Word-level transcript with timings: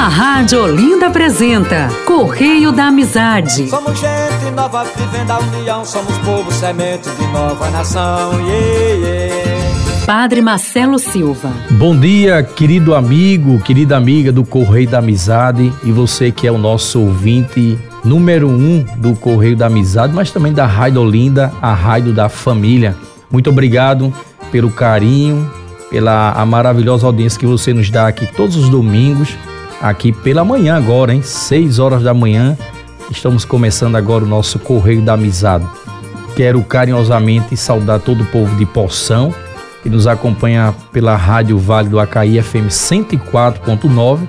A 0.00 0.08
Rádio 0.08 0.62
Olinda 0.62 1.08
apresenta 1.08 1.90
Correio 2.06 2.72
da 2.72 2.86
Amizade. 2.86 3.68
Somos 3.68 4.00
gente 4.00 4.50
nova 4.56 4.82
vivendo 4.96 5.30
a 5.30 5.38
união, 5.40 5.84
somos 5.84 6.16
povo 6.24 6.50
semente 6.50 7.10
de 7.10 7.26
nova 7.26 7.68
nação. 7.68 8.32
Yeah, 8.40 9.06
yeah. 9.06 10.06
Padre 10.06 10.40
Marcelo 10.40 10.98
Silva. 10.98 11.52
Bom 11.72 11.94
dia, 11.94 12.42
querido 12.42 12.94
amigo, 12.94 13.60
querida 13.60 13.98
amiga 13.98 14.32
do 14.32 14.42
Correio 14.42 14.88
da 14.88 15.00
Amizade 15.00 15.70
e 15.84 15.92
você 15.92 16.32
que 16.32 16.46
é 16.46 16.50
o 16.50 16.56
nosso 16.56 16.98
ouvinte 16.98 17.78
número 18.02 18.48
um 18.48 18.82
do 18.96 19.14
Correio 19.14 19.54
da 19.54 19.66
Amizade, 19.66 20.14
mas 20.14 20.30
também 20.30 20.54
da 20.54 20.64
Rádio 20.64 21.02
Olinda, 21.02 21.52
a 21.60 21.74
rádio 21.74 22.14
da 22.14 22.30
família. 22.30 22.96
Muito 23.30 23.50
obrigado 23.50 24.10
pelo 24.50 24.70
carinho, 24.70 25.52
pela 25.90 26.32
a 26.32 26.46
maravilhosa 26.46 27.06
audiência 27.06 27.38
que 27.38 27.46
você 27.46 27.74
nos 27.74 27.90
dá 27.90 28.08
aqui 28.08 28.26
todos 28.26 28.56
os 28.56 28.70
domingos, 28.70 29.36
aqui 29.80 30.12
pela 30.12 30.44
manhã 30.44 30.76
agora, 30.76 31.14
hein? 31.14 31.22
6 31.22 31.78
horas 31.78 32.02
da 32.02 32.12
manhã. 32.12 32.56
Estamos 33.10 33.44
começando 33.44 33.96
agora 33.96 34.24
o 34.24 34.28
nosso 34.28 34.58
Correio 34.58 35.02
da 35.02 35.14
Amizade. 35.14 35.66
Quero 36.36 36.62
carinhosamente 36.62 37.56
saudar 37.56 37.98
todo 38.00 38.22
o 38.22 38.26
povo 38.26 38.54
de 38.56 38.66
Poção 38.66 39.34
que 39.82 39.88
nos 39.88 40.06
acompanha 40.06 40.74
pela 40.92 41.16
Rádio 41.16 41.58
Vale 41.58 41.88
do 41.88 41.98
Acaí 41.98 42.40
FM 42.40 42.68
104.9 42.68 44.20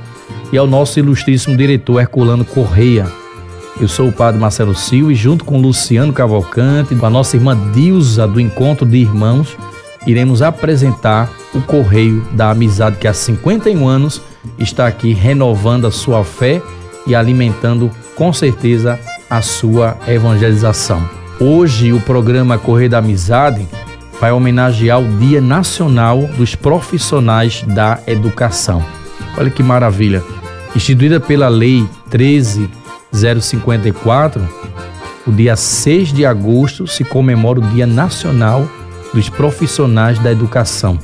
e 0.51 0.57
ao 0.57 0.65
nosso 0.65 0.97
ilustríssimo 0.97 1.57
diretor 1.57 1.99
Herculano 1.99 2.45
Correia. 2.45 3.05
Eu 3.79 3.87
sou 3.87 4.09
o 4.09 4.13
Padre 4.13 4.39
Marcelo 4.39 4.73
Silva 4.73 5.11
e 5.11 5.15
junto 5.15 5.43
com 5.43 5.59
Luciano 5.59 6.13
Cavalcante, 6.13 6.95
com 6.95 7.05
a 7.05 7.09
nossa 7.09 7.35
irmã 7.35 7.57
Dilza 7.73 8.27
do 8.27 8.39
Encontro 8.39 8.85
de 8.85 8.97
Irmãos, 8.97 9.57
iremos 10.07 10.41
apresentar 10.41 11.29
o 11.53 11.61
Correio 11.61 12.25
da 12.31 12.51
Amizade 12.51 12.97
que 12.97 13.07
há 13.07 13.13
51 13.13 13.87
anos 13.87 14.21
está 14.57 14.87
aqui 14.87 15.13
renovando 15.13 15.85
a 15.87 15.91
sua 15.91 16.23
fé 16.23 16.61
e 17.05 17.13
alimentando 17.15 17.91
com 18.15 18.31
certeza 18.31 18.97
a 19.29 19.41
sua 19.41 19.97
evangelização. 20.07 21.03
Hoje 21.39 21.91
o 21.93 21.99
programa 22.01 22.57
Correio 22.57 22.89
da 22.89 22.97
Amizade 22.99 23.67
vai 24.19 24.31
homenagear 24.31 25.01
o 25.01 25.17
Dia 25.17 25.41
Nacional 25.41 26.21
dos 26.37 26.53
Profissionais 26.53 27.63
da 27.63 27.99
Educação. 28.05 28.85
Olha 29.37 29.49
que 29.49 29.63
maravilha! 29.63 30.21
Instituída 30.75 31.19
pela 31.19 31.47
Lei 31.47 31.89
13054, 32.09 34.47
o 35.25 35.31
dia 35.31 35.55
6 35.55 36.13
de 36.13 36.23
agosto 36.25 36.85
se 36.87 37.03
comemora 37.03 37.59
o 37.59 37.67
Dia 37.69 37.87
Nacional 37.87 38.67
dos 39.13 39.29
Profissionais 39.29 40.19
da 40.19 40.31
Educação, 40.31 40.99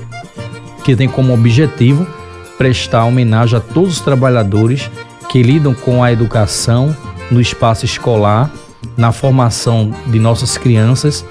que 0.84 0.96
tem 0.96 1.10
como 1.10 1.34
objetivo 1.34 2.06
prestar 2.58 3.06
homenagem 3.06 3.58
a 3.58 3.62
todos 3.62 3.94
os 3.94 4.00
trabalhadores 4.02 4.90
que 5.30 5.44
lidam 5.44 5.74
com 5.74 6.04
a 6.04 6.12
educação 6.12 6.96
no 7.30 7.40
espaço 7.42 7.86
escolar, 7.86 8.50
na 8.96 9.12
formação 9.12 9.94
de 10.08 10.20
nossas 10.20 10.58
crianças 10.58 11.26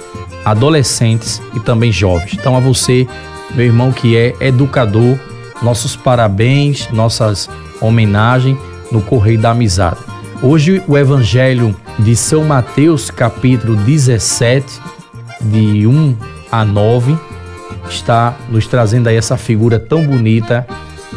adolescentes 0.45 1.43
e 1.55 1.61
também 1.61 1.91
jovens. 1.91 2.35
Então, 2.35 2.57
a 2.57 2.61
você, 2.61 3.07
meu 3.55 3.67
irmão 3.67 3.91
que 3.91 4.17
é 4.17 4.35
educador, 4.41 5.19
nossos 5.63 5.97
parabéns, 5.97 6.89
nossas 6.91 7.49
homenagens 7.81 8.57
no 8.93 9.01
Correio 9.03 9.41
da 9.41 9.51
Amizade. 9.51 9.99
Hoje, 10.43 10.83
o 10.87 10.97
Evangelho 10.97 11.75
de 11.99 12.15
São 12.15 12.45
Mateus, 12.45 13.11
capítulo 13.11 13.75
17, 13.75 14.81
de 15.41 15.87
1 15.87 16.17
a 16.53 16.65
9, 16.65 17.17
está 17.89 18.37
nos 18.49 18.67
trazendo 18.67 19.09
aí 19.09 19.17
essa 19.17 19.37
figura 19.37 19.81
tão 19.81 20.07
bonita 20.07 20.67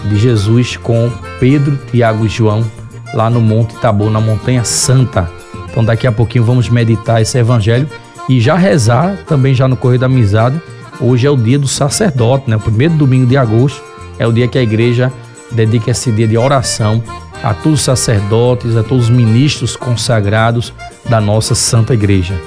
de 0.05 0.17
Jesus 0.17 0.77
com 0.77 1.11
Pedro, 1.39 1.77
Tiago 1.91 2.25
e 2.25 2.29
João 2.29 2.65
lá 3.13 3.29
no 3.29 3.41
Monte 3.41 3.75
Tabor, 3.77 4.09
na 4.09 4.21
Montanha 4.21 4.63
Santa. 4.63 5.29
Então, 5.69 5.83
daqui 5.83 6.07
a 6.07 6.11
pouquinho 6.11 6.43
vamos 6.43 6.69
meditar 6.69 7.21
esse 7.21 7.37
Evangelho 7.37 7.87
e 8.27 8.39
já 8.39 8.55
rezar 8.55 9.17
também 9.27 9.53
já 9.53 9.67
no 9.67 9.75
Correio 9.75 9.99
da 9.99 10.05
Amizade. 10.05 10.59
Hoje 10.99 11.25
é 11.25 11.29
o 11.29 11.37
dia 11.37 11.57
do 11.57 11.67
sacerdote, 11.67 12.49
né? 12.49 12.55
O 12.55 12.59
primeiro 12.59 12.93
domingo 12.95 13.25
de 13.25 13.37
agosto 13.37 13.81
é 14.17 14.27
o 14.27 14.31
dia 14.31 14.47
que 14.47 14.57
a 14.57 14.61
igreja 14.61 15.11
dedica 15.51 15.91
esse 15.91 16.11
dia 16.11 16.27
de 16.27 16.37
oração 16.37 17.01
a 17.41 17.53
todos 17.53 17.79
os 17.79 17.85
sacerdotes, 17.85 18.75
a 18.75 18.83
todos 18.83 19.05
os 19.05 19.09
ministros 19.09 19.75
consagrados 19.75 20.73
da 21.09 21.21
nossa 21.21 21.55
Santa 21.55 21.93
Igreja. 21.93 22.39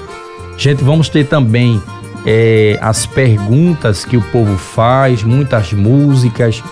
Gente, 0.57 0.83
vamos 0.83 1.09
ter 1.09 1.25
também 1.25 1.81
é, 2.25 2.77
as 2.79 3.05
perguntas 3.05 4.05
que 4.05 4.15
o 4.15 4.21
povo 4.21 4.57
faz, 4.57 5.23
muitas 5.23 5.73
músicas. 5.73 6.63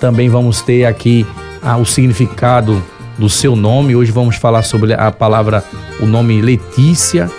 Também 0.00 0.28
vamos 0.28 0.60
ter 0.60 0.84
aqui 0.84 1.26
ah, 1.62 1.76
o 1.76 1.84
significado 1.84 2.82
do 3.18 3.28
seu 3.28 3.54
nome. 3.54 3.96
Hoje 3.96 4.12
vamos 4.12 4.36
falar 4.36 4.62
sobre 4.62 4.92
a 4.94 5.10
palavra, 5.10 5.64
o 6.00 6.06
nome 6.06 6.40
Letícia 6.40 7.30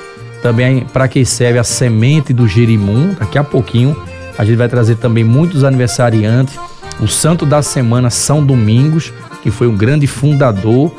também 0.45 0.81
para 0.81 1.07
que 1.07 1.25
serve 1.25 1.57
a 1.57 1.63
semente 1.63 2.31
do 2.31 2.47
gerimum. 2.47 3.15
Daqui 3.19 3.35
a 3.35 3.43
pouquinho 3.43 3.99
a 4.37 4.45
gente 4.45 4.57
vai 4.57 4.69
trazer 4.69 4.95
também 4.97 5.23
muitos 5.23 5.63
aniversariantes. 5.63 6.55
O 6.99 7.07
santo 7.07 7.47
da 7.47 7.63
semana 7.63 8.11
São 8.11 8.45
Domingos, 8.45 9.11
que 9.41 9.49
foi 9.49 9.65
um 9.67 9.75
grande 9.75 10.05
fundador 10.05 10.91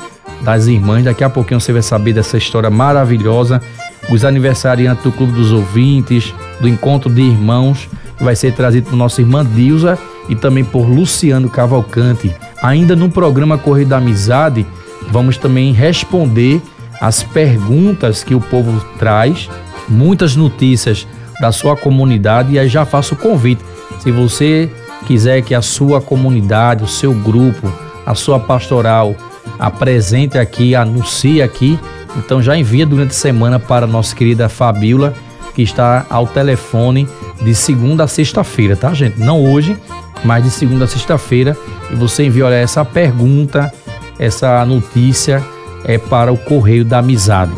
das 0.43 0.67
irmãs. 0.67 1.05
Daqui 1.05 1.23
a 1.23 1.31
pouquinho 1.31 1.61
você 1.61 1.73
vai 1.73 1.81
saber 1.81 2.13
dessa 2.13 2.37
história 2.37 2.69
maravilhosa. 2.71 3.63
Os 4.11 4.25
aniversariantes 4.25 5.05
do 5.05 5.13
Clube 5.13 5.33
dos 5.33 5.53
Ouvintes, 5.53 6.35
do 6.61 6.69
Encontro 6.69 7.13
de 7.13 7.23
Irmãos, 7.23 7.89
que 8.17 8.25
vai 8.25 8.35
ser 8.35 8.53
trazido 8.53 8.91
por 8.91 8.97
nossa 8.97 9.21
irmã 9.21 9.45
Dilza 9.45 9.99
e 10.29 10.35
também 10.35 10.65
por 10.65 10.89
Luciano 10.89 11.49
Cavalcante. 11.49 12.35
Ainda 12.63 12.97
no 12.97 13.11
programa 13.11 13.59
Correio 13.59 13.89
da 13.89 13.99
Amizade, 13.99 14.67
vamos 15.11 15.37
também 15.37 15.73
responder 15.73 16.61
as 17.01 17.23
perguntas 17.23 18.25
que 18.25 18.35
o 18.35 18.41
povo 18.41 18.85
traz, 18.99 19.49
muitas 19.89 20.35
notícias 20.35 21.07
da 21.41 21.53
sua 21.53 21.77
comunidade 21.77 22.55
e 22.55 22.59
aí 22.59 22.69
já 22.69 22.85
faço 22.85 23.15
o 23.15 23.19
convite. 23.19 23.63
Se 24.01 24.11
você 24.11 24.71
quiser 25.07 25.43
que 25.43 25.55
a 25.55 25.63
sua 25.63 26.01
comunidade, 26.01 26.83
o 26.83 26.89
seu 26.89 27.13
grupo, 27.13 27.71
a 28.05 28.15
sua 28.15 28.41
pastoral 28.41 29.15
apresente 29.59 30.39
aqui, 30.39 30.75
anuncie 30.75 31.43
aqui, 31.43 31.79
então 32.17 32.43
já 32.43 32.57
envia 32.57 32.87
durante 32.87 33.11
a 33.11 33.15
semana 33.15 33.59
para 33.59 33.85
a 33.85 33.89
nossa 33.89 34.15
querida 34.15 34.49
Fabiola, 34.49 35.15
que 35.57 35.63
está 35.63 36.05
ao 36.11 36.27
telefone 36.27 37.09
de 37.43 37.55
segunda 37.55 38.05
a 38.05 38.07
sexta-feira, 38.07 38.77
tá, 38.77 38.93
gente? 38.93 39.19
Não 39.19 39.43
hoje, 39.43 39.75
mas 40.23 40.45
de 40.45 40.51
segunda 40.51 40.85
a 40.85 40.87
sexta-feira. 40.87 41.57
E 41.91 41.95
você 41.95 42.27
envia, 42.27 42.45
olha, 42.45 42.57
essa 42.57 42.85
pergunta, 42.85 43.73
essa 44.19 44.63
notícia 44.67 45.43
é 45.87 45.97
para 45.97 46.31
o 46.31 46.37
Correio 46.37 46.85
da 46.85 46.99
Amizade. 46.99 47.53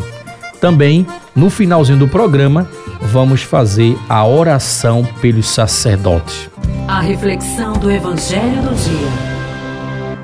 Também, 0.61 1.05
no 1.35 1.49
finalzinho 1.49 1.99
do 1.99 2.07
programa, 2.07 2.65
vamos 3.01 3.41
fazer 3.41 3.97
a 4.07 4.25
oração 4.25 5.05
pelos 5.19 5.49
sacerdotes. 5.49 6.49
A 6.87 7.01
reflexão 7.01 7.73
do 7.73 7.91
Evangelho 7.91 8.61
do 8.61 8.75
Dia. 8.75 9.29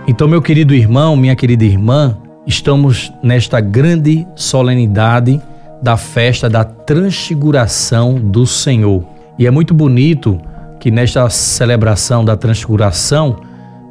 Então, 0.07 0.29
meu 0.29 0.41
querido 0.41 0.73
irmão, 0.73 1.17
minha 1.17 1.35
querida 1.35 1.65
irmã, 1.65 2.17
estamos 2.47 3.11
nesta 3.21 3.59
grande 3.59 4.25
solenidade 4.33 5.41
da 5.85 5.97
festa 5.97 6.49
da 6.49 6.63
transfiguração 6.63 8.15
do 8.15 8.47
Senhor. 8.47 9.03
E 9.37 9.45
é 9.45 9.51
muito 9.51 9.71
bonito 9.71 10.41
que 10.79 10.89
nesta 10.89 11.29
celebração 11.29 12.25
da 12.25 12.35
transfiguração, 12.35 13.35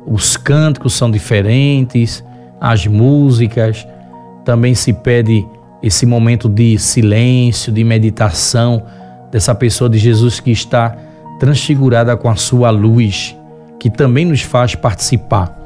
os 0.04 0.36
cânticos 0.36 0.94
são 0.94 1.08
diferentes, 1.08 2.24
as 2.60 2.84
músicas, 2.84 3.86
também 4.44 4.74
se 4.74 4.92
pede 4.92 5.46
esse 5.80 6.04
momento 6.04 6.48
de 6.48 6.76
silêncio, 6.80 7.72
de 7.72 7.84
meditação 7.84 8.82
dessa 9.30 9.54
pessoa 9.54 9.88
de 9.88 9.96
Jesus 9.96 10.40
que 10.40 10.50
está 10.50 10.96
transfigurada 11.38 12.16
com 12.16 12.28
a 12.28 12.34
sua 12.34 12.70
luz, 12.70 13.36
que 13.78 13.88
também 13.88 14.24
nos 14.24 14.40
faz 14.40 14.74
participar. 14.74 15.56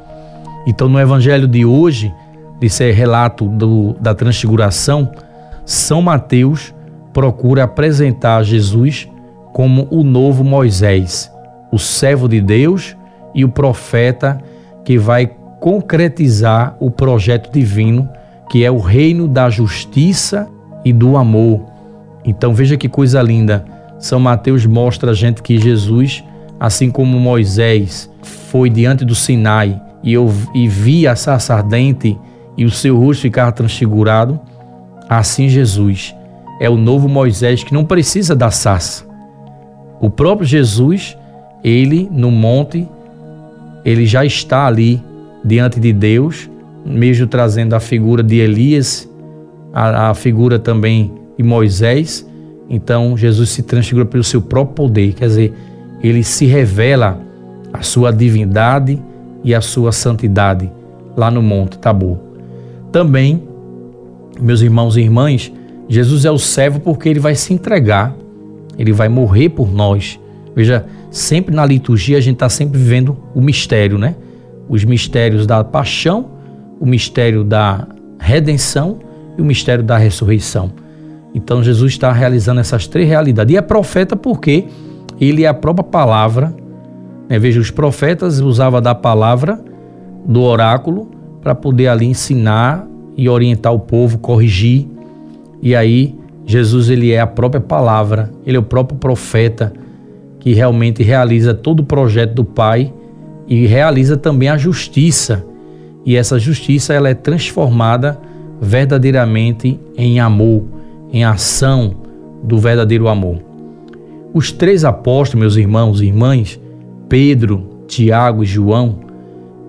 Então, 0.67 0.91
no 0.91 1.00
evangelho 1.00 1.49
de 1.49 1.65
hoje, 1.65 2.12
desse 2.61 2.93
relato 2.93 3.47
do, 3.47 3.94
da 3.99 4.14
transfiguração, 4.14 5.11
São 5.69 6.00
Mateus 6.00 6.75
procura 7.12 7.65
apresentar 7.65 8.43
Jesus 8.43 9.06
como 9.53 9.87
o 9.91 10.03
novo 10.03 10.43
Moisés, 10.43 11.31
o 11.70 11.79
servo 11.79 12.26
de 12.26 12.41
Deus 12.41 12.97
e 13.35 13.44
o 13.44 13.50
profeta 13.50 14.41
que 14.82 14.97
vai 14.97 15.31
concretizar 15.61 16.75
o 16.81 16.91
projeto 16.91 17.53
divino 17.53 18.09
que 18.49 18.65
é 18.65 18.70
o 18.70 18.79
reino 18.79 19.29
da 19.29 19.50
justiça 19.50 20.49
e 20.82 20.91
do 20.91 21.19
amor. 21.19 21.67
Então 22.25 22.55
veja 22.55 22.79
que 22.79 22.88
coisa 22.88 23.20
linda. 23.20 23.62
São 23.99 24.19
Mateus 24.19 24.65
mostra 24.65 25.11
a 25.11 25.15
gente 25.15 25.43
que 25.43 25.59
Jesus, 25.59 26.25
assim 26.59 26.91
como 26.91 27.20
Moisés 27.20 28.11
foi 28.23 28.70
diante 28.70 29.05
do 29.05 29.15
Sinai 29.15 29.79
e, 30.03 30.15
eu, 30.15 30.32
e 30.55 30.67
via 30.67 31.12
a 31.12 31.17
sarça 31.17 31.55
ardente 31.55 32.19
e 32.56 32.65
o 32.65 32.70
seu 32.70 32.99
rosto 32.99 33.20
ficava 33.20 33.53
transfigurado, 33.53 34.41
assim 35.08 35.49
Jesus 35.49 36.14
é 36.60 36.69
o 36.69 36.76
novo 36.76 37.08
Moisés 37.08 37.62
que 37.62 37.72
não 37.72 37.84
precisa 37.84 38.34
da 38.34 38.50
sarça. 38.50 39.05
O 40.00 40.10
próprio 40.10 40.46
Jesus, 40.46 41.16
ele 41.62 42.08
no 42.10 42.31
monte, 42.31 42.88
ele 43.84 44.06
já 44.06 44.25
está 44.25 44.66
ali 44.66 45.02
diante 45.44 45.81
de 45.81 45.93
Deus 45.93 46.49
mesmo 46.88 47.26
trazendo 47.26 47.75
a 47.75 47.81
figura 47.81 48.22
de 48.22 48.37
Elias, 48.37 49.08
a, 49.72 50.10
a 50.10 50.14
figura 50.14 50.58
também 50.58 51.12
de 51.37 51.44
Moisés. 51.44 52.26
Então 52.69 53.16
Jesus 53.16 53.50
se 53.50 53.62
transfigura 53.62 54.06
pelo 54.06 54.25
seu 54.25 54.40
próprio 54.40 54.75
poder, 54.75 55.14
quer 55.14 55.26
dizer, 55.26 55.55
ele 56.02 56.22
se 56.22 56.46
revela 56.46 57.20
a 57.72 57.82
sua 57.82 58.12
divindade 58.12 59.00
e 59.44 59.55
a 59.55 59.60
sua 59.60 59.93
santidade 59.93 60.70
lá 61.16 61.31
no 61.31 61.43
Monte 61.43 61.78
Tabor. 61.78 62.19
Também, 62.90 63.48
meus 64.40 64.61
irmãos 64.61 64.96
e 64.96 65.00
irmãs, 65.00 65.52
Jesus 65.88 66.25
é 66.25 66.31
o 66.31 66.38
servo 66.38 66.81
porque 66.81 67.08
ele 67.08 67.20
vai 67.20 67.35
se 67.35 67.52
entregar, 67.52 68.14
ele 68.79 68.93
vai 68.93 69.08
morrer 69.08 69.49
por 69.49 69.73
nós. 69.73 70.20
Veja, 70.55 70.87
sempre 71.11 71.55
na 71.55 71.64
liturgia 71.64 72.19
a 72.19 72.20
gente 72.20 72.35
está 72.35 72.49
sempre 72.49 72.79
vivendo 72.79 73.17
o 73.35 73.40
mistério, 73.40 73.99
né? 73.99 74.14
Os 74.69 74.85
mistérios 74.85 75.46
da 75.46 75.64
paixão, 75.64 76.31
o 76.79 76.87
mistério 76.87 77.43
da 77.43 77.87
redenção 78.19 78.99
e 79.37 79.43
o 79.43 79.44
mistério 79.44 79.82
da 79.82 79.96
ressurreição. 79.96 80.70
Então 81.34 81.62
Jesus 81.62 81.93
está 81.93 82.12
realizando 82.12 82.61
essas 82.61 82.87
três 82.87 83.08
realidades. 83.08 83.55
E 83.55 83.56
é 83.56 83.62
profeta 83.62 84.17
porque 84.17 84.67
ele 85.20 85.44
é 85.44 85.49
a 85.49 85.55
própria 85.55 85.84
palavra. 85.84 86.55
Né? 87.29 87.38
Veja, 87.38 87.61
os 87.61 87.70
profetas 87.70 88.41
usavam 88.41 88.81
da 88.81 88.94
palavra, 88.94 89.62
do 90.26 90.43
oráculo, 90.43 91.11
para 91.41 91.55
poder 91.55 91.88
ali 91.88 92.06
ensinar 92.06 92.87
e 93.19 93.29
orientar 93.29 93.75
o 93.75 93.81
povo, 93.81 94.17
corrigir. 94.19 94.87
E 95.61 95.75
aí 95.75 96.15
Jesus 96.47 96.88
ele 96.88 97.11
é 97.11 97.20
a 97.20 97.26
própria 97.26 97.61
palavra, 97.61 98.31
ele 98.47 98.56
é 98.56 98.61
o 98.61 98.62
próprio 98.62 98.97
profeta 98.97 99.73
que 100.38 100.55
realmente 100.55 101.03
realiza 101.03 101.53
todo 101.53 101.81
o 101.81 101.85
projeto 101.85 102.32
do 102.32 102.44
Pai 102.44 102.94
e 103.49 103.67
realiza 103.67 104.17
também 104.17 104.49
a 104.49 104.56
justiça. 104.56 105.44
E 106.06 106.15
essa 106.15 106.38
justiça 106.38 106.94
ela 106.94 107.09
é 107.09 107.15
transformada 107.15 108.19
verdadeiramente 108.61 109.79
em 109.97 110.20
amor, 110.20 110.62
em 111.12 111.25
ação 111.25 111.97
do 112.43 112.56
verdadeiro 112.56 113.09
amor. 113.09 113.43
Os 114.32 114.53
três 114.53 114.85
apóstolos, 114.85 115.41
meus 115.41 115.56
irmãos 115.56 116.00
e 116.00 116.06
irmãs, 116.06 116.61
Pedro, 117.09 117.85
Tiago 117.88 118.44
e 118.44 118.47
João, 118.47 119.00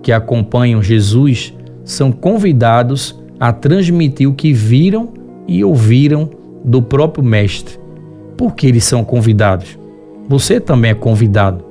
que 0.03 0.11
acompanham 0.11 0.83
Jesus, 0.83 1.53
são 1.83 2.11
convidados 2.11 3.18
a 3.39 3.53
transmitir 3.53 4.27
o 4.27 4.33
que 4.33 4.51
viram 4.51 5.09
e 5.47 5.63
ouviram 5.63 6.29
do 6.63 6.81
próprio 6.81 7.23
Mestre. 7.23 7.79
Por 8.35 8.53
que 8.53 8.67
eles 8.67 8.83
são 8.83 9.03
convidados? 9.03 9.79
Você 10.27 10.59
também 10.59 10.91
é 10.91 10.95
convidado. 10.95 11.63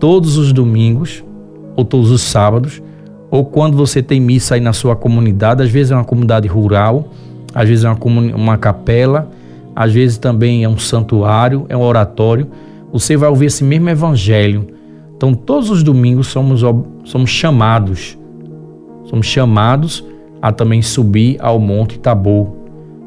Todos 0.00 0.36
os 0.36 0.52
domingos, 0.52 1.22
ou 1.76 1.84
todos 1.84 2.10
os 2.10 2.22
sábados, 2.22 2.82
ou 3.30 3.44
quando 3.44 3.76
você 3.76 4.02
tem 4.02 4.20
missa 4.20 4.54
aí 4.54 4.60
na 4.60 4.72
sua 4.72 4.96
comunidade, 4.96 5.62
às 5.62 5.70
vezes 5.70 5.92
é 5.92 5.94
uma 5.94 6.04
comunidade 6.04 6.48
rural, 6.48 7.08
às 7.54 7.68
vezes 7.68 7.84
é 7.84 7.88
uma, 7.88 8.20
uma 8.34 8.58
capela, 8.58 9.30
às 9.76 9.92
vezes 9.92 10.18
também 10.18 10.64
é 10.64 10.68
um 10.68 10.78
santuário, 10.78 11.66
é 11.68 11.76
um 11.76 11.82
oratório. 11.82 12.48
Você 12.92 13.16
vai 13.16 13.28
ouvir 13.28 13.46
esse 13.46 13.64
mesmo 13.64 13.88
evangelho. 13.88 14.66
Então, 15.16 15.32
todos 15.34 15.70
os 15.70 15.82
domingos 15.82 16.26
somos, 16.26 16.62
somos 17.04 17.30
chamados, 17.30 18.18
somos 19.04 19.26
chamados 19.26 20.04
a 20.42 20.50
também 20.50 20.82
subir 20.82 21.36
ao 21.38 21.60
Monte 21.60 22.00
Tabor. 22.00 22.48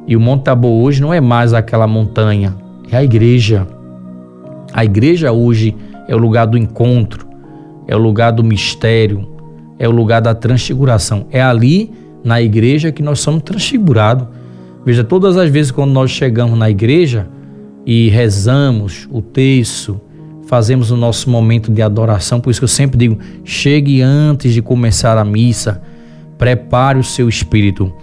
E 0.08 0.16
o 0.16 0.20
Monte 0.22 0.44
Tabor 0.44 0.72
hoje 0.72 1.02
não 1.02 1.14
é 1.14 1.20
mais 1.20 1.54
aquela 1.54 1.86
montanha, 1.86 2.56
é 2.90 2.96
a 2.96 3.04
igreja. 3.04 3.68
A 4.74 4.86
igreja 4.86 5.34
hoje 5.34 5.76
é 6.08 6.16
o 6.16 6.18
lugar 6.18 6.48
do 6.48 6.58
encontro, 6.58 7.28
é 7.86 7.96
o 7.96 8.00
lugar 8.00 8.32
do 8.32 8.44
mistério, 8.44 9.28
é 9.78 9.88
o 9.88 9.92
lugar 9.92 10.22
da 10.22 10.34
transfiguração. 10.34 11.28
É 11.30 11.42
ali 11.42 11.92
na 12.24 12.42
igreja 12.42 12.92
que 12.92 13.04
nós 13.04 13.20
somos 13.20 13.44
transfigurados. 13.44 14.28
Veja, 14.86 15.04
todas 15.04 15.36
as 15.36 15.50
vezes 15.50 15.72
quando 15.72 15.92
nós 15.92 16.12
chegamos 16.12 16.58
na 16.58 16.70
igreja 16.70 17.28
e 17.86 18.08
rezamos 18.10 19.08
o 19.12 19.22
texto, 19.22 20.00
fazemos 20.46 20.90
o 20.92 20.98
nosso 20.98 21.30
momento 21.30 21.72
de 21.72 21.82
adoração, 21.82 22.40
por 22.40 22.50
isso 22.50 22.60
que 22.60 22.64
eu 22.64 22.70
sempre 22.70 22.98
digo: 22.98 23.20
chegue 23.44 24.02
antes 24.02 24.54
de 24.54 24.62
começar 24.62 25.18
a 25.18 25.26
missa, 25.26 25.82
prepare 26.38 27.00
o 27.00 27.04
seu 27.04 27.28
espírito. 27.28 27.94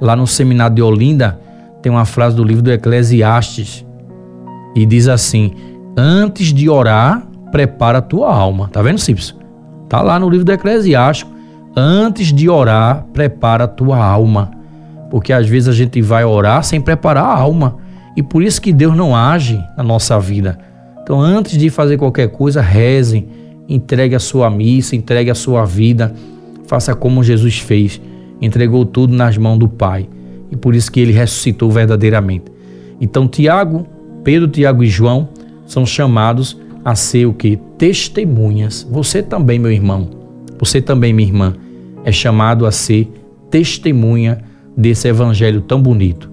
Lá 0.00 0.14
no 0.14 0.26
seminário 0.26 0.76
de 0.76 0.82
Olinda 0.82 1.40
tem 1.82 1.90
uma 1.90 2.04
frase 2.04 2.36
do 2.36 2.44
livro 2.44 2.62
do 2.62 2.72
Eclesiastes 2.72 3.84
e 4.74 4.86
diz 4.86 5.08
assim: 5.08 5.52
Antes 5.96 6.52
de 6.52 6.68
orar, 6.68 7.26
prepara 7.50 7.98
a 7.98 8.02
tua 8.02 8.32
alma. 8.32 8.68
Tá 8.68 8.82
vendo, 8.82 8.98
Simples? 8.98 9.34
Tá 9.88 10.02
lá 10.02 10.18
no 10.18 10.28
livro 10.28 10.44
do 10.44 10.52
Eclesiástico. 10.52 11.30
Antes 11.76 12.32
de 12.32 12.48
orar, 12.48 13.06
prepara 13.12 13.64
a 13.64 13.68
tua 13.68 14.02
alma. 14.02 14.50
Porque 15.10 15.32
às 15.32 15.48
vezes 15.48 15.68
a 15.68 15.72
gente 15.72 16.00
vai 16.02 16.24
orar 16.24 16.62
sem 16.62 16.80
preparar 16.80 17.24
a 17.24 17.36
alma. 17.36 17.76
E 18.16 18.22
por 18.22 18.42
isso 18.42 18.60
que 18.60 18.72
Deus 18.72 18.96
não 18.96 19.14
age 19.14 19.62
na 19.76 19.82
nossa 19.82 20.18
vida. 20.18 20.58
Então, 21.02 21.20
antes 21.20 21.56
de 21.56 21.70
fazer 21.70 21.96
qualquer 21.96 22.28
coisa, 22.28 22.60
reze, 22.60 23.26
entregue 23.68 24.14
a 24.14 24.18
sua 24.18 24.50
missa, 24.50 24.94
entregue 24.94 25.30
a 25.30 25.34
sua 25.34 25.64
vida, 25.64 26.12
faça 26.68 26.94
como 26.94 27.24
Jesus 27.24 27.58
fez, 27.58 28.00
entregou 28.40 28.84
tudo 28.84 29.12
nas 29.12 29.36
mãos 29.36 29.58
do 29.58 29.68
Pai. 29.68 30.08
E 30.50 30.56
por 30.56 30.74
isso 30.74 30.92
que 30.92 31.00
ele 31.00 31.12
ressuscitou 31.12 31.70
verdadeiramente. 31.70 32.44
Então, 33.00 33.26
Tiago, 33.26 33.86
Pedro, 34.22 34.46
Tiago 34.46 34.84
e 34.84 34.86
João 34.86 35.30
são 35.66 35.84
chamados 35.84 36.56
a 36.84 36.94
ser 36.94 37.26
o 37.26 37.32
que? 37.32 37.58
Testemunhas. 37.76 38.86
Você 38.90 39.22
também, 39.22 39.58
meu 39.58 39.72
irmão, 39.72 40.08
você 40.58 40.80
também, 40.80 41.12
minha 41.12 41.28
irmã, 41.28 41.54
é 42.04 42.12
chamado 42.12 42.66
a 42.66 42.70
ser 42.70 43.10
testemunha 43.50 44.38
desse 44.76 45.08
evangelho 45.08 45.60
tão 45.62 45.82
bonito. 45.82 46.30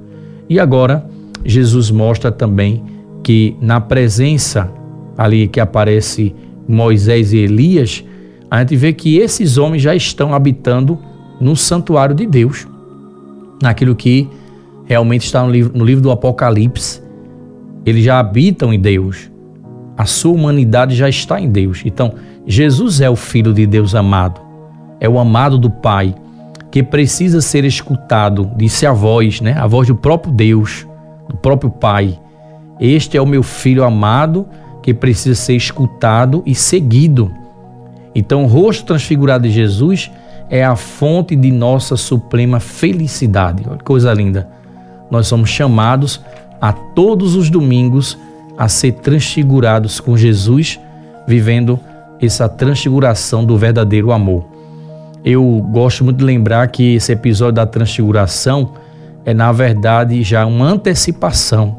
E 0.49 0.59
agora, 0.59 1.07
Jesus 1.43 1.89
mostra 1.89 2.31
também 2.31 2.83
que 3.23 3.55
na 3.61 3.79
presença 3.81 4.71
ali 5.17 5.47
que 5.47 5.59
aparece 5.59 6.35
Moisés 6.67 7.33
e 7.33 7.37
Elias, 7.37 8.03
a 8.49 8.59
gente 8.59 8.75
vê 8.75 8.93
que 8.93 9.17
esses 9.17 9.57
homens 9.57 9.81
já 9.81 9.95
estão 9.95 10.33
habitando 10.33 10.97
no 11.39 11.55
santuário 11.55 12.15
de 12.15 12.25
Deus, 12.25 12.67
naquilo 13.61 13.95
que 13.95 14.29
realmente 14.85 15.25
está 15.25 15.43
no 15.43 15.51
livro, 15.51 15.77
no 15.77 15.83
livro 15.83 16.01
do 16.01 16.11
Apocalipse. 16.11 17.01
Eles 17.85 18.03
já 18.03 18.19
habitam 18.19 18.73
em 18.73 18.79
Deus. 18.79 19.29
A 19.97 20.05
sua 20.05 20.33
humanidade 20.33 20.95
já 20.95 21.07
está 21.07 21.39
em 21.39 21.49
Deus. 21.49 21.81
Então, 21.85 22.13
Jesus 22.45 23.01
é 23.01 23.09
o 23.09 23.15
Filho 23.15 23.53
de 23.53 23.65
Deus 23.65 23.95
amado, 23.95 24.41
é 24.99 25.09
o 25.09 25.17
amado 25.17 25.57
do 25.57 25.69
Pai, 25.69 26.13
que 26.71 26.83
precisa 26.83 27.41
ser 27.41 27.63
escutado, 27.63 28.51
disse 28.57 28.85
a 28.85 28.91
voz, 28.91 29.41
né? 29.41 29.53
A 29.57 29.65
voz 29.65 29.87
do 29.87 29.95
próprio 29.95 30.33
Deus, 30.33 30.85
do 31.29 31.37
próprio 31.37 31.71
Pai. 31.71 32.19
Este 32.79 33.17
é 33.17 33.21
o 33.21 33.25
meu 33.25 33.41
filho 33.41 33.83
amado 33.83 34.45
que 34.83 34.93
precisa 34.93 35.33
ser 35.35 35.55
escutado 35.55 36.43
e 36.45 36.53
seguido. 36.53 37.31
Então, 38.15 38.45
o 38.45 38.47
rosto 38.47 38.85
transfigurado 38.85 39.43
de 39.43 39.53
Jesus 39.53 40.09
é 40.49 40.63
a 40.63 40.75
fonte 40.75 41.35
de 41.35 41.51
nossa 41.51 41.97
suprema 41.97 42.59
felicidade. 42.59 43.63
Olha 43.67 43.77
que 43.77 43.83
coisa 43.83 44.13
linda. 44.13 44.47
Nós 45.11 45.27
somos 45.27 45.49
chamados 45.49 46.21
a 46.61 46.71
todos 46.71 47.35
os 47.35 47.49
domingos 47.49 48.17
a 48.57 48.69
ser 48.69 48.93
transfigurados 48.93 49.99
com 49.99 50.15
Jesus, 50.15 50.79
vivendo 51.27 51.79
essa 52.21 52.47
transfiguração 52.47 53.43
do 53.43 53.57
verdadeiro 53.57 54.11
amor. 54.11 54.45
Eu 55.23 55.43
gosto 55.71 56.03
muito 56.03 56.17
de 56.17 56.23
lembrar 56.23 56.67
que 56.69 56.95
esse 56.95 57.11
episódio 57.11 57.55
da 57.55 57.65
transfiguração 57.65 58.71
é, 59.25 59.33
na 59.33 59.51
verdade, 59.51 60.21
já 60.21 60.45
uma 60.45 60.67
antecipação 60.67 61.77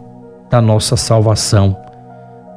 da 0.50 0.60
nossa 0.60 0.96
salvação, 0.96 1.76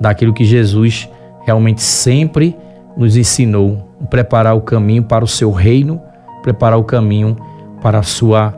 daquilo 0.02 0.34
que 0.34 0.44
Jesus 0.44 1.08
realmente 1.46 1.82
sempre 1.82 2.58
nos 3.00 3.16
ensinou, 3.16 3.90
preparar 4.10 4.56
o 4.58 4.62
caminho 4.62 5.02
para 5.04 5.24
o 5.24 5.28
seu 5.28 5.52
reino, 5.52 6.02
preparar 6.44 6.78
o 6.78 6.84
caminho 6.84 7.38
para 7.82 8.00
a 8.00 8.04
sua 8.04 8.54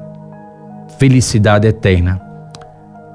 felicidade 0.98 1.68
eterna. 1.68 2.20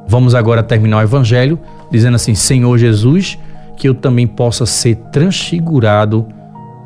Vamos 0.07 0.37
agora 0.37 0.63
terminar 0.63 0.99
o 0.99 1.03
evangelho 1.03 1.59
dizendo 1.91 2.15
assim: 2.15 2.37
Senhor 2.37 2.79
Jesus, 2.79 3.37
que 3.77 3.89
eu 3.89 3.95
também 3.95 4.27
possa 4.27 4.65
ser 4.65 4.95
transfigurado 5.13 6.27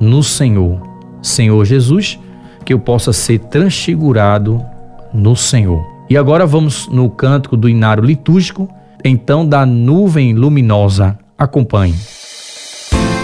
no 0.00 0.22
Senhor. 0.22 0.80
Senhor 1.20 1.62
Jesus, 1.66 2.18
que 2.64 2.72
eu 2.72 2.78
possa 2.78 3.12
ser 3.12 3.40
transfigurado 3.40 4.64
no 5.12 5.36
Senhor. 5.36 5.84
E 6.08 6.16
agora 6.16 6.46
vamos 6.46 6.88
no 6.88 7.10
cântico 7.10 7.58
do 7.58 7.68
inário 7.68 8.02
litúrgico 8.02 8.68
então 9.04 9.46
da 9.46 9.66
nuvem 9.66 10.32
luminosa. 10.32 11.18
Acompanhe. 11.36 11.94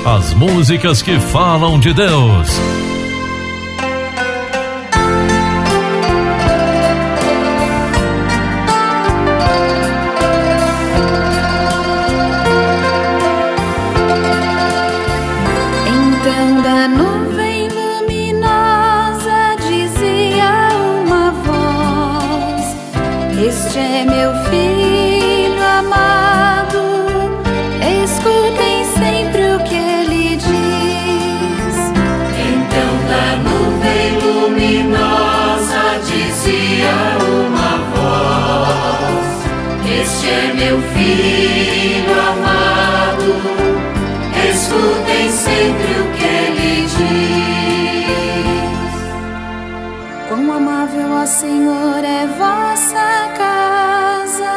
As 0.08 0.32
músicas 0.34 1.02
que 1.02 1.18
falam 1.18 1.80
de 1.80 1.92
Deus. 1.92 2.48
Meu 40.56 40.80
filho 40.80 42.12
amado, 42.30 43.30
escutem 44.50 45.30
sempre 45.30 45.92
o 46.00 46.06
que 46.16 46.24
ele 46.24 46.86
diz. 46.96 47.76
Quão 50.28 50.52
amável, 50.52 51.12
ó 51.12 51.26
Senhor, 51.26 52.02
é 52.02 52.26
vossa 52.26 53.28
casa. 53.36 54.54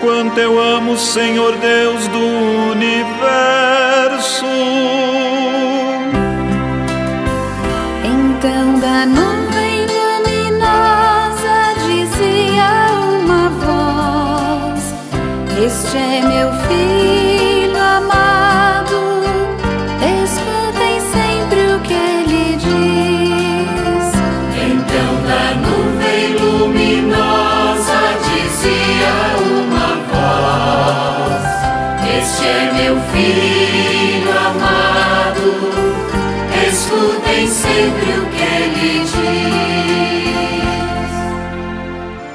Quanto 0.00 0.38
eu 0.38 0.58
amo, 0.58 0.98
Senhor 0.98 1.56
Deus 1.56 2.08
do 2.08 2.18
universo. 2.72 4.44
Este 15.64 15.96
é 15.96 16.20
meu 16.20 16.52
filho 16.68 17.80
amado, 17.80 19.00
escutem 20.22 21.00
sempre 21.10 21.60
o 21.72 21.80
que 21.80 21.94
ele 21.94 22.56
diz. 22.56 24.12
Então 24.60 25.10
da 25.26 25.54
nuvem 25.64 26.36
luminosa 26.36 28.00
dizia 28.28 29.14
uma 29.40 29.90
voz: 30.10 31.48
Este 32.18 32.44
é 32.44 32.48
meu 32.74 32.94
filho 33.14 34.32
amado, 34.36 35.48
escutem 36.68 37.42
sempre 37.48 38.10
o 38.20 38.26
que 38.26 38.42
ele 38.42 39.00
diz. 39.00 39.14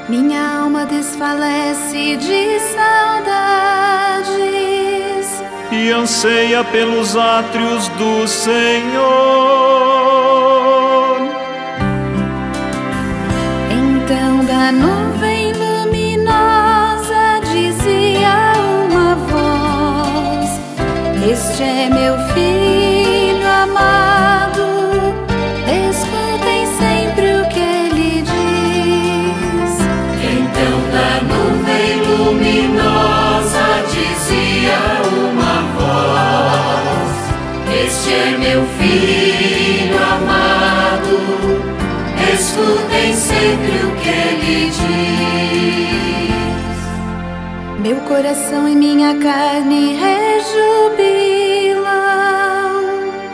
Minha 0.08 0.42
alma 0.62 0.82
desfalece 0.84 2.16
de 2.16 2.58
anseia 5.92 6.64
pelos 6.64 7.16
átrios 7.16 7.88
do 7.88 8.26
Senhor. 8.26 9.69
Escutem 42.60 43.14
sempre 43.14 43.76
o 43.86 43.90
que 43.96 44.08
ele 44.08 44.70
diz. 44.70 44.80
Meu 47.80 47.96
coração 48.00 48.68
e 48.68 48.76
minha 48.76 49.16
carne 49.18 49.94
rejubilam. 49.94 50.60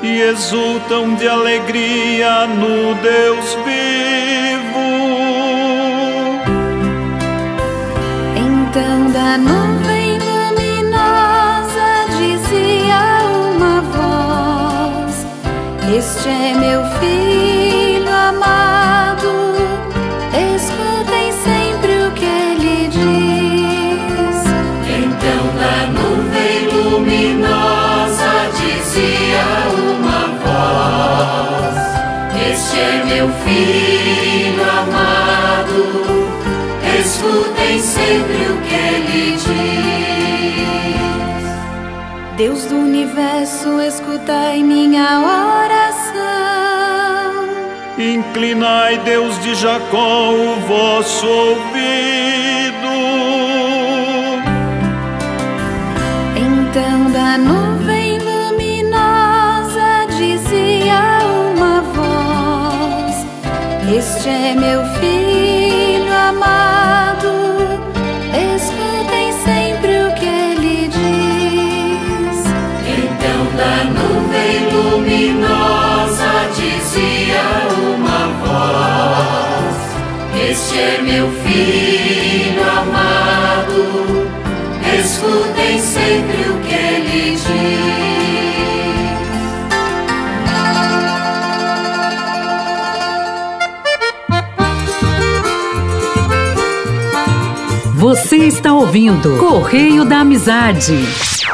E 0.03 0.21
exultam 0.21 1.15
de 1.17 1.27
alegria 1.29 2.47
no 2.47 2.95
Deus 2.95 3.55
vivo. 3.65 4.87
Então 8.37 9.11
da 9.11 9.37
nuvem 9.39 10.19
luminosa 10.19 11.89
dizia 12.17 13.01
uma 13.57 13.81
voz: 13.81 15.27
Este 15.97 16.29
é 16.29 16.55
meu 16.55 16.85
filho 17.01 17.46
é 32.79 33.05
meu 33.05 33.29
filho 33.45 34.63
amado, 34.63 35.81
escutem 37.01 37.79
sempre 37.79 38.47
o 38.53 38.57
que 38.63 38.75
ele 38.75 39.33
diz. 39.37 39.47
Deus 42.37 42.67
do 42.67 42.77
universo, 42.77 43.81
escutai 43.81 44.63
minha 44.63 45.21
oração. 45.65 46.27
Inclinai, 47.99 48.99
Deus 48.99 49.41
de 49.41 49.55
Jacó, 49.55 50.31
o 50.33 50.57
vosso 50.67 51.27
ouvido. 51.27 52.26
Este 63.97 64.29
é 64.29 64.55
meu 64.55 64.85
filho 65.01 66.13
amado, 66.13 67.81
escutem 68.55 69.33
sempre 69.43 70.03
o 70.03 70.13
que 70.13 70.27
ele 70.27 70.89
diz. 70.89 72.45
Então 72.85 73.41
da 73.57 73.85
nuvem 73.85 74.69
luminosa 74.71 76.31
dizia 76.55 77.47
uma 77.97 78.23
voz: 78.45 79.77
Este 80.51 80.79
é 80.79 81.01
meu 81.01 81.31
filho 81.31 82.63
amado, 82.63 84.29
escutem 84.95 85.79
sempre 85.79 86.51
o 86.51 86.61
que 86.61 86.75
ele 86.75 87.31
diz. 87.31 88.06
Você 98.17 98.37
está 98.37 98.73
ouvindo 98.73 99.37
Correio 99.37 100.03
da 100.03 100.21
Amizade. 100.21 100.95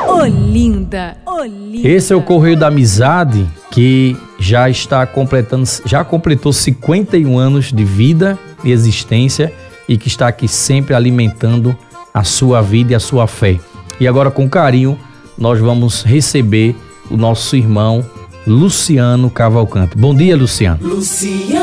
Olinda, 0.06 1.16
Olinda. 1.26 1.88
Esse 1.88 2.12
é 2.12 2.16
o 2.16 2.22
Correio 2.22 2.56
da 2.56 2.68
Amizade 2.68 3.44
que 3.72 4.16
já 4.38 4.70
está 4.70 5.04
completando, 5.04 5.68
já 5.84 6.04
completou 6.04 6.52
51 6.52 7.36
anos 7.36 7.72
de 7.72 7.84
vida 7.84 8.38
e 8.62 8.70
existência 8.70 9.52
e 9.88 9.98
que 9.98 10.06
está 10.06 10.28
aqui 10.28 10.46
sempre 10.46 10.94
alimentando 10.94 11.76
a 12.14 12.22
sua 12.22 12.62
vida 12.62 12.92
e 12.92 12.94
a 12.94 13.00
sua 13.00 13.26
fé. 13.26 13.58
E 13.98 14.06
agora 14.06 14.30
com 14.30 14.48
carinho 14.48 14.96
nós 15.36 15.58
vamos 15.58 16.04
receber 16.04 16.76
o 17.10 17.16
nosso 17.16 17.56
irmão 17.56 18.06
Luciano 18.46 19.28
Cavalcante. 19.28 19.98
Bom 19.98 20.14
dia, 20.14 20.36
Luciano. 20.36 20.78
Luciano 20.80 21.61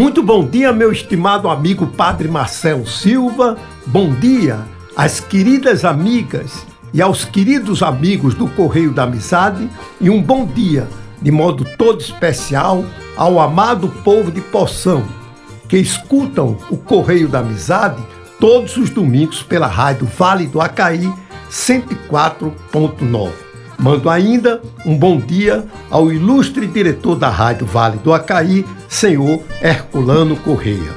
Muito 0.00 0.22
bom 0.22 0.46
dia, 0.46 0.72
meu 0.72 0.90
estimado 0.90 1.46
amigo 1.46 1.86
Padre 1.86 2.26
Marcelo 2.26 2.86
Silva. 2.86 3.58
Bom 3.84 4.14
dia 4.14 4.60
às 4.96 5.20
queridas 5.20 5.84
amigas 5.84 6.66
e 6.94 7.02
aos 7.02 7.26
queridos 7.26 7.82
amigos 7.82 8.32
do 8.32 8.48
Correio 8.48 8.92
da 8.92 9.02
Amizade. 9.02 9.68
E 10.00 10.08
um 10.08 10.22
bom 10.22 10.46
dia, 10.46 10.88
de 11.20 11.30
modo 11.30 11.66
todo 11.76 12.00
especial, 12.00 12.82
ao 13.14 13.38
amado 13.38 13.88
povo 14.02 14.32
de 14.32 14.40
Poção, 14.40 15.04
que 15.68 15.76
escutam 15.76 16.56
o 16.70 16.78
Correio 16.78 17.28
da 17.28 17.40
Amizade 17.40 18.02
todos 18.40 18.78
os 18.78 18.88
domingos 18.88 19.42
pela 19.42 19.66
rádio 19.66 20.06
Vale 20.06 20.46
do 20.46 20.62
Acaí 20.62 21.12
104.9. 21.50 23.49
Mando 23.80 24.10
ainda 24.10 24.60
um 24.84 24.94
bom 24.94 25.18
dia 25.18 25.64
ao 25.90 26.12
ilustre 26.12 26.66
diretor 26.66 27.16
da 27.16 27.30
Rádio 27.30 27.66
Vale 27.66 27.96
do 27.96 28.12
Acaí, 28.12 28.66
senhor 28.86 29.42
Herculano 29.62 30.36
Correia. 30.36 30.92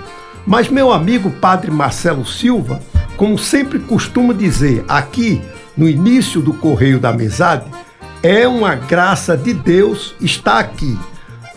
Mas 0.46 0.68
meu 0.68 0.92
amigo 0.92 1.32
Padre 1.32 1.72
Marcelo 1.72 2.26
Silva, 2.26 2.82
como 3.16 3.38
sempre 3.38 3.80
costumo 3.80 4.34
dizer 4.34 4.84
aqui 4.86 5.42
no 5.78 5.88
início 5.88 6.42
do 6.42 6.54
Correio 6.54 7.00
da 7.00 7.10
Amizade, 7.10 7.64
é 8.22 8.46
uma 8.46 8.76
graça 8.76 9.38
de 9.38 9.54
Deus 9.54 10.14
estar 10.20 10.60
aqui, 10.60 11.00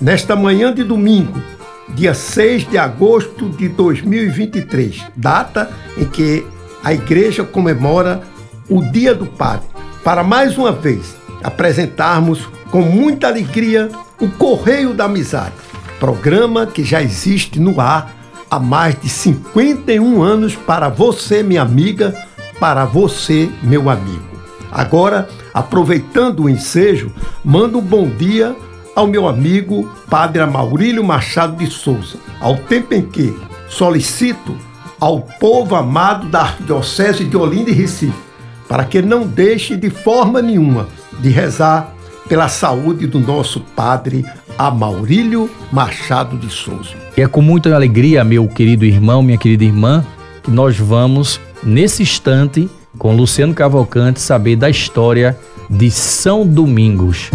nesta 0.00 0.36
manhã 0.36 0.72
de 0.72 0.84
domingo, 0.84 1.42
dia 1.88 2.14
6 2.14 2.70
de 2.70 2.78
agosto 2.78 3.48
de 3.48 3.68
2023, 3.68 5.02
data 5.16 5.72
em 5.98 6.04
que 6.04 6.46
a 6.84 6.94
igreja 6.94 7.42
comemora 7.42 8.22
o 8.68 8.80
Dia 8.80 9.12
do 9.12 9.26
Padre, 9.26 9.66
para 10.06 10.22
mais 10.22 10.56
uma 10.56 10.70
vez 10.70 11.16
apresentarmos 11.42 12.48
com 12.70 12.80
muita 12.80 13.26
alegria 13.26 13.90
o 14.20 14.28
Correio 14.28 14.94
da 14.94 15.06
Amizade, 15.06 15.56
programa 15.98 16.64
que 16.64 16.84
já 16.84 17.02
existe 17.02 17.58
no 17.58 17.80
ar 17.80 18.14
há 18.48 18.60
mais 18.60 18.94
de 19.00 19.08
51 19.08 20.22
anos 20.22 20.54
para 20.54 20.88
você, 20.88 21.42
minha 21.42 21.60
amiga, 21.60 22.14
para 22.60 22.84
você, 22.84 23.50
meu 23.60 23.90
amigo. 23.90 24.22
Agora, 24.70 25.28
aproveitando 25.52 26.44
o 26.44 26.48
ensejo, 26.48 27.10
mando 27.44 27.78
um 27.78 27.82
bom 27.82 28.08
dia 28.08 28.54
ao 28.94 29.08
meu 29.08 29.26
amigo 29.26 29.90
Padre 30.08 30.46
Maurílio 30.46 31.02
Machado 31.02 31.56
de 31.56 31.68
Souza, 31.68 32.16
ao 32.40 32.56
tempo 32.56 32.94
em 32.94 33.02
que 33.02 33.36
solicito 33.68 34.56
ao 35.00 35.22
povo 35.40 35.74
amado 35.74 36.28
da 36.28 36.42
Arquidiocese 36.42 37.24
de 37.24 37.36
Olinda 37.36 37.70
e 37.70 37.74
Recife, 37.74 38.25
para 38.68 38.84
que 38.84 39.00
não 39.02 39.26
deixe 39.26 39.76
de 39.76 39.90
forma 39.90 40.42
nenhuma 40.42 40.88
de 41.20 41.28
rezar 41.28 41.94
pela 42.28 42.48
saúde 42.48 43.06
do 43.06 43.20
nosso 43.20 43.60
Padre 43.60 44.24
Amaurílio 44.58 45.50
Machado 45.70 46.36
de 46.36 46.50
Souza. 46.50 46.90
E 47.16 47.22
é 47.22 47.28
com 47.28 47.40
muita 47.40 47.74
alegria, 47.74 48.24
meu 48.24 48.48
querido 48.48 48.84
irmão, 48.84 49.22
minha 49.22 49.38
querida 49.38 49.64
irmã, 49.64 50.04
que 50.42 50.50
nós 50.50 50.78
vamos, 50.78 51.40
nesse 51.62 52.02
instante, 52.02 52.68
com 52.98 53.14
Luciano 53.14 53.54
Cavalcante, 53.54 54.20
saber 54.20 54.56
da 54.56 54.68
história 54.68 55.38
de 55.68 55.90
São 55.90 56.46
Domingos. 56.46 57.30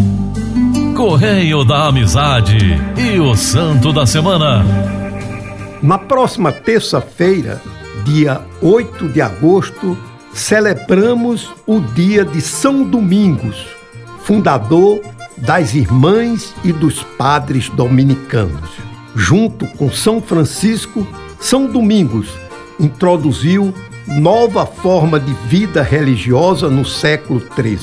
Correio 0.96 1.64
da 1.64 1.88
Amizade 1.88 2.58
e 2.98 3.20
o 3.20 3.36
Santo 3.36 3.92
da 3.92 4.06
Semana. 4.06 4.64
Na 5.82 5.98
próxima 5.98 6.52
terça-feira, 6.52 7.62
dia 8.06 8.42
8 8.62 9.10
de 9.10 9.22
agosto, 9.22 9.98
celebramos 10.34 11.50
o 11.66 11.80
dia 11.80 12.24
de 12.24 12.42
São 12.42 12.84
Domingos, 12.84 13.66
fundador 14.24 15.02
das 15.38 15.74
Irmãs 15.74 16.54
e 16.64 16.72
dos 16.72 17.04
Padres 17.04 17.70
Dominicanos. 17.70 18.70
Junto 19.16 19.68
com 19.78 19.92
São 19.92 20.22
Francisco, 20.22 21.06
São 21.40 21.68
Domingos 21.68 22.30
introduziu 22.80 23.74
nova 24.08 24.66
forma 24.66 25.20
de 25.20 25.34
vida 25.48 25.82
religiosa 25.82 26.70
no 26.70 26.86
século 26.86 27.42
XIII. 27.56 27.80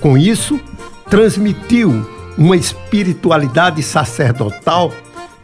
Com 0.00 0.18
isso, 0.18 0.60
transmitiu 1.08 2.06
uma 2.36 2.56
espiritualidade 2.56 3.82
sacerdotal 3.82 4.92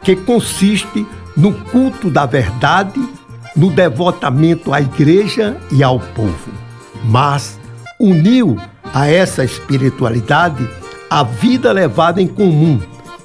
que 0.03 0.15
consiste 0.15 1.05
no 1.35 1.53
culto 1.53 2.09
da 2.09 2.25
verdade, 2.25 2.99
no 3.55 3.69
devotamento 3.71 4.73
à 4.73 4.81
igreja 4.81 5.57
e 5.71 5.83
ao 5.83 5.99
povo. 5.99 6.51
Mas 7.03 7.59
uniu 7.99 8.57
a 8.93 9.07
essa 9.07 9.43
espiritualidade 9.43 10.67
a 11.09 11.23
vida 11.23 11.71
levada 11.71 12.21
em 12.21 12.27
comum, 12.27 12.79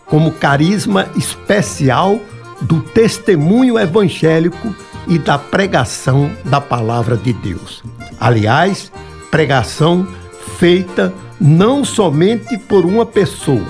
como 0.07 0.33
carisma 0.33 1.07
especial 1.17 2.19
do 2.61 2.81
testemunho 2.81 3.79
evangélico 3.79 4.75
e 5.07 5.19
da 5.19 5.39
pregação 5.39 6.31
da 6.45 6.61
palavra 6.61 7.17
de 7.17 7.33
Deus. 7.33 7.83
Aliás, 8.19 8.91
pregação 9.31 10.07
feita 10.59 11.13
não 11.41 11.85
somente 11.85 12.57
por 12.57 12.85
uma 12.85 13.05
pessoa, 13.05 13.67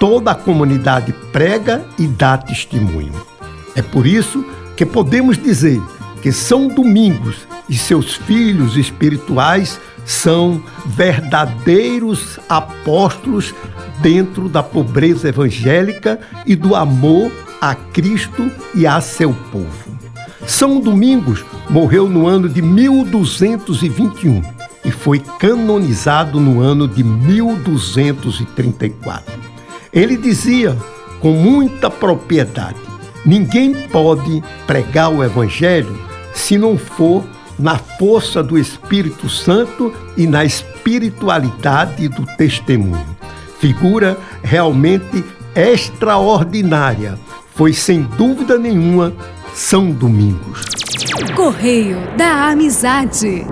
toda 0.00 0.32
a 0.32 0.34
comunidade 0.34 1.12
prega 1.32 1.84
e 1.98 2.06
dá 2.06 2.36
testemunho. 2.38 3.12
É 3.74 3.82
por 3.82 4.06
isso 4.06 4.42
que 4.42 4.65
podemos 4.84 5.38
dizer 5.38 5.80
que 6.20 6.32
São 6.32 6.68
Domingos 6.68 7.46
e 7.68 7.76
seus 7.76 8.14
filhos 8.14 8.76
espirituais 8.76 9.80
são 10.04 10.62
verdadeiros 10.86 12.38
apóstolos 12.48 13.52
dentro 14.00 14.48
da 14.48 14.62
pobreza 14.62 15.28
evangélica 15.28 16.20
e 16.44 16.54
do 16.54 16.76
amor 16.76 17.32
a 17.60 17.74
Cristo 17.74 18.48
e 18.74 18.86
a 18.86 19.00
seu 19.00 19.34
povo. 19.50 19.96
São 20.46 20.80
Domingos 20.80 21.44
morreu 21.68 22.08
no 22.08 22.26
ano 22.26 22.48
de 22.48 22.62
1221 22.62 24.40
e 24.84 24.92
foi 24.92 25.18
canonizado 25.18 26.38
no 26.38 26.60
ano 26.60 26.86
de 26.86 27.02
1234. 27.02 29.34
Ele 29.92 30.16
dizia 30.16 30.76
com 31.20 31.32
muita 31.32 31.90
propriedade: 31.90 32.78
ninguém 33.26 33.74
pode 33.88 34.42
pregar 34.66 35.12
o 35.12 35.22
Evangelho 35.22 35.98
se 36.32 36.56
não 36.56 36.78
for 36.78 37.24
na 37.58 37.76
força 37.76 38.42
do 38.42 38.56
Espírito 38.58 39.28
Santo 39.28 39.92
e 40.16 40.26
na 40.26 40.44
espiritualidade 40.44 42.08
do 42.08 42.24
testemunho. 42.36 43.16
Figura 43.58 44.16
realmente 44.42 45.24
extraordinária. 45.54 47.18
Foi 47.54 47.72
sem 47.72 48.02
dúvida 48.02 48.58
nenhuma 48.58 49.12
São 49.54 49.90
Domingos. 49.90 50.64
Correio 51.34 51.96
da 52.16 52.50
Amizade. 52.50 53.46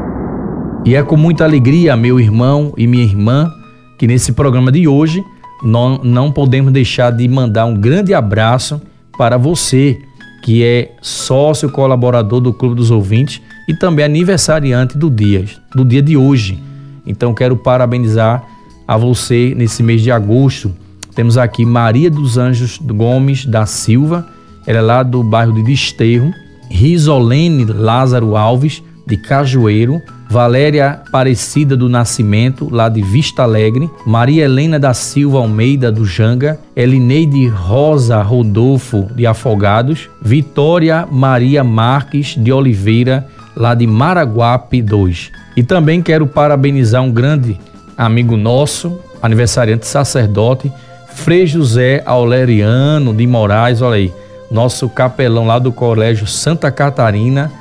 E 0.84 0.94
é 0.94 1.02
com 1.02 1.16
muita 1.16 1.44
alegria, 1.44 1.96
meu 1.96 2.20
irmão 2.20 2.74
e 2.76 2.86
minha 2.86 3.02
irmã, 3.02 3.50
que 3.96 4.06
nesse 4.06 4.32
programa 4.32 4.70
de 4.70 4.86
hoje 4.86 5.24
não, 5.62 5.96
não 6.04 6.30
podemos 6.30 6.70
deixar 6.70 7.10
de 7.10 7.26
mandar 7.26 7.64
um 7.64 7.74
grande 7.74 8.12
abraço 8.12 8.80
para 9.16 9.36
você, 9.36 10.00
que 10.42 10.62
é 10.62 10.92
sócio 11.00 11.70
colaborador 11.70 12.40
do 12.40 12.52
Clube 12.52 12.74
dos 12.74 12.90
Ouvintes 12.90 13.40
e 13.68 13.74
também 13.74 14.04
aniversariante 14.04 14.98
do 14.98 15.10
dia, 15.10 15.44
do 15.74 15.84
dia 15.84 16.02
de 16.02 16.16
hoje. 16.16 16.62
Então 17.06 17.34
quero 17.34 17.56
parabenizar 17.56 18.44
a 18.86 18.96
você 18.96 19.54
nesse 19.56 19.82
mês 19.82 20.02
de 20.02 20.10
agosto. 20.10 20.74
Temos 21.14 21.38
aqui 21.38 21.64
Maria 21.64 22.10
dos 22.10 22.36
Anjos 22.36 22.78
Gomes 22.78 23.46
da 23.46 23.66
Silva, 23.66 24.28
ela 24.66 24.78
é 24.78 24.82
lá 24.82 25.02
do 25.02 25.22
bairro 25.22 25.52
de 25.52 25.62
Desterro, 25.62 26.32
Risolene 26.70 27.64
Lázaro 27.64 28.36
Alves, 28.36 28.82
de 29.06 29.16
Cajueiro, 29.16 30.00
Valéria 30.28 31.00
Aparecida 31.06 31.76
do 31.76 31.88
Nascimento, 31.88 32.68
lá 32.70 32.88
de 32.88 33.02
Vista 33.02 33.42
Alegre, 33.42 33.88
Maria 34.06 34.44
Helena 34.44 34.78
da 34.78 34.94
Silva 34.94 35.38
Almeida 35.38 35.92
do 35.92 36.04
Janga, 36.04 36.58
Elineide 36.74 37.46
Rosa 37.46 38.20
Rodolfo 38.22 39.06
de 39.14 39.26
Afogados, 39.26 40.08
Vitória 40.20 41.06
Maria 41.10 41.62
Marques 41.62 42.34
de 42.36 42.52
Oliveira, 42.52 43.26
lá 43.54 43.74
de 43.74 43.86
Maraguape 43.86 44.82
2. 44.82 45.30
E 45.56 45.62
também 45.62 46.02
quero 46.02 46.26
parabenizar 46.26 47.02
um 47.02 47.12
grande 47.12 47.60
amigo 47.96 48.36
nosso, 48.36 48.98
aniversariante 49.22 49.86
sacerdote, 49.86 50.72
Frei 51.14 51.46
José 51.46 52.02
Auleriano 52.04 53.14
de 53.14 53.24
Moraes, 53.26 53.80
olha 53.80 53.96
aí, 53.96 54.12
nosso 54.50 54.88
capelão 54.88 55.46
lá 55.46 55.58
do 55.60 55.70
Colégio 55.70 56.26
Santa 56.26 56.72
Catarina, 56.72 57.52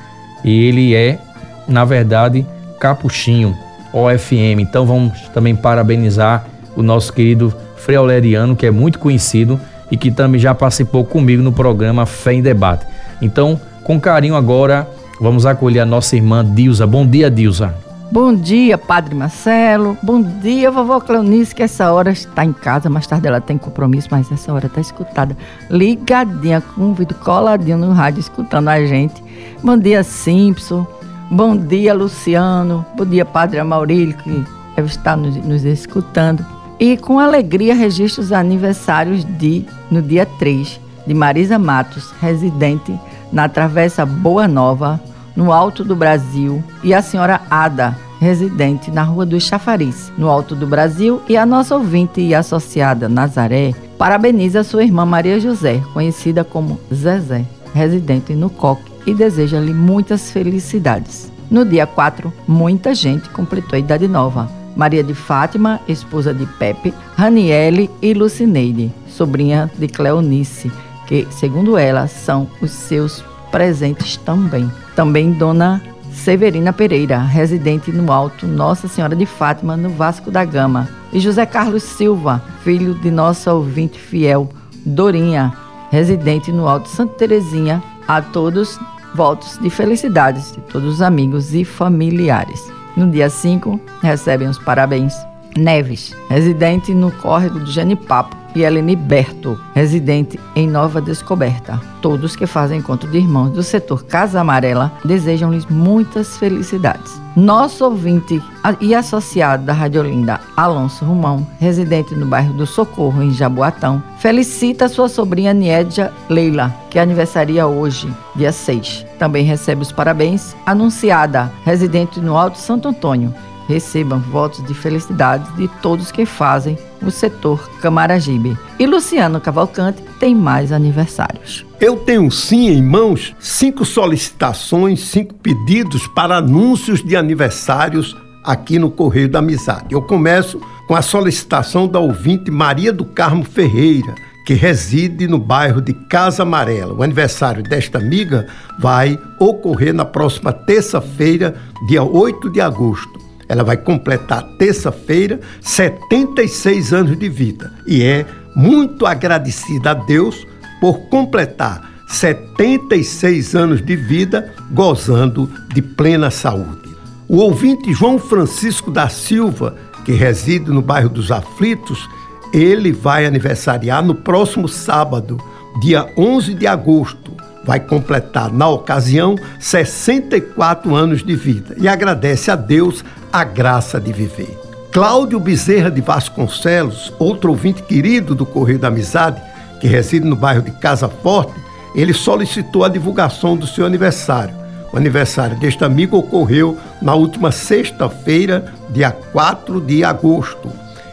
e 0.44 0.66
ele 0.66 0.96
é 0.96 1.20
na 1.68 1.86
verdade, 1.86 2.46
Capuchinho, 2.80 3.56
OFM. 3.94 4.60
Então 4.60 4.86
vamos 4.86 5.20
também 5.34 5.56
parabenizar 5.56 6.46
o 6.76 6.82
nosso 6.82 7.14
querido 7.14 7.54
Frei 7.78 7.98
Aureliano, 7.98 8.56
que 8.56 8.66
é 8.66 8.72
muito 8.72 9.00
conhecido 9.00 9.60
e 9.92 9.98
que 9.98 10.12
também 10.12 10.40
já 10.40 10.54
participou 10.56 11.06
comigo 11.06 11.44
no 11.44 11.52
programa 11.52 12.06
Fé 12.06 12.34
em 12.34 12.42
Debate. 12.42 12.86
Então, 13.22 13.60
com 13.84 14.00
carinho 14.00 14.36
agora, 14.36 14.88
vamos 15.20 15.46
acolher 15.46 15.82
a 15.82 15.86
nossa 15.86 16.16
irmã 16.16 16.44
Dilza. 16.44 16.88
Bom 16.88 17.06
dia, 17.06 17.30
Dilza. 17.30 17.74
Bom 18.12 18.34
dia, 18.34 18.78
Padre 18.78 19.16
Marcelo. 19.16 19.98
Bom 20.04 20.22
dia, 20.22 20.70
vovó 20.70 21.00
Cleonice, 21.00 21.56
que 21.56 21.64
essa 21.64 21.92
hora 21.92 22.12
está 22.12 22.46
em 22.46 22.54
casa, 22.54 22.88
mais 22.88 23.08
tarde 23.08 23.28
ela 23.28 23.42
tem 23.42 23.58
compromisso, 23.58 24.08
mas 24.12 24.32
essa 24.32 24.54
hora 24.54 24.68
está 24.68 24.80
escutada. 24.80 25.36
Ligadinha 25.70 26.62
com 26.62 26.92
o 26.92 26.94
vídeo 26.94 27.16
coladinho 27.24 27.78
no 27.78 27.92
rádio, 27.92 28.20
escutando 28.20 28.68
a 28.68 28.86
gente. 28.86 29.24
Bom 29.64 29.78
dia, 29.78 30.04
Simpson. 30.04 30.86
Bom 31.34 31.58
dia, 31.58 31.96
Luciano. 31.96 32.86
Bom 32.96 33.08
dia, 33.08 33.26
Padre 33.26 33.58
Amaurílio, 33.58 34.16
que 34.16 34.46
deve 34.76 34.88
estar 34.88 35.18
nos, 35.18 35.36
nos 35.38 35.66
escutando. 35.66 36.46
E 36.80 36.96
com 36.96 37.18
alegria 37.18 37.74
registro 37.74 38.22
os 38.22 38.32
aniversários 38.32 39.26
de, 39.26 39.66
no 39.90 40.00
dia 40.00 40.28
3, 40.28 40.80
de 41.08 41.14
Marisa 41.16 41.58
Matos, 41.58 42.12
residente 42.22 42.96
na 43.32 43.50
Travessa 43.50 44.06
Boa 44.06 44.48
Nova, 44.48 45.02
no 45.36 45.52
Alto 45.52 45.84
do 45.84 45.96
Brasil, 45.96 46.64
e 46.84 46.94
a 46.94 47.02
senhora 47.02 47.42
Ada, 47.50 47.98
residente 48.20 48.92
na 48.92 49.02
Rua 49.02 49.26
dos 49.26 49.42
Chafariz, 49.42 50.14
no 50.16 50.30
Alto 50.30 50.56
do 50.56 50.68
Brasil, 50.68 51.20
e 51.28 51.36
a 51.36 51.48
nossa 51.48 51.76
ouvinte 51.76 52.22
e 52.22 52.36
associada 52.36 53.10
Nazaré 53.10 53.74
parabeniza 53.98 54.64
sua 54.64 54.84
irmã 54.84 55.04
Maria 55.04 55.40
José, 55.40 55.82
conhecida 55.96 56.44
como 56.44 56.80
Zezé, 56.94 57.44
residente 57.74 58.36
no 58.36 58.52
Coque 58.52 58.93
e 59.06 59.14
deseja-lhe 59.14 59.74
muitas 59.74 60.32
felicidades. 60.32 61.32
No 61.50 61.64
dia 61.66 61.86
4, 61.86 62.34
muita 62.48 62.96
gente 62.96 63.30
completou 63.30 63.76
a 63.76 63.80
idade 63.80 64.08
nova. 64.08 64.50
Maria 64.76 65.04
de 65.04 65.14
Fátima, 65.14 65.80
esposa 65.88 66.34
de 66.34 66.46
Pepe, 66.46 66.94
Raniele 67.16 67.90
e 68.02 68.14
Lucineide, 68.14 68.92
sobrinha 69.08 69.70
de 69.78 69.88
Cleonice, 69.88 70.72
que, 71.08 71.28
segundo 71.30 71.78
ela, 71.78 72.08
são 72.08 72.48
os 72.60 72.72
seus 72.72 73.24
presentes 73.52 74.18
também. 74.18 74.70
Também 74.96 75.32
Dona 75.32 75.82
Severina 76.12 76.72
Pereira, 76.72 77.20
residente 77.20 77.92
no 77.92 78.12
Alto 78.12 78.48
Nossa 78.48 78.88
Senhora 78.88 79.16
de 79.16 79.26
Fátima, 79.26 79.76
no 79.76 79.90
Vasco 79.90 80.32
da 80.32 80.46
Gama. 80.46 80.88
E 81.12 81.20
José 81.20 81.46
Carlos 81.46 81.84
Silva, 81.84 82.42
filho 82.64 82.94
de 82.96 83.12
nossa 83.12 83.54
ouvinte 83.54 84.00
fiel, 84.00 84.50
Dorinha, 84.86 85.54
residente 85.92 86.52
no 86.52 86.68
Alto 86.68 86.90
Santa 86.90 87.14
Terezinha. 87.16 87.84
A 88.08 88.22
todos, 88.22 88.80
votos 89.16 89.58
de 89.60 89.70
felicidades 89.70 90.52
de 90.52 90.62
todos 90.62 90.96
os 90.96 91.02
amigos 91.02 91.54
e 91.54 91.64
familiares. 91.64 92.60
No 92.98 93.10
dia 93.10 93.30
5, 93.30 93.80
recebem 94.02 94.48
os 94.48 94.60
parabéns 94.60 95.14
Neves, 95.58 96.16
residente 96.30 96.94
no 96.94 97.12
córrego 97.12 97.60
do 97.60 97.72
Genipapo, 97.72 98.44
e 98.56 98.64
Eleni 98.64 98.96
Berto, 98.96 99.60
residente 99.74 100.40
em 100.56 100.68
Nova 100.68 101.02
Descoberta. 101.02 101.82
Todos 102.02 102.36
que 102.36 102.46
fazem 102.46 102.80
encontro 102.80 103.10
de 103.10 103.18
irmãos 103.18 103.52
do 103.52 103.64
setor 103.64 104.04
Casa 104.06 104.40
Amarela 104.40 104.92
desejam-lhes 105.04 105.66
muitas 105.66 106.38
felicidades. 106.38 107.22
Nosso 107.36 107.84
ouvinte 107.84 108.42
e 108.80 108.94
associado 108.94 109.66
da 109.66 109.74
Rádio 109.74 110.02
Olinda, 110.02 110.40
Alonso 110.56 111.04
Romão, 111.04 111.48
residente 111.60 112.14
no 112.14 112.28
bairro 112.28 112.54
do 112.54 112.68
Socorro, 112.68 113.24
em 113.24 113.32
Jaboatão, 113.32 114.04
felicita 114.20 114.88
sua 114.88 115.10
sobrinha 115.10 115.54
Niedja 115.54 116.14
Leila, 116.30 116.74
que 116.92 117.00
aniversaria 117.00 117.66
hoje, 117.66 118.14
dia 118.36 118.52
6. 118.52 119.06
Também 119.18 119.44
recebe 119.44 119.82
os 119.82 119.92
parabéns 119.92 120.56
Anunciada, 120.64 121.52
residente 121.66 122.20
no 122.20 122.38
Alto 122.38 122.60
Santo 122.60 122.88
Antônio, 122.88 123.34
recebam 123.68 124.20
votos 124.20 124.64
de 124.66 124.74
felicidade 124.74 125.52
de 125.56 125.68
todos 125.82 126.12
que 126.12 126.26
fazem 126.26 126.78
o 127.02 127.12
setor 127.12 127.70
Camaragibe. 127.82 128.58
E 128.80 128.86
Luciano 128.86 129.40
Cavalcante 129.40 130.02
tem 130.20 130.36
mais 130.36 130.72
aniversários. 130.72 131.66
Eu 131.80 131.98
tenho 131.98 132.30
sim 132.32 132.68
em 132.70 132.82
mãos 132.82 133.36
cinco 133.40 133.86
solicitações, 133.86 135.02
cinco 135.02 135.34
pedidos 135.36 136.08
para 136.08 136.38
anúncios 136.38 137.04
de 137.04 137.16
aniversários 137.16 138.16
aqui 138.44 138.78
no 138.78 138.92
Correio 138.92 139.30
da 139.30 139.40
Amizade. 139.40 139.88
Eu 139.92 140.02
começo 140.02 140.60
com 140.88 140.96
a 140.96 141.02
solicitação 141.02 141.88
da 141.88 142.00
ouvinte 142.00 142.52
Maria 142.52 142.92
do 142.92 143.06
Carmo 143.06 143.44
Ferreira, 143.44 144.16
que 144.46 144.54
reside 144.54 145.28
no 145.28 145.40
bairro 145.40 145.82
de 145.82 145.94
Casa 145.94 146.44
Amarela. 146.44 146.94
O 146.94 147.04
aniversário 147.04 147.64
desta 147.64 147.98
amiga 147.98 148.48
vai 148.78 149.18
ocorrer 149.40 149.94
na 149.94 150.04
próxima 150.04 150.52
terça-feira, 150.52 151.56
dia 151.88 152.04
8 152.04 152.50
de 152.50 152.60
agosto. 152.60 153.24
Ela 153.48 153.64
vai 153.64 153.78
completar 153.78 154.44
terça-feira 154.58 155.40
76 155.62 156.94
anos 156.94 157.18
de 157.18 157.30
vida 157.30 157.72
e 157.86 158.04
é 158.04 158.26
muito 158.56 159.06
agradecida 159.06 159.92
a 159.92 159.94
Deus 159.94 160.46
por 160.80 161.00
completar 161.10 161.94
76 162.08 163.56
anos 163.56 163.84
de 163.84 163.96
vida 163.96 164.54
gozando 164.72 165.50
de 165.74 165.82
plena 165.82 166.30
saúde. 166.30 166.94
O 167.28 167.38
ouvinte 167.38 167.94
João 167.94 168.20
Francisco 168.20 168.92
da 168.92 169.10
Silva, 169.10 169.76
que 170.06 170.12
reside 170.12 170.70
no 170.70 170.82
bairro 170.82 171.10
dos 171.10 171.32
Aflitos, 171.32 172.08
ele 172.54 172.92
vai 172.92 173.26
aniversariar 173.26 174.04
no 174.04 174.14
próximo 174.14 174.68
sábado, 174.68 175.40
dia 175.82 176.08
11 176.16 176.54
de 176.54 176.68
agosto. 176.68 177.34
Vai 177.66 177.80
completar, 177.80 178.52
na 178.52 178.68
ocasião, 178.68 179.36
64 179.58 180.94
anos 180.94 181.24
de 181.24 181.36
vida 181.36 181.76
e 181.80 181.88
agradece 181.88 182.52
a 182.52 182.56
Deus 182.56 183.04
a 183.34 183.44
graça 183.44 184.00
de 184.00 184.14
viver. 184.14 184.56
Cláudio 184.92 185.40
Bezerra 185.40 185.90
de 185.90 186.02
Vasconcelos, 186.02 187.12
outro 187.18 187.50
ouvinte 187.50 187.82
querido 187.82 188.36
do 188.36 188.46
Correio 188.46 188.78
da 188.78 188.90
Amizade, 188.90 189.42
que 189.82 189.88
reside 189.88 190.24
no 190.24 190.36
bairro 190.36 190.62
de 190.62 190.70
Casa 190.70 191.10
Forte, 191.10 191.60
ele 191.96 192.14
solicitou 192.14 192.86
a 192.86 192.90
divulgação 192.90 193.58
do 193.58 193.66
seu 193.66 193.88
aniversário. 193.88 194.54
O 194.94 194.98
aniversário 194.98 195.58
deste 195.58 195.84
amigo 195.84 196.16
ocorreu 196.16 196.78
na 197.02 197.16
última 197.16 197.52
sexta-feira, 197.52 198.72
dia 198.92 199.12
4 199.12 199.82
de 199.82 200.04
agosto. 200.04 200.70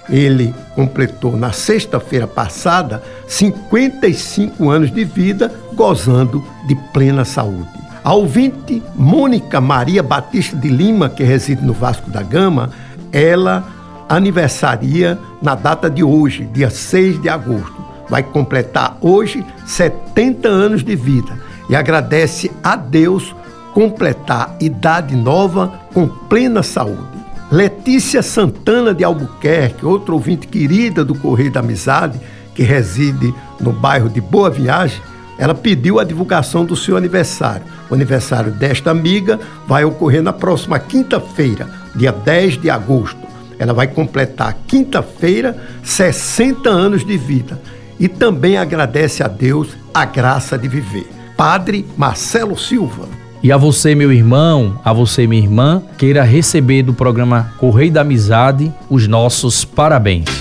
Ele 0.06 0.54
completou 0.74 1.38
na 1.38 1.52
sexta-feira 1.52 2.26
passada 2.26 3.02
55 3.26 4.68
anos 4.68 4.92
de 4.92 5.04
vida, 5.04 5.50
gozando 5.72 6.44
de 6.68 6.74
plena 6.92 7.24
saúde. 7.24 7.89
A 8.02 8.14
ouvinte 8.14 8.82
Mônica 8.94 9.60
Maria 9.60 10.02
Batista 10.02 10.56
de 10.56 10.68
Lima, 10.68 11.10
que 11.10 11.22
reside 11.22 11.62
no 11.62 11.74
Vasco 11.74 12.10
da 12.10 12.22
Gama, 12.22 12.70
ela 13.12 13.64
aniversaria 14.08 15.18
na 15.42 15.54
data 15.54 15.90
de 15.90 16.02
hoje, 16.02 16.44
dia 16.46 16.70
6 16.70 17.20
de 17.20 17.28
agosto. 17.28 17.76
Vai 18.08 18.22
completar 18.22 18.96
hoje 19.00 19.44
70 19.66 20.48
anos 20.48 20.82
de 20.82 20.96
vida 20.96 21.38
e 21.68 21.76
agradece 21.76 22.50
a 22.64 22.74
Deus 22.74 23.34
completar 23.74 24.56
idade 24.60 25.14
nova 25.14 25.72
com 25.92 26.08
plena 26.08 26.62
saúde. 26.62 27.20
Letícia 27.52 28.22
Santana 28.22 28.94
de 28.94 29.04
Albuquerque, 29.04 29.84
outra 29.84 30.14
ouvinte 30.14 30.46
querida 30.48 31.04
do 31.04 31.14
Correio 31.14 31.52
da 31.52 31.60
Amizade, 31.60 32.18
que 32.54 32.62
reside 32.62 33.34
no 33.60 33.72
bairro 33.72 34.08
de 34.08 34.20
Boa 34.20 34.48
Viagem, 34.48 35.00
ela 35.40 35.54
pediu 35.54 35.98
a 35.98 36.04
divulgação 36.04 36.66
do 36.66 36.76
seu 36.76 36.98
aniversário. 36.98 37.64
O 37.88 37.94
aniversário 37.94 38.52
desta 38.52 38.90
amiga 38.90 39.40
vai 39.66 39.82
ocorrer 39.84 40.22
na 40.22 40.34
próxima 40.34 40.78
quinta-feira, 40.78 41.66
dia 41.96 42.12
10 42.12 42.60
de 42.60 42.68
agosto. 42.68 43.18
Ela 43.58 43.72
vai 43.72 43.86
completar 43.86 44.54
quinta-feira 44.66 45.56
60 45.82 46.68
anos 46.68 47.06
de 47.06 47.16
vida 47.16 47.58
e 47.98 48.06
também 48.06 48.58
agradece 48.58 49.22
a 49.22 49.28
Deus 49.28 49.68
a 49.94 50.04
graça 50.04 50.58
de 50.58 50.68
viver. 50.68 51.08
Padre 51.38 51.86
Marcelo 51.96 52.58
Silva. 52.58 53.08
E 53.42 53.50
a 53.50 53.56
você, 53.56 53.94
meu 53.94 54.12
irmão, 54.12 54.78
a 54.84 54.92
você, 54.92 55.26
minha 55.26 55.42
irmã, 55.42 55.82
queira 55.96 56.22
receber 56.22 56.82
do 56.82 56.92
programa 56.92 57.54
Correio 57.56 57.90
da 57.90 58.02
Amizade 58.02 58.70
os 58.90 59.08
nossos 59.08 59.64
parabéns. 59.64 60.39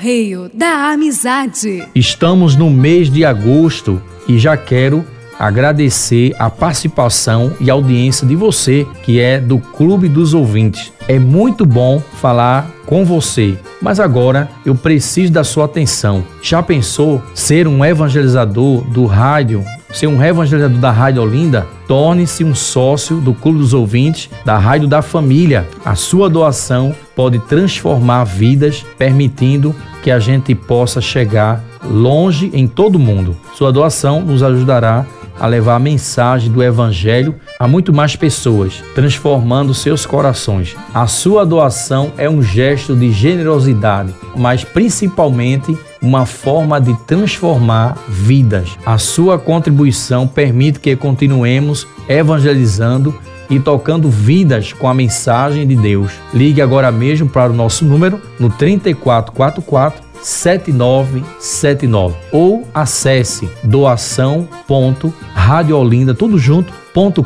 Correio 0.00 0.50
da 0.54 0.92
Amizade. 0.92 1.86
Estamos 1.94 2.56
no 2.56 2.70
mês 2.70 3.10
de 3.10 3.22
agosto 3.22 4.02
e 4.26 4.38
já 4.38 4.56
quero 4.56 5.04
agradecer 5.38 6.34
a 6.38 6.48
participação 6.48 7.54
e 7.60 7.68
audiência 7.68 8.26
de 8.26 8.34
você, 8.34 8.86
que 9.02 9.20
é 9.20 9.38
do 9.38 9.58
Clube 9.58 10.08
dos 10.08 10.32
Ouvintes. 10.32 10.90
É 11.06 11.18
muito 11.18 11.66
bom 11.66 12.00
falar 12.14 12.70
com 12.86 13.04
você, 13.04 13.58
mas 13.82 14.00
agora 14.00 14.48
eu 14.64 14.74
preciso 14.74 15.34
da 15.34 15.44
sua 15.44 15.66
atenção. 15.66 16.24
Já 16.40 16.62
pensou 16.62 17.22
ser 17.34 17.68
um 17.68 17.84
evangelizador 17.84 18.80
do 18.84 19.04
rádio 19.04 19.62
ser 19.92 20.06
um 20.06 20.22
evangelizador 20.22 20.78
da 20.78 20.90
Rádio 20.90 21.22
Olinda, 21.22 21.66
torne-se 21.86 22.44
um 22.44 22.54
sócio 22.54 23.20
do 23.20 23.34
Clube 23.34 23.58
dos 23.58 23.74
Ouvintes 23.74 24.30
da 24.44 24.58
Rádio 24.58 24.88
da 24.88 25.02
Família. 25.02 25.66
A 25.84 25.94
sua 25.94 26.28
doação 26.28 26.94
pode 27.14 27.38
transformar 27.40 28.24
vidas, 28.24 28.84
permitindo 28.96 29.74
que 30.02 30.10
a 30.10 30.18
gente 30.18 30.54
possa 30.54 31.00
chegar 31.00 31.62
longe 31.84 32.50
em 32.54 32.66
todo 32.66 32.96
o 32.96 33.00
mundo. 33.00 33.36
Sua 33.54 33.72
doação 33.72 34.20
nos 34.20 34.42
ajudará 34.42 35.04
a 35.40 35.46
levar 35.46 35.76
a 35.76 35.80
mensagem 35.80 36.52
do 36.52 36.62
Evangelho 36.62 37.34
a 37.58 37.66
muito 37.66 37.92
mais 37.92 38.14
pessoas, 38.14 38.84
transformando 38.94 39.74
seus 39.74 40.04
corações. 40.04 40.76
A 40.92 41.06
sua 41.06 41.44
doação 41.46 42.12
é 42.18 42.28
um 42.28 42.42
gesto 42.42 42.94
de 42.94 43.10
generosidade, 43.10 44.14
mas 44.36 44.62
principalmente 44.62 45.76
uma 46.02 46.26
forma 46.26 46.80
de 46.80 46.94
transformar 47.06 47.96
vidas. 48.08 48.76
A 48.84 48.98
sua 48.98 49.38
contribuição 49.38 50.28
permite 50.28 50.78
que 50.78 50.94
continuemos 50.94 51.86
evangelizando 52.08 53.14
e 53.48 53.58
tocando 53.58 54.08
vidas 54.08 54.72
com 54.72 54.88
a 54.88 54.94
mensagem 54.94 55.66
de 55.66 55.74
Deus. 55.74 56.12
Ligue 56.32 56.62
agora 56.62 56.92
mesmo 56.92 57.28
para 57.28 57.50
o 57.50 57.54
nosso 57.54 57.84
número 57.84 58.20
no 58.38 58.48
3444 58.48 60.09
7979 60.22 62.16
ou 62.32 62.66
acesse 62.74 63.48
doação.radiolinda 63.64 66.14
tudo 66.14 66.38
junto.com.br 66.38 67.24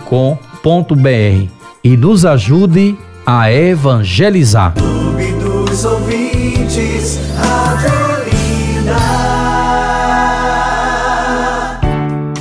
e 1.83 1.97
nos 1.97 2.25
ajude 2.25 2.97
a 3.27 3.53
evangelizar. 3.53 4.75
Clube 4.75 5.33
dos 5.33 5.85
ouvintes, 5.85 7.19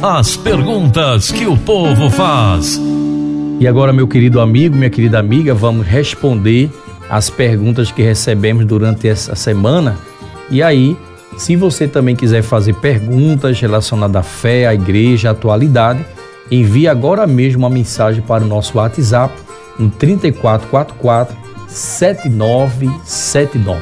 As 0.02 0.36
perguntas 0.36 1.32
que 1.32 1.48
o 1.48 1.58
povo 1.58 2.10
faz. 2.10 2.80
E 3.58 3.66
agora, 3.66 3.94
meu 3.94 4.06
querido 4.06 4.42
amigo, 4.42 4.76
minha 4.76 4.90
querida 4.90 5.18
amiga, 5.18 5.54
vamos 5.54 5.88
responder 5.88 6.70
as 7.10 7.30
perguntas 7.30 7.90
que 7.90 8.02
recebemos 8.02 8.66
durante 8.66 9.08
essa 9.08 9.34
semana. 9.34 9.98
E 10.50 10.62
aí, 10.62 10.98
Se 11.38 11.56
você 11.56 11.88
também 11.88 12.16
quiser 12.16 12.44
fazer 12.44 12.74
perguntas 12.76 13.60
relacionadas 13.60 14.18
à 14.18 14.24
fé, 14.24 14.68
à 14.68 14.74
igreja, 14.74 15.30
à 15.30 15.32
atualidade, 15.32 16.06
envie 16.52 16.88
agora 16.88 17.26
mesmo 17.26 17.60
uma 17.60 17.70
mensagem 17.70 18.22
para 18.22 18.44
o 18.44 18.48
nosso 18.48 18.78
WhatsApp 18.78 19.34
no 19.80 19.90
3444 19.90 21.36
7979. 21.68 23.82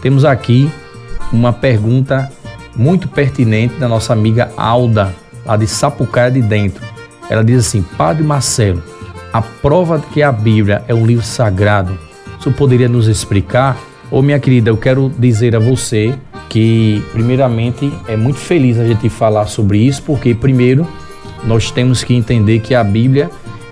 Temos 0.00 0.24
aqui 0.24 0.70
uma 1.32 1.52
pergunta 1.52 2.30
muito 2.76 3.08
pertinente 3.08 3.74
da 3.74 3.88
nossa 3.88 4.12
amiga 4.12 4.52
Alda, 4.56 5.12
lá 5.44 5.56
de 5.56 5.66
Sapucaia 5.66 6.30
de 6.30 6.42
Dentro. 6.42 6.84
Ela 7.28 7.42
diz 7.42 7.66
assim: 7.66 7.82
Padre 7.82 8.22
Marcelo, 8.22 8.80
a 9.32 9.42
prova 9.42 9.98
de 9.98 10.06
que 10.06 10.22
a 10.22 10.30
Bíblia 10.30 10.84
é 10.86 10.94
um 10.94 11.04
livro 11.04 11.24
sagrado, 11.24 11.98
você 12.38 12.50
poderia 12.50 12.88
nos 12.88 13.08
explicar? 13.08 13.76
Ô 14.10 14.22
minha 14.22 14.38
querida, 14.38 14.70
eu 14.70 14.76
quero 14.76 15.10
dizer 15.18 15.56
a 15.56 15.58
você 15.58 16.14
que, 16.48 17.02
primeiramente, 17.12 17.92
é 18.06 18.16
muito 18.16 18.38
feliz 18.38 18.78
a 18.78 18.86
gente 18.86 19.08
falar 19.08 19.46
sobre 19.46 19.78
isso, 19.78 20.02
porque, 20.02 20.34
primeiro, 20.34 20.86
nós 21.44 21.70
temos 21.70 22.04
que 22.04 22.14
entender 22.14 22.60
que 22.60 22.74
a 22.74 22.84
Bíblia 22.84 23.30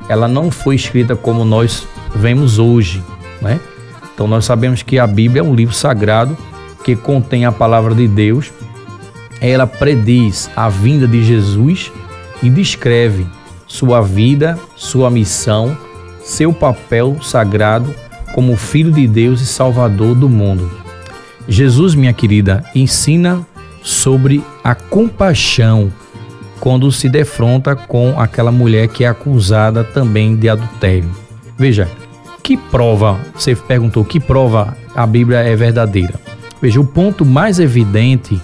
ela 0.09 0.29
não 0.29 0.51
foi 0.51 0.75
escrita 0.75 1.15
como 1.15 1.45
nós 1.45 1.87
vemos 2.15 2.59
hoje, 2.59 3.03
né? 3.41 3.61
Então 4.15 4.27
nós 4.27 4.45
sabemos 4.45 4.83
que 4.83 4.99
a 4.99 5.07
Bíblia 5.07 5.41
é 5.41 5.43
um 5.43 5.55
livro 5.55 5.75
sagrado 5.75 6.37
que 6.85 6.95
contém 6.95 7.45
a 7.45 7.53
palavra 7.53 7.95
de 7.95 8.07
Deus. 8.07 8.53
Ela 9.41 9.67
prediz 9.67 10.51
a 10.55 10.69
vinda 10.69 11.07
de 11.07 11.25
Jesus 11.25 11.91
e 12.43 12.51
descreve 12.51 13.27
sua 13.67 14.01
vida, 14.03 14.59
sua 14.77 15.11
missão, 15.11 15.77
seu 16.23 16.53
papel 16.53 17.17
sagrado 17.23 17.93
como 18.35 18.57
Filho 18.57 18.93
de 18.93 19.07
Deus 19.07 19.41
e 19.41 19.47
Salvador 19.47 20.15
do 20.15 20.29
mundo. 20.29 20.71
Jesus, 21.49 21.95
minha 21.95 22.13
querida, 22.13 22.65
ensina 22.75 23.47
sobre 23.83 24.43
a 24.63 24.75
compaixão 24.75 25.93
quando 26.61 26.93
se 26.93 27.09
defronta 27.09 27.75
com 27.75 28.21
aquela 28.21 28.53
mulher 28.53 28.89
que 28.89 29.05
é 29.05 29.09
acusada 29.09 29.83
também 29.83 30.37
de 30.37 30.49
adultério. 30.49 31.11
Veja, 31.59 31.89
que 32.43 32.57
prova, 32.57 33.19
você 33.35 33.55
perguntou, 33.55 34.05
que 34.05 34.21
prova 34.21 34.77
a 34.95 35.07
Bíblia 35.07 35.39
é 35.39 35.57
verdadeira? 35.57 36.15
Veja, 36.61 36.81
o 36.81 36.85
ponto 36.85 37.25
mais 37.25 37.59
evidente 37.59 38.41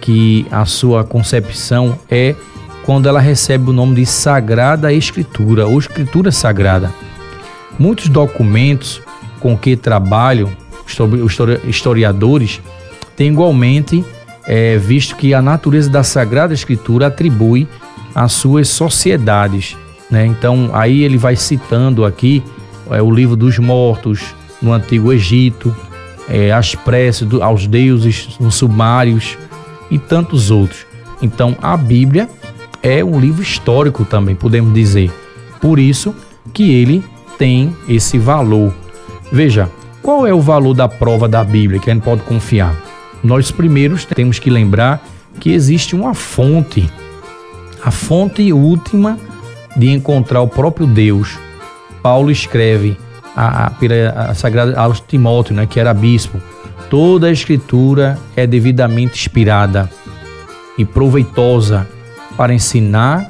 que 0.00 0.46
a 0.50 0.64
sua 0.64 1.04
concepção 1.04 1.98
é 2.10 2.34
quando 2.84 3.08
ela 3.08 3.20
recebe 3.20 3.70
o 3.70 3.72
nome 3.72 3.96
de 3.96 4.06
Sagrada 4.06 4.92
Escritura 4.92 5.66
ou 5.66 5.78
Escritura 5.78 6.30
Sagrada. 6.30 6.90
Muitos 7.78 8.08
documentos 8.08 9.02
com 9.40 9.56
que 9.56 9.76
trabalham 9.76 10.50
os 11.22 11.36
historiadores 11.64 12.60
têm 13.16 13.28
igualmente 13.28 14.04
é, 14.46 14.78
visto 14.78 15.16
que 15.16 15.34
a 15.34 15.42
natureza 15.42 15.90
da 15.90 16.02
Sagrada 16.02 16.54
Escritura 16.54 17.08
atribui 17.08 17.66
às 18.14 18.32
suas 18.32 18.68
sociedades. 18.68 19.76
Né? 20.10 20.24
Então, 20.24 20.70
aí 20.72 21.02
ele 21.02 21.18
vai 21.18 21.34
citando 21.34 22.04
aqui 22.04 22.42
é, 22.90 23.02
o 23.02 23.10
livro 23.10 23.34
dos 23.34 23.58
mortos 23.58 24.34
no 24.62 24.72
Antigo 24.72 25.12
Egito, 25.12 25.74
é, 26.28 26.52
as 26.52 26.74
preces 26.74 27.26
do, 27.26 27.42
aos 27.42 27.66
deuses 27.66 28.36
nos 28.38 28.54
sumários 28.54 29.36
e 29.90 29.98
tantos 29.98 30.50
outros. 30.50 30.86
Então, 31.20 31.56
a 31.60 31.76
Bíblia 31.76 32.28
é 32.82 33.04
um 33.04 33.18
livro 33.18 33.42
histórico 33.42 34.04
também, 34.04 34.34
podemos 34.34 34.72
dizer. 34.72 35.10
Por 35.60 35.78
isso 35.78 36.14
que 36.52 36.72
ele 36.74 37.04
tem 37.38 37.74
esse 37.88 38.18
valor. 38.18 38.72
Veja, 39.30 39.70
qual 40.02 40.26
é 40.26 40.32
o 40.32 40.40
valor 40.40 40.74
da 40.74 40.88
prova 40.88 41.28
da 41.28 41.42
Bíblia 41.42 41.80
que 41.80 41.90
a 41.90 41.94
gente 41.94 42.04
pode 42.04 42.22
confiar? 42.22 42.74
Nós 43.22 43.50
primeiros 43.50 44.04
temos 44.04 44.38
que 44.38 44.50
lembrar 44.50 45.02
que 45.40 45.50
existe 45.52 45.94
uma 45.94 46.14
fonte, 46.14 46.88
a 47.84 47.90
fonte 47.90 48.52
última 48.52 49.18
de 49.76 49.90
encontrar 49.90 50.40
o 50.40 50.48
próprio 50.48 50.86
Deus. 50.86 51.38
Paulo 52.02 52.30
escreve 52.30 52.96
a, 53.34 53.66
a, 53.66 54.30
a 54.30 54.34
Sagrada 54.34 54.78
aos 54.78 55.00
Timóteo, 55.00 55.54
né, 55.54 55.66
que 55.66 55.78
era 55.78 55.92
bispo, 55.92 56.40
toda 56.88 57.26
a 57.26 57.32
escritura 57.32 58.18
é 58.34 58.46
devidamente 58.46 59.18
inspirada 59.18 59.90
e 60.78 60.84
proveitosa 60.84 61.86
para 62.36 62.54
ensinar, 62.54 63.28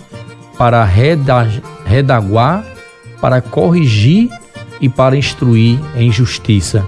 para 0.58 0.84
redaguar, 0.84 2.64
para 3.20 3.40
corrigir 3.40 4.30
e 4.80 4.88
para 4.88 5.16
instruir 5.16 5.78
em 5.96 6.10
justiça. 6.10 6.86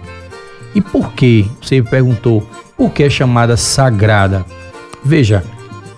E 0.75 0.81
por 0.81 1.12
que? 1.12 1.51
Você 1.61 1.83
perguntou, 1.83 2.49
por 2.77 2.91
que 2.93 3.05
é 3.05 3.11
chamada 3.11 3.57
sagrada? 3.57 4.45
Veja, 5.05 5.45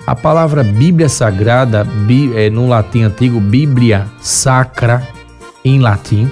a 0.06 0.14
palavra 0.14 0.64
Bíblia 0.64 1.08
Sagrada, 1.08 1.86
é, 2.34 2.50
no 2.50 2.68
latim 2.68 3.02
antigo, 3.02 3.40
Bíblia 3.40 4.06
Sacra, 4.20 5.06
em 5.64 5.78
latim, 5.78 6.30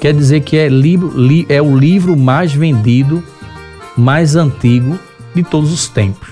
quer 0.00 0.14
dizer 0.14 0.40
que 0.40 0.56
é, 0.56 0.68
livro, 0.68 1.12
é 1.48 1.60
o 1.60 1.76
livro 1.76 2.16
mais 2.16 2.52
vendido, 2.52 3.22
mais 3.96 4.36
antigo 4.36 4.98
de 5.34 5.42
todos 5.42 5.72
os 5.72 5.88
tempos. 5.88 6.28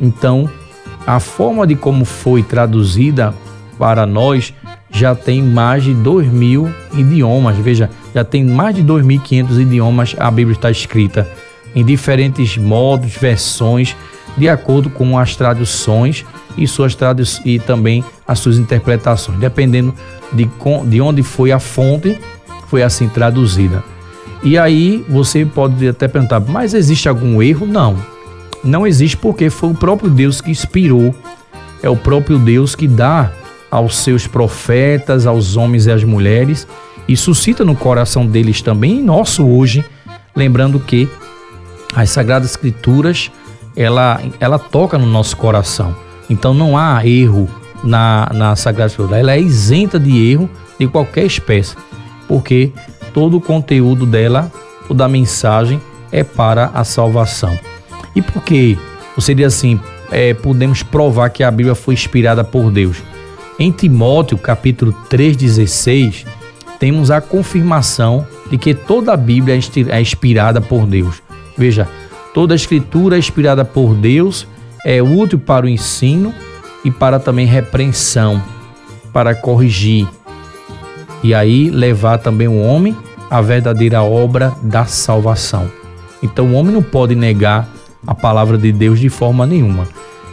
Então, 0.00 0.48
a 1.06 1.18
forma 1.18 1.66
de 1.66 1.74
como 1.74 2.04
foi 2.04 2.42
traduzida 2.42 3.34
para 3.78 4.06
nós 4.06 4.54
já 4.94 5.14
tem 5.14 5.42
mais 5.42 5.82
de 5.82 5.92
2 5.92 6.28
mil 6.28 6.72
idiomas. 6.94 7.56
Veja, 7.58 7.90
já 8.14 8.24
tem 8.24 8.44
mais 8.44 8.74
de 8.76 8.82
2.500 8.82 9.60
idiomas 9.60 10.16
a 10.18 10.30
Bíblia 10.30 10.54
está 10.54 10.70
escrita 10.70 11.28
em 11.74 11.84
diferentes 11.84 12.56
modos, 12.56 13.12
versões, 13.16 13.96
de 14.36 14.48
acordo 14.48 14.88
com 14.88 15.18
as 15.18 15.34
traduções 15.34 16.24
e 16.56 16.66
suas 16.68 16.94
tradu 16.94 17.24
e 17.44 17.58
também 17.58 18.04
as 18.26 18.38
suas 18.38 18.58
interpretações, 18.58 19.38
dependendo 19.38 19.92
de, 20.32 20.48
de 20.86 21.00
onde 21.00 21.22
foi 21.22 21.50
a 21.50 21.58
fonte, 21.58 22.16
foi 22.68 22.82
assim 22.82 23.08
traduzida. 23.08 23.82
E 24.42 24.56
aí 24.56 25.04
você 25.08 25.44
pode 25.44 25.88
até 25.88 26.06
perguntar, 26.06 26.38
mas 26.38 26.74
existe 26.74 27.08
algum 27.08 27.42
erro? 27.42 27.66
Não 27.66 28.14
não 28.64 28.86
existe 28.86 29.16
porque 29.16 29.50
foi 29.50 29.70
o 29.70 29.74
próprio 29.74 30.08
Deus 30.08 30.40
que 30.40 30.50
inspirou, 30.50 31.14
é 31.82 31.90
o 31.90 31.96
próprio 31.96 32.38
Deus 32.38 32.74
que 32.74 32.88
dá 32.88 33.30
aos 33.74 33.96
seus 33.96 34.24
profetas, 34.24 35.26
aos 35.26 35.56
homens 35.56 35.86
e 35.86 35.90
às 35.90 36.04
mulheres 36.04 36.64
e 37.08 37.16
suscita 37.16 37.64
no 37.64 37.74
coração 37.74 38.24
deles 38.24 38.62
também, 38.62 39.02
nosso 39.02 39.44
hoje, 39.44 39.84
lembrando 40.34 40.78
que 40.78 41.08
as 41.92 42.10
Sagradas 42.10 42.50
Escrituras 42.50 43.32
ela, 43.76 44.20
ela 44.38 44.60
toca 44.60 44.96
no 44.96 45.06
nosso 45.06 45.36
coração. 45.36 45.92
Então 46.30 46.54
não 46.54 46.78
há 46.78 47.04
erro 47.04 47.48
na, 47.82 48.30
na 48.32 48.54
Sagrada 48.54 48.92
Escritura, 48.92 49.18
ela 49.18 49.32
é 49.32 49.40
isenta 49.40 49.98
de 49.98 50.24
erro 50.30 50.48
de 50.78 50.86
qualquer 50.86 51.26
espécie, 51.26 51.74
porque 52.28 52.72
todo 53.12 53.38
o 53.38 53.40
conteúdo 53.40 54.06
dela, 54.06 54.52
toda 54.86 55.04
a 55.04 55.08
mensagem 55.08 55.82
é 56.12 56.22
para 56.22 56.70
a 56.72 56.84
salvação. 56.84 57.58
E 58.14 58.22
por 58.22 58.40
que? 58.40 58.78
Seria 59.18 59.48
assim, 59.48 59.80
é, 60.12 60.32
podemos 60.32 60.84
provar 60.84 61.28
que 61.30 61.42
a 61.42 61.50
Bíblia 61.50 61.74
foi 61.74 61.94
inspirada 61.94 62.44
por 62.44 62.70
Deus. 62.70 63.02
Em 63.56 63.70
Timóteo, 63.70 64.36
capítulo 64.36 64.92
3,16, 65.08 66.26
temos 66.80 67.10
a 67.12 67.20
confirmação 67.20 68.26
de 68.50 68.58
que 68.58 68.74
toda 68.74 69.12
a 69.12 69.16
Bíblia 69.16 69.56
é 69.90 70.00
inspirada 70.00 70.60
por 70.60 70.86
Deus. 70.86 71.22
Veja, 71.56 71.88
toda 72.34 72.52
a 72.52 72.56
escritura 72.56 73.14
é 73.14 73.18
inspirada 73.18 73.64
por 73.64 73.94
Deus, 73.94 74.44
é 74.84 75.00
útil 75.00 75.38
para 75.38 75.66
o 75.66 75.68
ensino 75.68 76.34
e 76.84 76.90
para 76.90 77.20
também 77.20 77.46
repreensão, 77.46 78.42
para 79.12 79.36
corrigir. 79.36 80.08
E 81.22 81.32
aí 81.32 81.70
levar 81.70 82.18
também 82.18 82.48
o 82.48 82.60
homem 82.60 82.96
à 83.30 83.40
verdadeira 83.40 84.02
obra 84.02 84.52
da 84.62 84.84
salvação. 84.84 85.70
Então 86.20 86.48
o 86.48 86.54
homem 86.54 86.74
não 86.74 86.82
pode 86.82 87.14
negar 87.14 87.68
a 88.04 88.16
palavra 88.16 88.58
de 88.58 88.72
Deus 88.72 88.98
de 88.98 89.08
forma 89.08 89.46
nenhuma. 89.46 89.86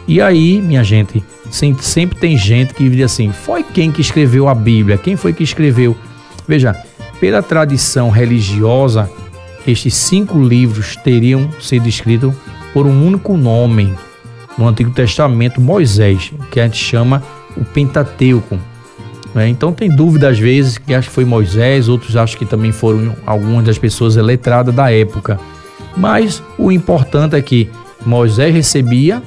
E 0.06 0.20
aí, 0.20 0.60
minha 0.60 0.82
gente, 0.82 1.22
sempre 1.50 2.18
tem 2.18 2.36
gente 2.36 2.74
que 2.74 2.88
diz 2.88 3.04
assim: 3.04 3.30
foi 3.32 3.62
quem 3.62 3.90
que 3.90 4.00
escreveu 4.00 4.48
a 4.48 4.54
Bíblia? 4.54 4.98
Quem 4.98 5.16
foi 5.16 5.32
que 5.32 5.44
escreveu? 5.44 5.96
Veja, 6.46 6.74
pela 7.20 7.42
tradição 7.42 8.10
religiosa, 8.10 9.08
estes 9.66 9.94
cinco 9.94 10.42
livros 10.42 10.96
teriam 10.96 11.48
sido 11.60 11.88
escritos 11.88 12.34
por 12.72 12.86
um 12.86 13.06
único 13.06 13.36
nome 13.36 13.94
no 14.58 14.66
Antigo 14.66 14.90
Testamento, 14.90 15.60
Moisés, 15.60 16.32
que 16.50 16.60
a 16.60 16.64
gente 16.64 16.78
chama 16.78 17.22
o 17.56 17.64
Pentateuco. 17.64 18.58
Né? 19.34 19.48
Então 19.48 19.72
tem 19.72 19.88
dúvida 19.88 20.28
às 20.28 20.38
vezes 20.38 20.78
que 20.78 20.92
acho 20.92 21.08
que 21.08 21.14
foi 21.14 21.24
Moisés, 21.24 21.88
outros 21.88 22.16
acham 22.16 22.38
que 22.38 22.44
também 22.44 22.72
foram 22.72 23.14
algumas 23.24 23.64
das 23.64 23.78
pessoas 23.78 24.16
letradas 24.16 24.74
da 24.74 24.92
época. 24.92 25.38
Mas 25.96 26.42
o 26.58 26.72
importante 26.72 27.36
é 27.36 27.42
que 27.42 27.70
Moisés 28.04 28.54
recebia 28.54 29.22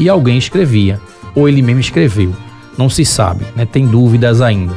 e 0.00 0.08
alguém 0.08 0.38
escrevia, 0.38 0.98
ou 1.34 1.46
ele 1.46 1.60
mesmo 1.60 1.80
escreveu. 1.80 2.34
Não 2.76 2.88
se 2.88 3.04
sabe, 3.04 3.44
né? 3.54 3.66
tem 3.66 3.86
dúvidas 3.86 4.40
ainda. 4.40 4.72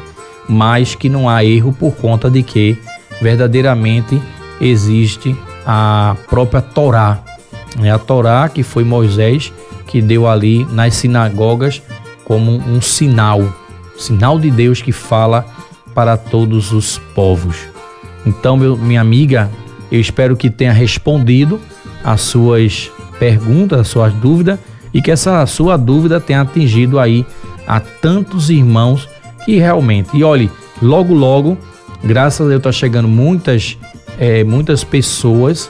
Mas 0.47 0.93
que 0.93 1.07
não 1.07 1.29
há 1.29 1.43
erro 1.43 1.71
por 1.71 1.95
conta 1.95 2.29
de 2.29 2.43
que 2.43 2.77
verdadeiramente 3.21 4.21
existe 4.59 5.35
a 5.65 6.17
própria 6.29 6.61
Torá, 6.61 7.23
É 7.81 7.89
a 7.89 7.97
Torá 7.97 8.49
que 8.49 8.61
foi 8.61 8.83
Moisés 8.83 9.53
que 9.87 10.01
deu 10.01 10.27
ali 10.27 10.65
nas 10.71 10.95
sinagogas 10.95 11.81
como 12.25 12.51
um 12.51 12.81
sinal, 12.81 13.41
sinal 13.97 14.37
de 14.37 14.51
Deus 14.51 14.81
que 14.81 14.91
fala 14.91 15.45
para 15.93 16.17
todos 16.17 16.73
os 16.73 16.97
povos. 17.15 17.57
Então, 18.25 18.57
meu, 18.57 18.75
minha 18.75 18.99
amiga, 18.99 19.49
eu 19.91 19.99
espero 19.99 20.35
que 20.35 20.49
tenha 20.49 20.73
respondido 20.73 21.59
as 22.03 22.21
suas 22.21 22.91
perguntas, 23.19 23.79
as 23.79 23.87
suas 23.87 24.13
dúvidas 24.13 24.59
e 24.93 25.01
que 25.01 25.11
essa 25.11 25.45
sua 25.45 25.77
dúvida 25.77 26.19
tenha 26.19 26.41
atingido 26.41 26.99
aí 26.99 27.25
a 27.65 27.79
tantos 27.79 28.49
irmãos 28.49 29.07
que 29.45 29.57
realmente, 29.57 30.15
e 30.15 30.23
olhe, 30.23 30.49
logo 30.81 31.13
logo, 31.13 31.57
graças 32.03 32.45
a 32.45 32.49
Deus 32.49 32.59
está 32.59 32.71
chegando 32.71 33.07
muitas 33.07 33.77
é, 34.19 34.43
muitas 34.43 34.83
pessoas 34.83 35.69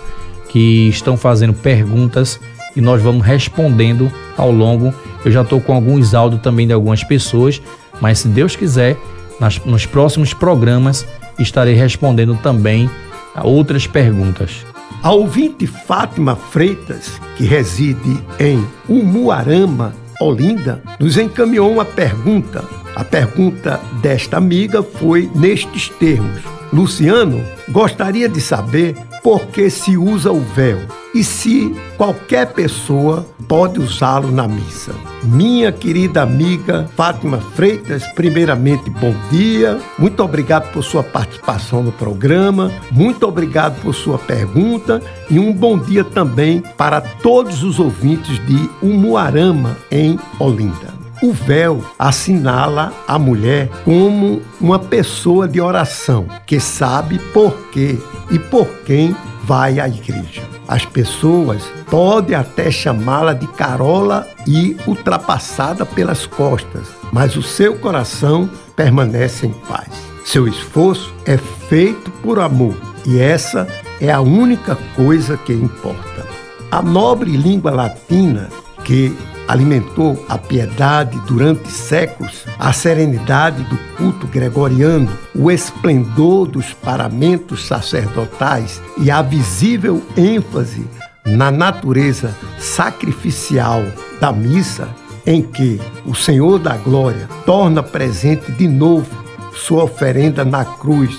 que 0.49 0.89
estão 0.89 1.17
fazendo 1.17 1.53
perguntas 1.53 2.39
e 2.75 2.81
nós 2.81 3.01
vamos 3.01 3.25
respondendo 3.25 4.11
ao 4.37 4.51
longo. 4.51 4.93
Eu 5.23 5.31
já 5.31 5.41
estou 5.41 5.61
com 5.61 5.73
alguns 5.73 6.13
áudios 6.13 6.41
também 6.41 6.67
de 6.67 6.73
algumas 6.73 7.03
pessoas, 7.03 7.61
mas 8.01 8.19
se 8.19 8.27
Deus 8.27 8.55
quiser, 8.55 8.97
nas, 9.39 9.59
nos 9.65 9.85
próximos 9.85 10.33
programas 10.33 11.05
estarei 11.39 11.73
respondendo 11.73 12.37
também 12.41 12.89
a 13.35 13.45
outras 13.45 13.87
perguntas. 13.87 14.65
A 15.01 15.11
ouvinte 15.11 15.67
Fátima 15.67 16.35
Freitas, 16.35 17.19
que 17.35 17.43
reside 17.43 18.23
em 18.39 18.65
Umuarama, 18.87 19.93
Olinda, 20.21 20.81
nos 20.99 21.17
encaminhou 21.17 21.71
uma 21.71 21.85
pergunta. 21.85 22.63
A 22.95 23.03
pergunta 23.03 23.81
desta 24.01 24.37
amiga 24.37 24.83
foi 24.83 25.29
nestes 25.35 25.89
termos: 25.89 26.41
Luciano, 26.71 27.43
gostaria 27.69 28.29
de 28.29 28.39
saber 28.39 28.95
por 29.23 29.47
que 29.47 29.69
se 29.69 29.95
usa 29.95 30.31
o 30.31 30.41
véu 30.41 30.79
e 31.15 31.23
se 31.23 31.73
qualquer 31.95 32.53
pessoa 32.53 33.25
pode 33.47 33.79
usá-lo 33.79 34.31
na 34.31 34.47
missa. 34.47 34.93
Minha 35.23 35.71
querida 35.71 36.23
amiga 36.23 36.89
Fátima 36.95 37.37
Freitas, 37.55 38.05
primeiramente, 38.13 38.89
bom 38.89 39.15
dia. 39.31 39.79
Muito 39.97 40.21
obrigado 40.21 40.71
por 40.73 40.83
sua 40.83 41.03
participação 41.03 41.81
no 41.81 41.91
programa. 41.91 42.71
Muito 42.91 43.25
obrigado 43.25 43.79
por 43.81 43.93
sua 43.95 44.17
pergunta 44.17 45.01
e 45.29 45.39
um 45.39 45.53
bom 45.53 45.77
dia 45.77 46.03
também 46.03 46.61
para 46.75 46.99
todos 46.99 47.63
os 47.63 47.79
ouvintes 47.79 48.39
de 48.45 48.69
Umuarama, 48.81 49.77
em 49.89 50.19
Olinda. 50.39 51.02
O 51.23 51.31
véu 51.31 51.81
assinala 51.97 52.91
a 53.07 53.17
mulher 53.17 53.69
como 53.85 54.41
uma 54.59 54.77
pessoa 54.77 55.47
de 55.47 55.61
oração 55.61 56.27
que 56.45 56.59
sabe 56.59 57.17
por 57.17 57.69
quê 57.69 57.97
e 58.29 58.37
por 58.37 58.67
quem 58.85 59.15
vai 59.45 59.79
à 59.79 59.87
igreja. 59.87 60.41
As 60.67 60.85
pessoas 60.85 61.63
podem 61.89 62.35
até 62.35 62.69
chamá-la 62.69 63.31
de 63.31 63.47
carola 63.47 64.27
e 64.45 64.75
ultrapassada 64.85 65.85
pelas 65.85 66.25
costas, 66.25 66.89
mas 67.09 67.37
o 67.37 67.41
seu 67.41 67.77
coração 67.77 68.49
permanece 68.75 69.47
em 69.47 69.53
paz. 69.53 69.93
Seu 70.25 70.45
esforço 70.45 71.13
é 71.25 71.37
feito 71.37 72.11
por 72.21 72.37
amor 72.37 72.75
e 73.05 73.17
essa 73.17 73.65
é 74.01 74.11
a 74.11 74.19
única 74.19 74.77
coisa 74.93 75.37
que 75.37 75.53
importa. 75.53 76.27
A 76.69 76.81
nobre 76.81 77.31
língua 77.37 77.71
latina 77.71 78.49
que 78.83 79.15
alimentou 79.47 80.23
a 80.29 80.37
piedade 80.37 81.19
durante 81.27 81.69
séculos, 81.69 82.45
a 82.57 82.71
serenidade 82.71 83.63
do 83.63 83.77
culto 83.97 84.27
gregoriano, 84.27 85.09
o 85.35 85.51
esplendor 85.51 86.47
dos 86.47 86.73
paramentos 86.73 87.65
sacerdotais 87.65 88.81
e 88.97 89.11
a 89.11 89.21
visível 89.21 90.01
ênfase 90.17 90.87
na 91.25 91.49
natureza 91.51 92.35
sacrificial 92.59 93.83
da 94.19 94.31
missa, 94.31 94.87
em 95.25 95.41
que 95.41 95.79
o 96.05 96.13
Senhor 96.13 96.59
da 96.59 96.75
Glória 96.75 97.29
torna 97.45 97.81
presente 97.81 98.51
de 98.51 98.67
novo 98.67 99.23
sua 99.53 99.83
oferenda 99.83 100.43
na 100.43 100.65
cruz 100.65 101.17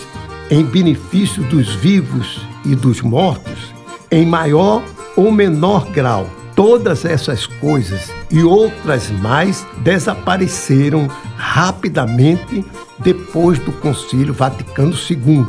em 0.50 0.62
benefício 0.62 1.42
dos 1.44 1.74
vivos 1.74 2.40
e 2.64 2.74
dos 2.74 3.00
mortos, 3.00 3.72
em 4.10 4.26
maior 4.26 4.82
ou 5.16 5.32
menor 5.32 5.86
grau. 5.90 6.28
Todas 6.54 7.04
essas 7.04 7.46
coisas 7.64 8.12
e 8.30 8.44
outras 8.44 9.10
mais 9.10 9.66
desapareceram 9.78 11.08
rapidamente 11.34 12.62
depois 12.98 13.58
do 13.58 13.72
Concílio 13.72 14.34
Vaticano 14.34 14.92
II, 14.92 15.46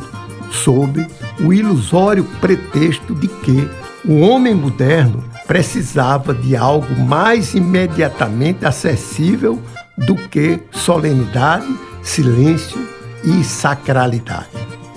sob 0.50 1.06
o 1.40 1.52
ilusório 1.52 2.24
pretexto 2.40 3.14
de 3.14 3.28
que 3.28 3.68
o 4.02 4.20
homem 4.20 4.54
moderno 4.54 5.22
precisava 5.46 6.32
de 6.32 6.56
algo 6.56 6.98
mais 7.00 7.54
imediatamente 7.54 8.64
acessível 8.64 9.60
do 9.98 10.14
que 10.14 10.60
solenidade, 10.72 11.66
silêncio 12.02 12.88
e 13.24 13.44
sacralidade. 13.44 14.48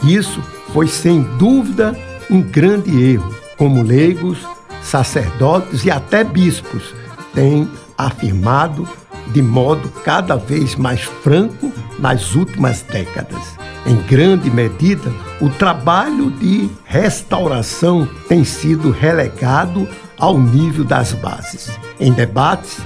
Isso 0.04 0.42
foi 0.72 0.88
sem 0.88 1.22
dúvida 1.38 1.98
um 2.32 2.42
grande 2.42 3.12
erro. 3.12 3.36
Como 3.58 3.84
leigos, 3.84 4.38
sacerdotes 4.82 5.84
e 5.84 5.92
até 5.92 6.24
bispos 6.24 6.94
têm 7.34 7.70
afirmado 7.98 8.88
de 9.34 9.42
modo 9.42 9.90
cada 10.04 10.36
vez 10.36 10.76
mais 10.76 11.02
franco 11.02 11.72
nas 12.00 12.36
últimas 12.36 12.82
décadas. 12.82 13.58
Em 13.86 13.96
grande 14.08 14.50
medida, 14.50 15.12
o 15.40 15.50
trabalho 15.50 16.32
de 16.32 16.70
restauração 16.86 18.08
tem 18.28 18.44
sido 18.44 18.92
relegado 18.92 19.88
ao 20.18 20.38
nível 20.38 20.84
das 20.84 21.14
bases. 21.14 21.72
Em 22.00 22.12
debates 22.12 22.80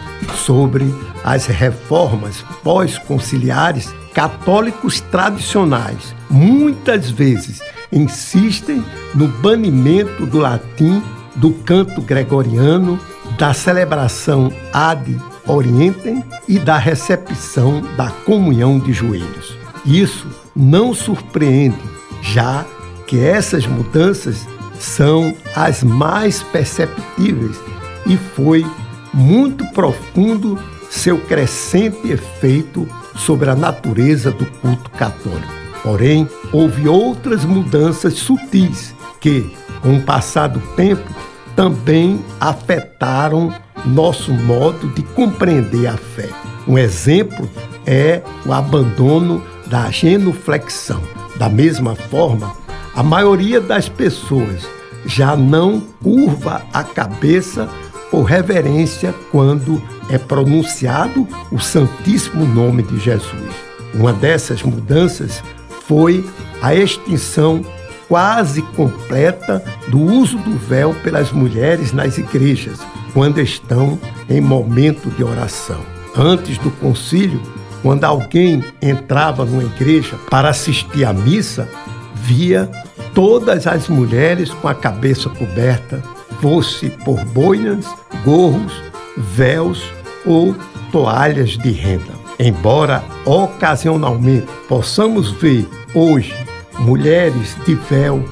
sobre 0.46 0.94
as 1.24 1.46
reformas 1.46 2.44
pós-conciliares, 2.64 3.94
católicos 4.14 5.02
tradicionais 5.02 6.14
muitas 6.30 7.10
vezes 7.10 7.62
insistem 7.92 8.84
no 9.16 9.28
banimento 9.28 10.26
do 10.26 10.40
latim 10.40 11.02
do 11.36 11.52
canto 11.52 12.02
gregoriano, 12.02 13.00
da 13.38 13.54
celebração 13.54 14.52
ad 14.72 15.20
orientem 15.48 16.24
e 16.48 16.60
da 16.60 16.78
recepção 16.78 17.82
da 17.98 18.10
comunhão 18.10 18.80
de 18.80 18.94
joelhos. 18.94 19.58
Isso 19.86 20.28
não 20.56 20.94
surpreende, 20.94 21.78
já 22.22 22.66
que 23.06 23.20
essas 23.20 23.66
mudanças 23.68 24.48
são 24.80 25.36
as 25.56 25.84
mais 25.84 26.42
perceptíveis 26.44 27.60
e 28.06 28.18
foi 28.18 28.66
muito 29.14 29.66
profundo 29.72 30.60
seu 30.90 31.18
crescente 31.20 32.12
efeito 32.12 32.88
sobre 33.16 33.50
a 33.50 33.56
natureza 33.56 34.32
do 34.32 34.46
culto 34.46 34.90
católico. 34.92 35.52
Porém, 35.82 36.30
houve 36.52 36.88
outras 36.88 37.44
mudanças 37.44 38.14
sutis 38.14 38.96
que, 39.20 39.54
com 39.82 39.98
o 39.98 40.02
passar 40.02 40.48
do 40.48 40.60
tempo, 40.76 41.10
também 41.56 42.24
afetaram 42.40 43.54
nosso 43.86 44.34
modo 44.34 44.88
de 44.90 45.04
compreender 45.04 45.88
a 45.88 45.98
fé. 45.98 46.30
Um 46.68 46.78
exemplo 46.78 47.50
é 47.86 48.22
o 48.46 48.54
abandono 48.54 49.44
da 49.68 49.90
genuflexão. 49.92 51.02
Da 51.38 51.50
mesma 51.50 51.96
forma, 51.96 52.56
a 52.96 53.04
maioria 53.04 53.60
das 53.60 53.90
pessoas 53.90 54.68
já 55.06 55.36
não 55.36 55.82
curva 56.02 56.62
a 56.72 56.84
cabeça 56.84 57.68
por 58.10 58.24
reverência 58.24 59.14
quando 59.32 59.82
é 60.10 60.18
pronunciado 60.18 61.28
o 61.52 61.60
Santíssimo 61.60 62.46
Nome 62.46 62.84
de 62.84 63.00
Jesus. 63.00 63.54
Uma 63.94 64.14
dessas 64.14 64.62
mudanças 64.64 65.44
foi 65.88 66.26
a 66.62 66.74
extinção 66.74 67.66
quase 68.08 68.62
completa 68.62 69.64
do 69.88 70.00
uso 70.00 70.38
do 70.38 70.58
véu 70.58 70.94
pelas 71.04 71.32
mulheres 71.32 71.94
nas 71.94 72.18
igrejas, 72.18 72.80
quando 73.14 73.40
estão 73.40 74.00
em 74.30 74.42
momento 74.42 75.10
de 75.12 75.24
oração. 75.24 75.82
Antes 76.16 76.58
do 76.58 76.70
concílio, 76.72 77.42
quando 77.82 78.04
alguém 78.04 78.64
entrava 78.82 79.46
numa 79.46 79.64
igreja 79.64 80.16
para 80.30 80.50
assistir 80.50 81.06
à 81.06 81.14
missa, 81.14 81.68
via 82.16 82.70
todas 83.14 83.68
as 83.68 83.88
mulheres 83.90 84.50
com 84.50 84.68
a 84.68 84.76
cabeça 84.76 85.30
coberta, 85.30 86.02
fosse 86.42 86.90
por 86.90 87.24
boinas, 87.26 87.86
gorros, 88.24 88.74
véus 89.18 89.84
ou 90.26 90.56
toalhas 90.92 91.52
de 91.52 91.72
renda. 91.72 92.14
Embora 92.40 93.04
ocasionalmente 93.26 94.48
possamos 94.68 95.32
ver 95.32 95.68
hoje 95.94 96.34
mulheres 96.80 97.56
de 97.66 97.76
véu 97.76 98.24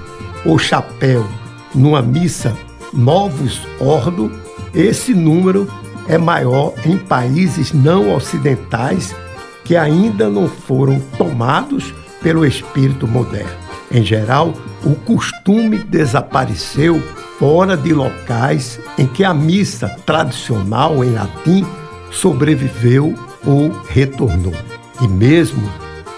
ou 0.45 0.57
chapéu 0.57 1.25
numa 1.73 2.01
missa 2.01 2.55
novos 2.93 3.61
ordo, 3.79 4.31
esse 4.73 5.13
número 5.13 5.67
é 6.07 6.17
maior 6.17 6.73
em 6.85 6.97
países 6.97 7.71
não 7.71 8.13
ocidentais 8.13 9.15
que 9.63 9.75
ainda 9.75 10.29
não 10.29 10.49
foram 10.49 10.99
tomados 11.17 11.93
pelo 12.21 12.45
espírito 12.45 13.07
moderno. 13.07 13.51
Em 13.91 14.03
geral, 14.03 14.53
o 14.83 14.95
costume 14.95 15.77
desapareceu 15.77 17.01
fora 17.37 17.75
de 17.75 17.93
locais 17.93 18.79
em 18.97 19.05
que 19.05 19.23
a 19.23 19.33
missa 19.33 19.87
tradicional 20.05 21.03
em 21.03 21.11
latim 21.11 21.65
sobreviveu 22.11 23.15
ou 23.45 23.69
retornou. 23.89 24.53
E 25.01 25.07
mesmo 25.07 25.69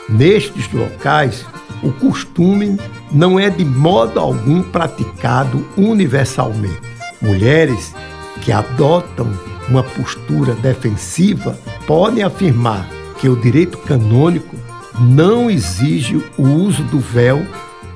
nestes 0.09 0.71
locais, 0.71 1.45
o 1.84 1.91
costume 1.91 2.77
não 3.11 3.39
é 3.39 3.49
de 3.49 3.65
modo 3.65 4.19
algum 4.19 4.63
praticado 4.63 5.65
universalmente. 5.77 6.79
Mulheres 7.21 7.93
que 8.41 8.51
adotam 8.51 9.31
uma 9.69 9.84
postura 9.84 10.53
defensiva 10.55 11.57
podem 11.86 12.23
afirmar 12.23 12.88
que 13.19 13.29
o 13.29 13.36
direito 13.36 13.77
canônico 13.79 14.55
não 14.99 15.49
exige 15.49 16.23
o 16.38 16.43
uso 16.43 16.84
do 16.84 16.99
véu, 16.99 17.45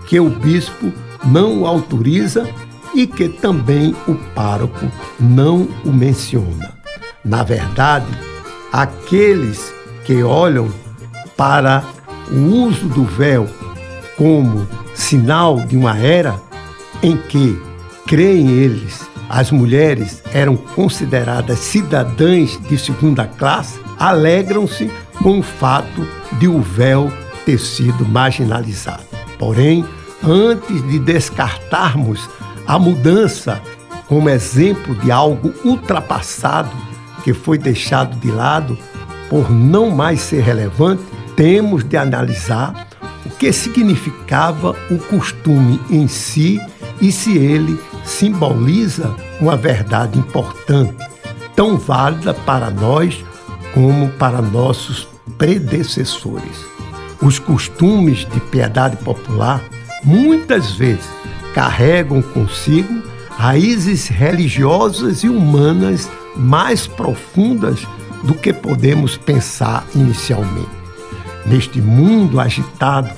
que 0.07 0.19
o 0.19 0.29
bispo 0.29 0.91
não 1.25 1.61
o 1.61 1.67
autoriza 1.67 2.47
e 2.93 3.05
que 3.05 3.29
também 3.29 3.95
o 4.07 4.15
pároco 4.33 4.89
não 5.19 5.67
o 5.83 5.91
menciona. 5.91 6.73
Na 7.23 7.43
verdade, 7.43 8.07
aqueles 8.71 9.73
que 10.05 10.23
olham 10.23 10.69
para 11.35 11.83
o 12.31 12.65
uso 12.65 12.87
do 12.87 13.03
véu 13.03 13.47
como 14.17 14.67
sinal 14.93 15.59
de 15.61 15.77
uma 15.77 15.97
era 15.97 16.41
em 17.03 17.15
que, 17.15 17.61
creem 18.07 18.49
eles, 18.49 19.07
as 19.29 19.51
mulheres 19.51 20.23
eram 20.33 20.55
consideradas 20.55 21.59
cidadãs 21.59 22.59
de 22.67 22.77
segunda 22.77 23.25
classe, 23.25 23.79
alegram-se 23.99 24.91
com 25.21 25.39
o 25.39 25.43
fato 25.43 26.07
de 26.39 26.47
o 26.47 26.61
véu 26.61 27.11
ter 27.45 27.59
sido 27.59 28.05
marginalizado. 28.05 29.03
Porém, 29.37 29.85
antes 30.23 30.81
de 30.89 30.99
descartarmos 30.99 32.27
a 32.65 32.79
mudança 32.79 33.61
como 34.07 34.29
exemplo 34.29 34.95
de 34.95 35.11
algo 35.11 35.53
ultrapassado 35.63 36.71
que 37.23 37.33
foi 37.33 37.57
deixado 37.57 38.17
de 38.19 38.31
lado 38.31 38.77
por 39.29 39.51
não 39.51 39.91
mais 39.91 40.21
ser 40.21 40.41
relevante, 40.41 41.03
temos 41.35 41.83
de 41.83 41.97
analisar 41.97 42.86
que 43.39 43.51
significava 43.53 44.75
o 44.89 44.97
costume 44.97 45.79
em 45.89 46.07
si 46.07 46.59
e 46.99 47.11
se 47.11 47.37
ele 47.37 47.79
simboliza 48.03 49.15
uma 49.39 49.55
verdade 49.55 50.17
importante, 50.17 50.95
tão 51.55 51.77
válida 51.77 52.33
para 52.33 52.71
nós 52.71 53.23
como 53.73 54.09
para 54.09 54.41
nossos 54.41 55.07
predecessores. 55.37 56.65
Os 57.21 57.39
costumes 57.39 58.25
de 58.25 58.39
piedade 58.39 58.97
popular 58.97 59.63
muitas 60.03 60.71
vezes 60.71 61.05
carregam 61.53 62.21
consigo 62.21 63.03
raízes 63.29 64.07
religiosas 64.07 65.23
e 65.23 65.29
humanas 65.29 66.09
mais 66.35 66.87
profundas 66.87 67.85
do 68.23 68.33
que 68.33 68.51
podemos 68.51 69.15
pensar 69.15 69.85
inicialmente. 69.93 70.69
Neste 71.45 71.79
mundo 71.79 72.39
agitado, 72.39 73.09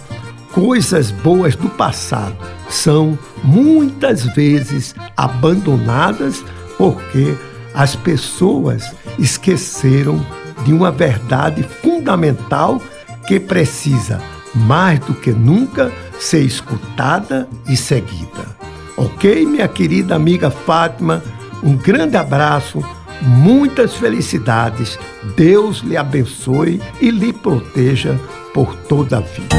coisas 0.52 1.12
boas 1.12 1.56
do 1.56 1.70
passado 1.70 2.36
são 2.70 3.18
muitas 3.44 4.24
vezes 4.24 4.96
abandonadas 5.16 6.44
porque 6.78 7.36
as 7.74 7.96
pessoas 7.96 8.96
esqueceram 9.18 10.26
de 10.66 10.74
uma 10.74 10.92
verdade 10.92 11.64
fundamental 11.64 12.82
que 13.28 13.40
precisa, 13.40 14.22
mais 14.56 15.00
do 15.00 15.14
que 15.14 15.32
nunca, 15.32 15.92
ser 16.20 16.42
escutada 16.42 17.48
e 17.68 17.78
seguida. 17.78 18.58
Ok, 18.98 19.46
minha 19.46 19.68
querida 19.68 20.16
amiga 20.16 20.50
Fátima? 20.50 21.24
Um 21.64 21.76
grande 21.76 22.18
abraço 22.18 22.84
muitas 23.22 23.96
felicidades. 23.96 24.98
Deus 25.36 25.80
lhe 25.80 25.98
abençoe 25.98 26.82
e 27.02 27.12
lhe 27.12 27.34
proteja 27.34 28.20
por 28.54 28.76
toda 28.76 29.18
a 29.18 29.22
vida. 29.22 29.56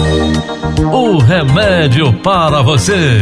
O 0.93 1.19
remédio 1.19 2.13
para 2.15 2.63
você. 2.63 3.21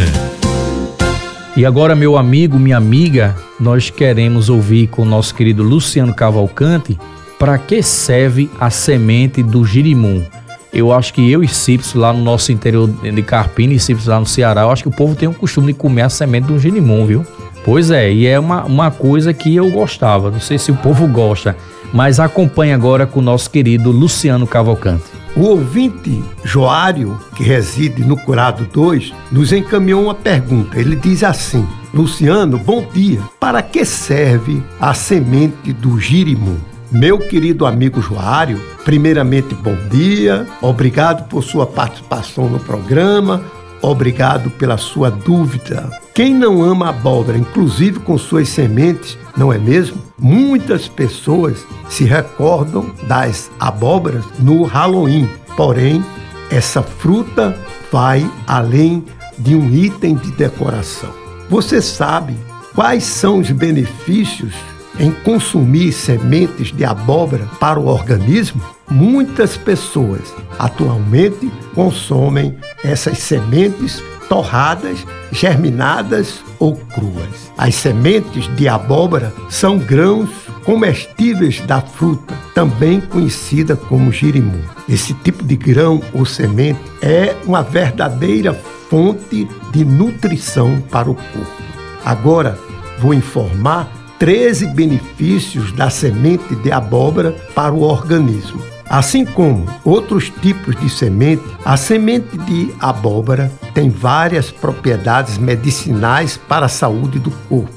E 1.57 1.67
agora, 1.67 1.97
meu 1.97 2.17
amigo, 2.17 2.59
minha 2.59 2.77
amiga, 2.77 3.35
nós 3.59 3.91
queremos 3.91 4.49
ouvir 4.49 4.87
com 4.87 5.03
o 5.03 5.05
nosso 5.05 5.35
querido 5.35 5.63
Luciano 5.63 6.15
Cavalcante 6.15 6.97
para 7.39 7.59
que 7.59 7.83
serve 7.83 8.51
a 8.61 8.71
semente 8.71 9.43
do 9.43 9.65
girimum. 9.65 10.25
Eu 10.73 10.93
acho 10.93 11.15
que 11.15 11.31
eu 11.31 11.43
e 11.43 11.49
Cips 11.49 11.95
lá 11.95 12.13
no 12.13 12.23
nosso 12.23 12.53
interior 12.53 12.89
de 12.89 13.23
Carpina 13.23 13.73
e 13.73 13.81
Cips 13.81 14.07
lá 14.07 14.21
no 14.21 14.27
Ceará, 14.27 14.63
eu 14.63 14.71
acho 14.71 14.83
que 14.83 14.89
o 14.89 14.93
povo 14.93 15.17
tem 15.17 15.29
o 15.29 15.35
costume 15.35 15.73
de 15.73 15.79
comer 15.79 16.03
a 16.03 16.09
semente 16.09 16.47
do 16.47 16.59
girimum, 16.59 17.07
viu? 17.07 17.27
Pois 17.65 17.91
é, 17.91 18.13
e 18.13 18.27
é 18.27 18.39
uma, 18.39 18.65
uma 18.65 18.91
coisa 18.91 19.33
que 19.33 19.55
eu 19.55 19.71
gostava, 19.71 20.31
não 20.31 20.41
sei 20.41 20.59
se 20.59 20.71
o 20.71 20.77
povo 20.77 21.07
gosta, 21.09 21.57
mas 21.93 22.21
acompanhe 22.21 22.73
agora 22.73 23.07
com 23.07 23.21
o 23.21 23.23
nosso 23.23 23.51
querido 23.51 23.91
Luciano 23.91 24.47
Cavalcante. 24.47 25.18
O 25.37 25.43
ouvinte 25.43 26.23
Joário, 26.43 27.19
que 27.37 27.43
reside 27.43 28.05
no 28.05 28.17
Curado 28.17 28.67
2, 28.73 29.13
nos 29.31 29.53
encaminhou 29.53 30.05
uma 30.05 30.15
pergunta. 30.15 30.79
Ele 30.79 30.97
diz 30.97 31.23
assim: 31.23 31.67
Luciano, 31.93 32.59
bom 32.59 32.87
dia. 32.93 33.21
Para 33.39 33.63
que 33.63 33.85
serve 33.85 34.63
a 34.81 34.93
semente 34.95 35.73
do 35.73 35.99
girimum? 36.01 36.59
Meu 36.91 37.19
querido 37.19 37.67
amigo 37.67 38.01
Joário, 38.01 38.59
primeiramente 38.83 39.55
bom 39.55 39.77
dia, 39.91 40.47
obrigado 40.63 41.29
por 41.29 41.45
sua 41.45 41.67
participação 41.67 42.49
no 42.49 42.59
programa, 42.59 43.43
obrigado 43.83 44.51
pela 44.51 44.77
sua 44.77 45.11
dúvida. 45.11 45.91
Quem 46.15 46.35
não 46.35 46.63
ama 46.63 46.89
abóbora, 46.89 47.39
inclusive 47.39 48.01
com 48.01 48.19
suas 48.19 48.49
sementes, 48.49 49.17
não 49.37 49.53
é 49.53 49.59
mesmo? 49.59 50.03
Muitas 50.19 50.89
pessoas 50.89 51.65
se 51.89 52.05
recordam 52.05 52.93
das 53.07 53.51
abóboras 53.61 54.25
no 54.39 54.65
Halloween. 54.65 55.29
Porém, 55.57 56.05
essa 56.51 56.83
fruta 56.83 57.57
vai 57.93 58.29
além 58.47 59.05
de 59.39 59.55
um 59.55 59.73
item 59.73 60.17
de 60.17 60.33
decoração. 60.33 61.11
Você 61.49 61.81
sabe 61.81 62.37
quais 62.75 63.05
são 63.05 63.39
os 63.39 63.51
benefícios 63.51 64.53
em 64.99 65.13
consumir 65.13 65.93
sementes 65.93 66.73
de 66.73 66.85
abóbora 66.85 67.49
para 67.61 67.79
o 67.79 67.87
organismo? 67.87 68.61
Muitas 68.91 69.57
pessoas 69.57 70.35
atualmente 70.59 71.51
consomem 71.75 72.57
essas 72.83 73.19
sementes 73.19 74.03
torradas, 74.29 75.07
germinadas 75.31 76.43
ou 76.59 76.77
cruas. 76.77 77.53
As 77.57 77.75
sementes 77.75 78.49
de 78.57 78.69
abóbora 78.69 79.33
são 79.49 79.79
grãos 79.79 80.31
comestíveis 80.65 81.61
da 81.63 81.81
fruta, 81.81 82.35
também 82.55 83.01
conhecida 83.01 83.77
como 83.77 84.13
girimum. 84.13 84.61
Esse 84.89 85.15
tipo 85.15 85.45
de 85.45 85.57
grão 85.57 86.03
ou 86.13 86.25
semente 86.25 86.81
é 87.03 87.35
uma 87.45 87.63
verdadeira 87.63 88.55
fonte 88.89 89.49
de 89.71 89.85
nutrição 89.85 90.83
para 90.91 91.11
o 91.11 91.15
corpo. 91.15 91.63
Agora, 92.05 92.59
vou 92.99 93.13
informar 93.13 93.91
13 94.19 94.69
benefícios 94.69 95.73
da 95.73 95.91
semente 95.91 96.55
de 96.57 96.73
abóbora 96.73 97.33
para 97.55 97.73
o 97.73 97.83
organismo. 97.83 98.78
Assim 98.89 99.25
como 99.25 99.67
outros 99.85 100.31
tipos 100.31 100.75
de 100.77 100.89
semente, 100.89 101.45
a 101.65 101.77
semente 101.77 102.39
de 102.39 102.75
abóbora 102.81 103.53
tem 103.75 103.91
várias 103.91 104.51
propriedades 104.51 105.37
medicinais 105.37 106.39
para 106.39 106.67
a 106.67 106.71
saúde 106.71 107.19
do 107.19 107.31
corpo. 107.49 107.71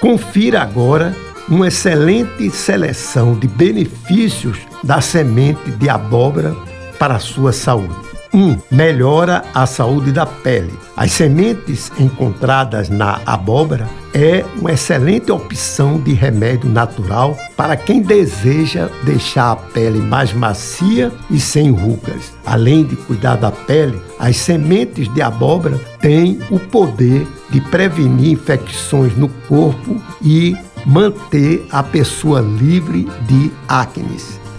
Confira 0.00 0.62
agora 0.62 1.16
uma 1.48 1.68
excelente 1.68 2.50
seleção 2.50 3.34
de 3.34 3.48
benefícios 3.48 4.58
da 4.84 5.00
semente 5.00 5.70
de 5.72 5.88
abóbora 5.88 6.54
para 6.98 7.16
a 7.16 7.20
sua 7.20 7.52
saúde. 7.52 7.94
1. 8.32 8.38
Um, 8.38 8.58
melhora 8.70 9.42
a 9.52 9.66
saúde 9.66 10.12
da 10.12 10.24
pele. 10.24 10.72
As 10.96 11.10
sementes 11.10 11.90
encontradas 11.98 12.88
na 12.88 13.20
abóbora 13.26 13.88
é 14.14 14.44
uma 14.56 14.72
excelente 14.72 15.30
opção 15.30 16.00
de 16.00 16.12
remédio 16.12 16.68
natural 16.68 17.36
para 17.56 17.76
quem 17.76 18.02
deseja 18.02 18.88
deixar 19.04 19.52
a 19.52 19.56
pele 19.56 20.00
mais 20.00 20.32
macia 20.32 21.12
e 21.30 21.38
sem 21.38 21.70
rugas. 21.70 22.32
Além 22.44 22.84
de 22.84 22.96
cuidar 22.96 23.36
da 23.36 23.50
pele, 23.50 24.00
as 24.18 24.36
sementes 24.36 25.12
de 25.14 25.22
abóbora 25.22 25.78
têm 26.00 26.40
o 26.50 26.58
poder 26.58 27.26
de 27.50 27.60
prevenir 27.60 28.32
infecções 28.32 29.16
no 29.16 29.28
corpo 29.48 30.00
e 30.22 30.56
manter 30.84 31.66
a 31.70 31.82
pessoa 31.82 32.40
livre 32.40 33.08
de 33.26 33.50
acne. 33.68 34.16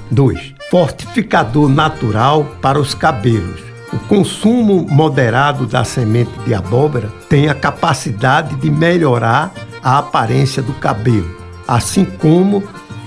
2 0.09 0.61
fortificador 0.71 1.67
natural 1.67 2.45
para 2.61 2.79
os 2.79 2.93
cabelos. 2.93 3.70
O 3.93 3.99
consumo 4.07 4.85
moderado 4.89 5.65
da 5.65 5.83
semente 5.83 6.31
de 6.45 6.53
abóbora 6.53 7.11
tem 7.27 7.49
a 7.49 7.53
capacidade 7.53 8.55
de 8.55 8.69
melhorar 8.71 9.53
a 9.83 9.97
aparência 9.97 10.61
do 10.61 10.73
cabelo, 10.73 11.29
assim 11.67 12.05
como 12.05 12.63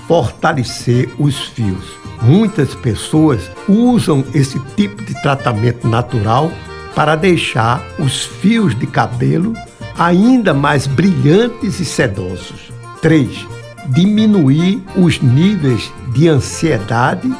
fortalecer 0.07 1.09
os 1.17 1.39
fios. 1.39 1.85
Muitas 2.21 2.75
pessoas 2.75 3.49
usam 3.67 4.23
esse 4.33 4.59
tipo 4.75 5.03
de 5.03 5.19
tratamento 5.21 5.87
natural 5.87 6.51
para 6.93 7.15
deixar 7.15 7.83
os 7.97 8.23
fios 8.23 8.77
de 8.77 8.85
cabelo 8.85 9.53
ainda 9.97 10.53
mais 10.53 10.85
brilhantes 10.85 11.79
e 11.79 11.85
sedosos. 11.85 12.71
3. 13.01 13.47
Diminuir 13.87 14.81
os 14.95 15.19
níveis 15.19 15.91
de 16.13 16.27
ansiedade 16.27 17.31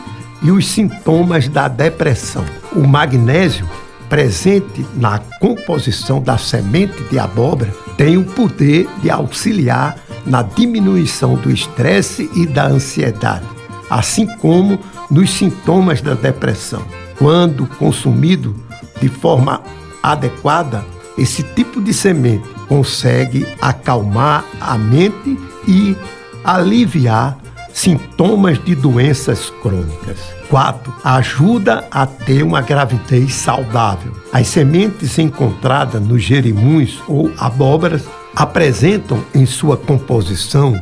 e 0.46 0.52
os 0.52 0.68
sintomas 0.68 1.48
da 1.48 1.68
depressão. 1.68 2.46
O 2.72 2.88
magnésio, 2.88 3.68
presente 4.08 4.86
na 4.96 5.18
composição 5.40 6.22
da 6.22 6.38
semente 6.38 7.02
de 7.06 7.18
abóbora, 7.18 7.74
tem 7.98 8.16
o 8.16 8.24
poder 8.24 8.88
de 9.02 9.10
auxiliar 9.10 9.98
na 10.24 10.44
diminuição 10.44 11.34
do 11.34 11.52
estresse 11.52 12.30
e 12.36 12.46
da 12.46 12.68
ansiedade, 12.68 13.46
assim 13.90 14.28
como 14.38 14.80
nos 15.10 15.32
sintomas 15.32 16.00
da 16.00 16.14
depressão. 16.14 16.84
Quando 17.18 17.66
consumido 17.80 18.56
de 19.02 19.10
forma 19.10 19.64
adequada, 20.04 20.86
esse 21.18 21.42
tipo 21.42 21.82
de 21.82 21.92
semente 21.92 22.48
consegue 22.68 23.48
acalmar 23.60 24.46
a 24.62 24.78
mente 24.78 25.40
e 25.68 25.98
aliviar 26.44 27.36
sintomas 27.76 28.58
de 28.64 28.74
doenças 28.74 29.52
crônicas. 29.62 30.18
4. 30.50 30.96
Ajuda 31.04 31.86
a 31.92 32.08
ter 32.08 32.42
uma 32.42 32.62
gravidez 32.62 33.34
saudável. 33.34 34.14
As 34.32 34.48
sementes 34.48 35.20
encontradas 35.20 36.02
nos 36.02 36.24
gerimuns 36.24 36.98
ou 37.06 37.30
abóboras 37.38 38.06
apresentam 38.34 39.22
em 39.36 39.46
sua 39.46 39.76
composição 39.76 40.74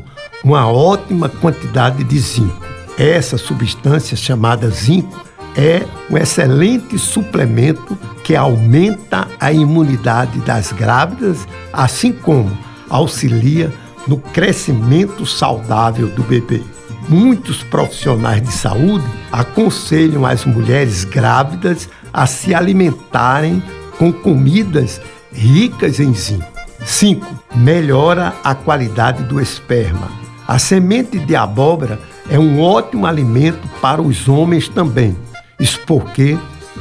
uma 0.43 0.71
ótima 0.71 1.27
quantidade 1.27 2.03
de 2.03 2.19
zinco. 2.19 2.63
Essa 2.95 3.39
substância 3.39 4.15
chamada 4.15 4.69
zinco 4.69 5.19
é 5.57 5.87
um 6.11 6.17
excelente 6.17 6.99
suplemento 6.99 7.97
que 8.23 8.35
aumenta 8.35 9.27
a 9.39 9.51
imunidade 9.51 10.39
das 10.41 10.71
grávidas, 10.71 11.47
assim 11.73 12.11
como 12.11 12.55
auxilia 12.87 13.73
no 14.07 14.17
crescimento 14.17 15.25
saudável 15.25 16.07
do 16.07 16.21
bebê. 16.21 16.61
Muitos 17.07 17.63
profissionais 17.63 18.41
de 18.41 18.51
saúde 18.51 19.05
aconselham 19.31 20.25
as 20.25 20.45
mulheres 20.45 21.03
grávidas 21.03 21.89
a 22.13 22.25
se 22.25 22.53
alimentarem 22.53 23.61
com 23.97 24.11
comidas 24.11 25.01
ricas 25.31 25.99
em 25.99 26.13
zinco. 26.13 26.51
5. 26.85 27.25
Melhora 27.55 28.33
a 28.43 28.53
qualidade 28.55 29.23
do 29.23 29.39
esperma. 29.39 30.11
A 30.47 30.59
semente 30.59 31.17
de 31.19 31.35
abóbora 31.35 31.99
é 32.29 32.37
um 32.37 32.61
ótimo 32.61 33.05
alimento 33.05 33.67
para 33.81 34.01
os 34.01 34.27
homens 34.27 34.67
também. 34.67 35.15
Isso 35.59 35.79
porque 35.85 36.37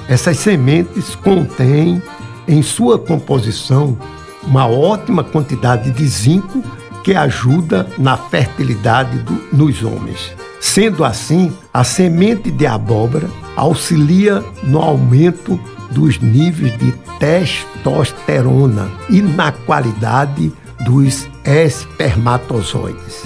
essas 0.08 0.38
sementes 0.38 1.14
contêm 1.14 2.02
em 2.46 2.62
sua 2.62 2.98
composição 2.98 3.96
uma 4.42 4.66
ótima 4.66 5.22
quantidade 5.22 5.90
de 5.92 6.06
zinco 6.06 6.62
que 7.02 7.14
ajuda 7.14 7.86
na 7.98 8.16
fertilidade 8.16 9.18
do, 9.18 9.42
nos 9.52 9.82
homens. 9.82 10.34
Sendo 10.60 11.04
assim, 11.04 11.52
a 11.72 11.82
semente 11.82 12.50
de 12.50 12.66
abóbora 12.66 13.28
auxilia 13.56 14.42
no 14.62 14.80
aumento 14.80 15.58
dos 15.90 16.18
níveis 16.20 16.76
de 16.78 16.92
testosterona 17.18 18.90
e 19.10 19.20
na 19.20 19.52
qualidade 19.52 20.52
dos 20.84 21.28
espermatozoides. 21.44 23.24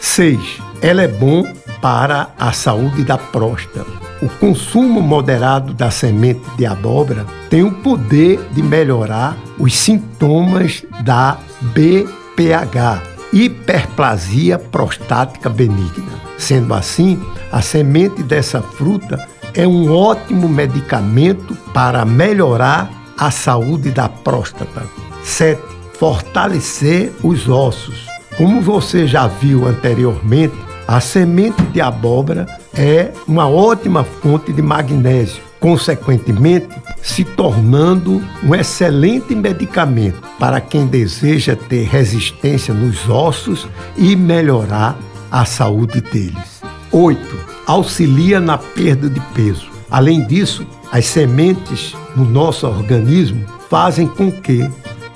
6. 0.00 0.40
Ela 0.80 1.02
é 1.02 1.08
bom 1.08 1.44
para 1.80 2.30
a 2.38 2.52
saúde 2.52 3.04
da 3.04 3.18
próstata. 3.18 3.86
O 4.20 4.28
consumo 4.28 5.00
moderado 5.00 5.72
da 5.72 5.90
semente 5.90 6.42
de 6.56 6.66
abóbora 6.66 7.24
tem 7.48 7.62
o 7.62 7.72
poder 7.72 8.40
de 8.52 8.62
melhorar 8.62 9.36
os 9.58 9.76
sintomas 9.76 10.84
da 11.04 11.38
BPH, 11.60 13.17
hiperplasia 13.32 14.58
prostática 14.58 15.48
benigna. 15.48 16.18
Sendo 16.36 16.74
assim, 16.74 17.20
a 17.50 17.60
semente 17.60 18.22
dessa 18.22 18.62
fruta 18.62 19.26
é 19.54 19.66
um 19.66 19.92
ótimo 19.92 20.48
medicamento 20.48 21.54
para 21.72 22.04
melhorar 22.04 22.90
a 23.18 23.30
saúde 23.30 23.90
da 23.90 24.08
próstata. 24.08 24.84
7. 25.24 25.60
Fortalecer 25.98 27.12
os 27.22 27.48
ossos. 27.48 28.06
Como 28.36 28.60
você 28.60 29.06
já 29.06 29.26
viu 29.26 29.66
anteriormente, 29.66 30.54
a 30.86 31.00
semente 31.00 31.60
de 31.64 31.80
abóbora 31.80 32.46
é 32.72 33.10
uma 33.26 33.48
ótima 33.48 34.04
fonte 34.04 34.52
de 34.52 34.62
magnésio, 34.62 35.42
consequentemente, 35.60 36.68
se 37.02 37.24
tornando 37.24 38.22
um 38.42 38.54
excelente 38.54 39.34
medicamento 39.34 40.20
para 40.38 40.60
quem 40.60 40.86
deseja 40.86 41.56
ter 41.56 41.84
resistência 41.84 42.72
nos 42.72 43.08
ossos 43.08 43.68
e 43.96 44.14
melhorar 44.14 44.96
a 45.30 45.44
saúde 45.44 46.00
deles. 46.00 46.62
8. 46.92 47.20
Auxilia 47.66 48.40
na 48.40 48.56
perda 48.56 49.08
de 49.08 49.20
peso. 49.34 49.68
Além 49.90 50.26
disso, 50.26 50.66
as 50.92 51.06
sementes 51.06 51.94
no 52.16 52.24
nosso 52.24 52.66
organismo 52.66 53.44
fazem 53.68 54.06
com 54.06 54.30
que 54.30 54.68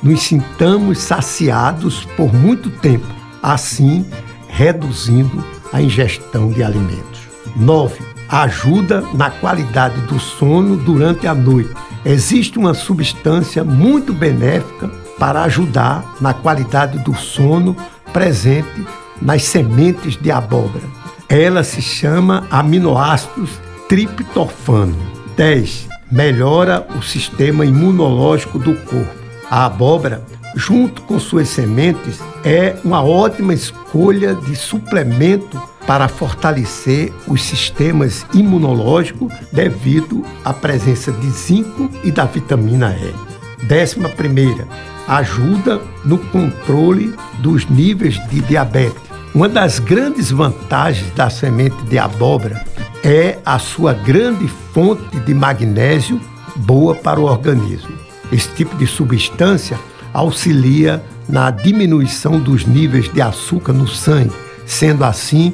nos 0.03 0.23
sintamos 0.23 0.99
saciados 0.99 2.05
por 2.17 2.33
muito 2.35 2.69
tempo, 2.69 3.07
assim 3.43 4.05
reduzindo 4.49 5.43
a 5.73 5.81
ingestão 5.81 6.51
de 6.51 6.63
alimentos. 6.63 7.23
9. 7.57 8.12
Ajuda 8.33 9.05
na 9.13 9.31
qualidade 9.31 10.01
do 10.07 10.19
sono 10.19 10.75
durante 10.75 11.27
a 11.27 11.35
noite. 11.35 11.69
Existe 12.03 12.59
uma 12.59 12.73
substância 12.73 13.63
muito 13.63 14.11
benéfica 14.15 14.89
para 15.19 15.43
ajudar 15.43 16.15
na 16.19 16.33
qualidade 16.33 16.99
do 17.01 17.15
sono 17.15 17.77
presente 18.11 18.87
nas 19.21 19.45
sementes 19.45 20.17
de 20.17 20.31
abóbora. 20.31 20.85
Ela 21.29 21.63
se 21.63 21.83
chama 21.83 22.47
aminoácidos 22.51 23.51
triptofano. 23.87 24.97
10. 25.37 25.89
Melhora 26.11 26.87
o 26.99 27.03
sistema 27.03 27.67
imunológico 27.67 28.59
do 28.59 28.75
corpo. 28.77 29.15
A 29.51 29.67
abóbora, 29.67 30.25
junto 30.57 31.03
com 31.03 31.21
suas 31.21 31.51
sementes, 31.51 32.19
é 32.43 32.77
uma 32.83 33.05
ótima 33.05 33.53
escolha 33.53 34.35
de 34.35 34.57
suplemento 34.57 35.61
para 35.87 36.09
fortalecer 36.09 37.13
os 37.27 37.43
sistemas 37.43 38.25
imunológicos 38.33 39.33
devido 39.53 40.25
à 40.45 40.53
presença 40.53 41.11
de 41.13 41.31
zinco 41.31 41.91
e 42.05 42.11
da 42.11 42.25
vitamina 42.25 42.95
E. 42.95 43.67
Décima 43.67 44.09
primeira, 44.09 44.67
ajuda 45.07 45.81
no 46.05 46.19
controle 46.19 47.15
dos 47.39 47.69
níveis 47.69 48.15
de 48.29 48.41
diabetes. 48.41 49.03
Uma 49.35 49.49
das 49.49 49.79
grandes 49.79 50.31
vantagens 50.31 51.11
da 51.15 51.31
semente 51.31 51.83
de 51.85 51.99
abóbora 51.99 52.65
é 53.03 53.39
a 53.45 53.59
sua 53.59 53.93
grande 53.93 54.47
fonte 54.73 55.19
de 55.21 55.35
magnésio 55.35 56.21
boa 56.57 56.95
para 56.95 57.19
o 57.19 57.25
organismo. 57.25 57.93
Esse 58.31 58.49
tipo 58.51 58.77
de 58.77 58.87
substância 58.87 59.79
auxilia 60.13 61.03
na 61.29 61.51
diminuição 61.51 62.39
dos 62.39 62.67
níveis 62.67 63.11
de 63.13 63.21
açúcar 63.21 63.73
no 63.73 63.89
sangue, 63.89 64.33
sendo 64.67 65.05
assim 65.05 65.53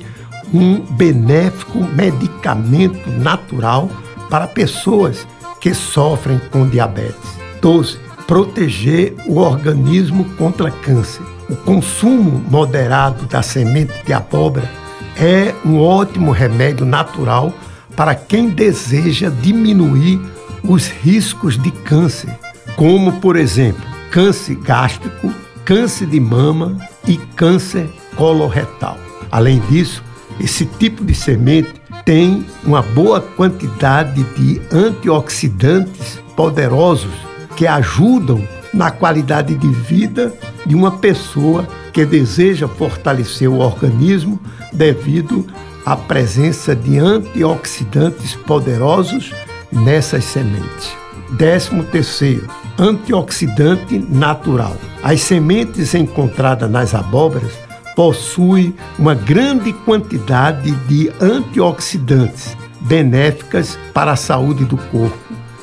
um 0.53 0.81
benéfico 0.81 1.79
medicamento 1.95 3.11
natural 3.11 3.91
para 4.31 4.47
pessoas 4.47 5.27
que 5.61 5.75
sofrem 5.75 6.41
com 6.51 6.69
diabetes. 6.69 7.39
12. 7.61 7.99
Proteger 8.27 9.15
o 9.27 9.39
organismo 9.39 10.25
contra 10.37 10.71
câncer. 10.71 11.23
O 11.49 11.57
consumo 11.57 12.45
moderado 12.51 13.27
da 13.27 13.43
semente 13.43 13.93
de 14.05 14.13
abóbora 14.13 14.71
é 15.17 15.55
um 15.65 15.81
ótimo 15.81 16.31
remédio 16.31 16.85
natural 16.85 17.53
para 17.97 18.15
quem 18.15 18.51
deseja 18.51 19.31
diminuir 19.31 20.21
os 20.63 20.89
riscos 20.89 21.61
de 21.61 21.71
câncer, 21.71 22.31
como, 22.77 23.15
por 23.15 23.35
exemplo, 23.35 23.83
câncer 24.11 24.57
gástrico, 24.57 25.33
câncer 25.65 26.07
de 26.07 26.21
mama 26.21 26.77
e 27.07 27.17
câncer 27.17 27.89
coloretal. 28.15 28.97
Além 29.31 29.61
disso, 29.71 30.03
esse 30.41 30.65
tipo 30.65 31.05
de 31.05 31.15
semente 31.15 31.73
tem 32.05 32.45
uma 32.65 32.83
boa 32.83 33.21
quantidade 33.21 34.23
de 34.35 34.61
antioxidantes 34.73 36.19
poderosos 36.37 37.13
que 37.57 37.67
ajudam 37.67 38.43
na 38.73 38.91
qualidade 38.91 39.55
de 39.55 39.69
vida 39.69 40.33
de 40.65 40.75
uma 40.75 40.99
pessoa 40.99 41.67
que 41.93 42.05
deseja 42.05 42.69
fortalecer 42.69 43.49
o 43.49 43.59
organismo 43.59 44.41
devido 44.73 45.47
à 45.85 45.97
presença 45.97 46.77
de 46.77 46.99
antioxidantes 46.99 48.35
poderosos 48.35 49.33
nessas 49.73 50.25
sementes. 50.25 50.93
Décimo 51.33 51.83
terceiro, 51.85 52.47
antioxidante 52.79 53.99
natural. 53.99 54.77
As 55.03 55.21
sementes 55.21 55.95
encontradas 55.95 56.71
nas 56.71 56.95
abóboras 56.95 57.53
possuem 57.99 58.77
uma 58.97 59.13
grande 59.13 59.73
quantidade 59.73 60.71
de 60.87 61.11
antioxidantes 61.21 62.57
benéficas 62.83 63.77
para 63.93 64.13
a 64.13 64.17
saúde 64.17 64.65
do 64.65 64.77
corpo. 64.77 65.19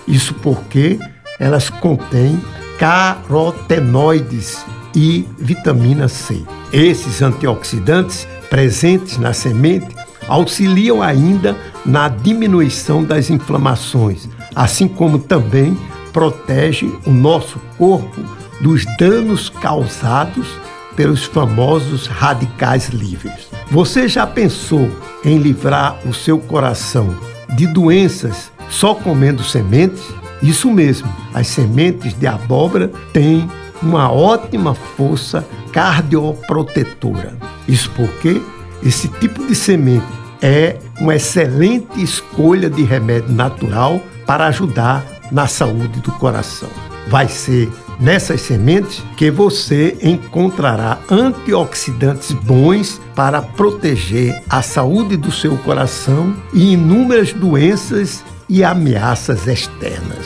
Isso 0.05 0.33
porque 0.33 0.99
elas 1.39 1.69
contêm 1.69 2.37
carotenoides 2.77 4.65
e 4.93 5.25
vitamina 5.37 6.09
C. 6.09 6.43
Esses 6.73 7.21
antioxidantes 7.21 8.27
presentes 8.49 9.17
na 9.17 9.31
semente 9.31 9.95
auxiliam 10.27 11.01
ainda 11.01 11.55
na 11.85 12.09
diminuição 12.09 13.01
das 13.01 13.29
inflamações, 13.29 14.27
assim 14.53 14.89
como 14.89 15.19
também 15.19 15.77
protege 16.11 16.91
o 17.05 17.11
nosso 17.11 17.61
corpo 17.77 18.21
dos 18.59 18.83
danos 18.97 19.47
causados 19.47 20.49
pelos 20.95 21.23
famosos 21.23 22.07
radicais 22.07 22.89
livres. 22.89 23.49
Você 23.71 24.07
já 24.07 24.25
pensou 24.25 24.89
em 25.23 25.37
livrar 25.37 25.97
o 26.05 26.13
seu 26.13 26.37
coração 26.37 27.15
de 27.55 27.67
doenças 27.67 28.51
só 28.69 28.93
comendo 28.93 29.43
sementes? 29.43 30.03
Isso 30.41 30.71
mesmo, 30.71 31.07
as 31.33 31.47
sementes 31.47 32.13
de 32.13 32.27
abóbora 32.27 32.91
têm 33.13 33.49
uma 33.81 34.11
ótima 34.11 34.73
força 34.73 35.45
cardioprotetora. 35.71 37.35
Isso 37.67 37.89
porque 37.91 38.41
esse 38.83 39.07
tipo 39.07 39.45
de 39.45 39.55
semente 39.55 40.05
é 40.41 40.77
uma 40.99 41.15
excelente 41.15 42.01
escolha 42.01 42.69
de 42.69 42.83
remédio 42.83 43.33
natural 43.33 44.01
para 44.25 44.47
ajudar 44.47 45.05
na 45.31 45.47
saúde 45.47 45.99
do 46.01 46.11
coração. 46.13 46.69
Vai 47.07 47.27
ser 47.27 47.69
nessas 47.99 48.41
sementes 48.41 49.03
que 49.15 49.31
você 49.31 49.97
encontrará 50.01 50.99
antioxidantes 51.09 52.31
bons 52.31 52.99
para 53.15 53.41
proteger 53.41 54.41
a 54.49 54.61
saúde 54.61 55.17
do 55.17 55.31
seu 55.31 55.57
coração 55.57 56.35
e 56.53 56.73
inúmeras 56.73 57.33
doenças 57.33 58.23
e 58.49 58.63
ameaças 58.63 59.47
externas. 59.47 60.25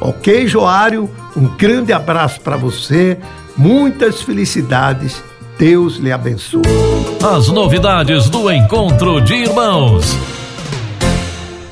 Ok, 0.00 0.46
Joário? 0.46 1.10
Um 1.36 1.46
grande 1.56 1.92
abraço 1.92 2.40
para 2.40 2.56
você, 2.56 3.18
muitas 3.56 4.22
felicidades. 4.22 5.22
Deus 5.58 5.96
lhe 5.96 6.12
abençoe. 6.12 6.62
As 7.24 7.48
novidades 7.48 8.28
do 8.28 8.50
encontro 8.52 9.20
de 9.22 9.34
irmãos. 9.34 10.14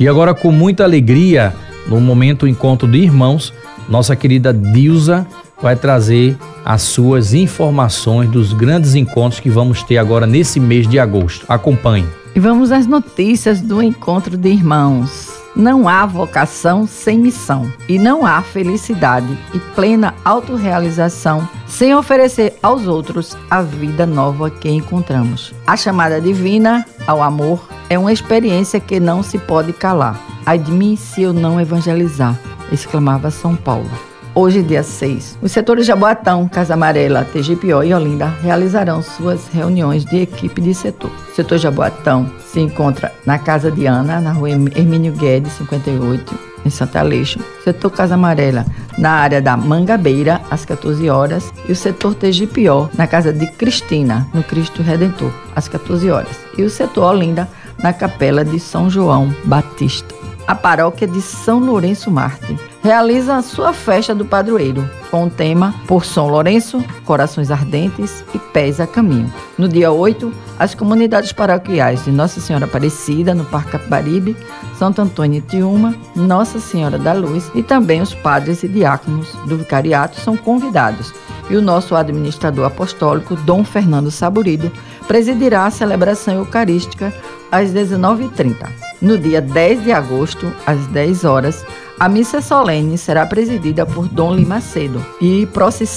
E 0.01 0.09
agora, 0.09 0.35
com 0.35 0.51
muita 0.51 0.85
alegria, 0.85 1.55
no 1.87 2.01
momento 2.01 2.49
encontro 2.49 2.89
de 2.89 2.99
irmãos, 2.99 3.53
nossa 3.89 4.17
querida 4.17 4.53
Dilza 4.53 5.27
vai 5.61 5.77
trazer 5.77 6.37
as 6.65 6.83
suas 6.83 7.35
informações 7.35 8.31
dos 8.31 8.53
grandes 8.53 8.95
encontros 8.95 9.41
que 9.41 9.51
vamos 9.51 9.83
ter 9.83 9.99
agora 9.99 10.27
nesse 10.27 10.59
mês 10.59 10.89
de 10.89 10.99
agosto. 10.99 11.45
Acompanhe. 11.49 12.07
E 12.35 12.41
vamos 12.41 12.73
às 12.73 12.87
notícias 12.87 13.61
do 13.61 13.83
encontro 13.83 14.37
de 14.37 14.49
irmãos. 14.49 15.33
Não 15.55 15.89
há 15.89 16.05
vocação 16.05 16.85
sem 16.85 17.17
missão 17.17 17.73
e 17.89 17.97
não 17.97 18.27
há 18.27 18.43
felicidade 18.43 19.39
e 19.55 19.59
plena 19.75 20.13
autorrealização 20.25 21.49
sem 21.65 21.95
oferecer 21.95 22.59
aos 22.61 22.89
outros 22.89 23.37
a 23.49 23.63
vida 23.63 24.05
nova 24.05 24.51
que 24.51 24.69
encontramos. 24.69 25.55
A 25.65 25.77
chamada 25.77 26.21
divina 26.21 26.85
ao 27.07 27.23
amor 27.23 27.69
é 27.89 27.97
uma 27.97 28.13
experiência 28.13 28.81
que 28.81 28.99
não 28.99 29.23
se 29.23 29.39
pode 29.39 29.73
calar. 29.73 30.21
Mim 30.69 30.97
se 30.97 31.23
eu 31.23 31.33
não 31.33 31.61
evangelizar, 31.61 32.39
exclamava 32.73 33.31
São 33.31 33.55
Paulo. 33.57 33.91
Hoje, 34.37 34.65
dia 34.65 34.83
6, 34.83 35.39
os 35.41 35.53
setores 35.53 35.87
Jaboatão, 35.87 36.49
Casa 36.49 36.75
Amarela, 36.75 37.25
TGPO 37.25 37.85
e 37.85 37.95
Olinda 37.95 38.27
realizarão 38.43 39.01
suas 39.01 39.47
reuniões 39.47 40.05
de 40.05 40.23
equipe 40.23 40.61
de 40.61 40.75
setor. 40.75 41.13
O 41.31 41.35
setor 41.37 41.57
Jaboatão 41.59 42.29
se 42.45 42.59
encontra 42.59 43.13
na 43.25 43.39
Casa 43.39 43.71
de 43.71 43.87
Ana, 43.87 44.21
na 44.21 44.33
rua 44.33 44.51
Hermínio 44.51 45.13
Guedes, 45.13 45.53
58, 45.53 46.37
em 46.67 46.71
Santa 46.71 46.99
Aleixo. 46.99 47.39
O 47.61 47.63
setor 47.63 47.91
Casa 47.93 48.15
Amarela, 48.15 48.67
na 48.99 49.13
área 49.13 49.41
da 49.41 49.57
Mangabeira, 49.57 50.41
às 50.51 50.65
14 50.65 51.09
horas. 51.09 51.53
E 51.69 51.71
o 51.71 51.77
setor 51.77 52.17
TGPO, 52.17 52.91
na 52.99 53.07
Casa 53.07 53.33
de 53.33 53.47
Cristina, 53.53 54.27
no 54.35 54.43
Cristo 54.43 54.83
Redentor, 54.83 55.31
às 55.55 55.69
14 55.69 56.11
horas. 56.11 56.37
E 56.59 56.65
o 56.65 56.71
setor 56.71 57.15
Olinda, 57.15 57.49
na 57.81 57.93
Capela 57.93 58.45
de 58.45 58.59
São 58.59 58.91
João 58.91 59.33
Batista 59.45 60.24
a 60.47 60.55
paróquia 60.55 61.07
de 61.07 61.23
São 61.23 61.59
Lourenço 61.59 62.11
Marte 62.11 62.59
realiza 62.83 63.37
a 63.37 63.43
sua 63.43 63.73
festa 63.73 64.15
do 64.15 64.27
padroeiro, 64.27 64.89
com 65.11 65.25
o 65.25 65.31
tema 65.31 65.75
Por 65.87 66.05
São 66.05 66.29
Lourenço, 66.29 66.85
Corações 67.05 67.51
Ardentes 67.51 68.23
e 68.35 68.39
Pés 68.39 68.79
a 68.79 68.87
Caminho. 68.87 69.33
No 69.57 69.67
dia 69.67 69.91
8, 69.91 70.31
as 70.59 70.75
comunidades 70.75 71.33
paroquiais 71.33 72.05
de 72.05 72.11
Nossa 72.11 72.41
Senhora 72.41 72.67
Aparecida, 72.67 73.35
no 73.35 73.45
Parque 73.47 73.73
Capibaribe, 73.73 74.37
Santo 74.79 75.01
Antônio 75.01 75.41
Tiúma, 75.41 75.95
Nossa 76.15 76.59
Senhora 76.59 76.99
da 76.99 77.15
Luz 77.15 77.51
e 77.55 77.63
também 77.63 78.03
os 78.03 78.15
padres 78.15 78.63
e 78.63 78.69
diáconos 78.69 79.33
do 79.47 79.57
vicariato 79.57 80.21
são 80.21 80.37
convidados. 80.37 81.15
E 81.49 81.57
o 81.57 81.63
nosso 81.63 81.95
administrador 81.95 82.67
apostólico, 82.67 83.35
Dom 83.37 83.65
Fernando 83.65 84.11
Saburido, 84.11 84.71
presidirá 85.07 85.67
a 85.67 85.71
celebração 85.71 86.35
eucarística 86.35 87.13
às 87.51 87.71
19h30. 87.71 88.94
No 89.05 89.19
dia 89.19 89.43
10 89.43 89.85
de 89.85 89.93
agosto, 89.93 90.51
às 90.67 90.87
10 90.87 91.27
horas, 91.27 91.63
a 92.01 92.09
missa 92.09 92.41
solene 92.41 92.97
será 92.97 93.27
presidida 93.27 93.85
por 93.85 94.09
Dom 94.09 94.35
Limacedo 94.35 95.05
e 95.21 95.47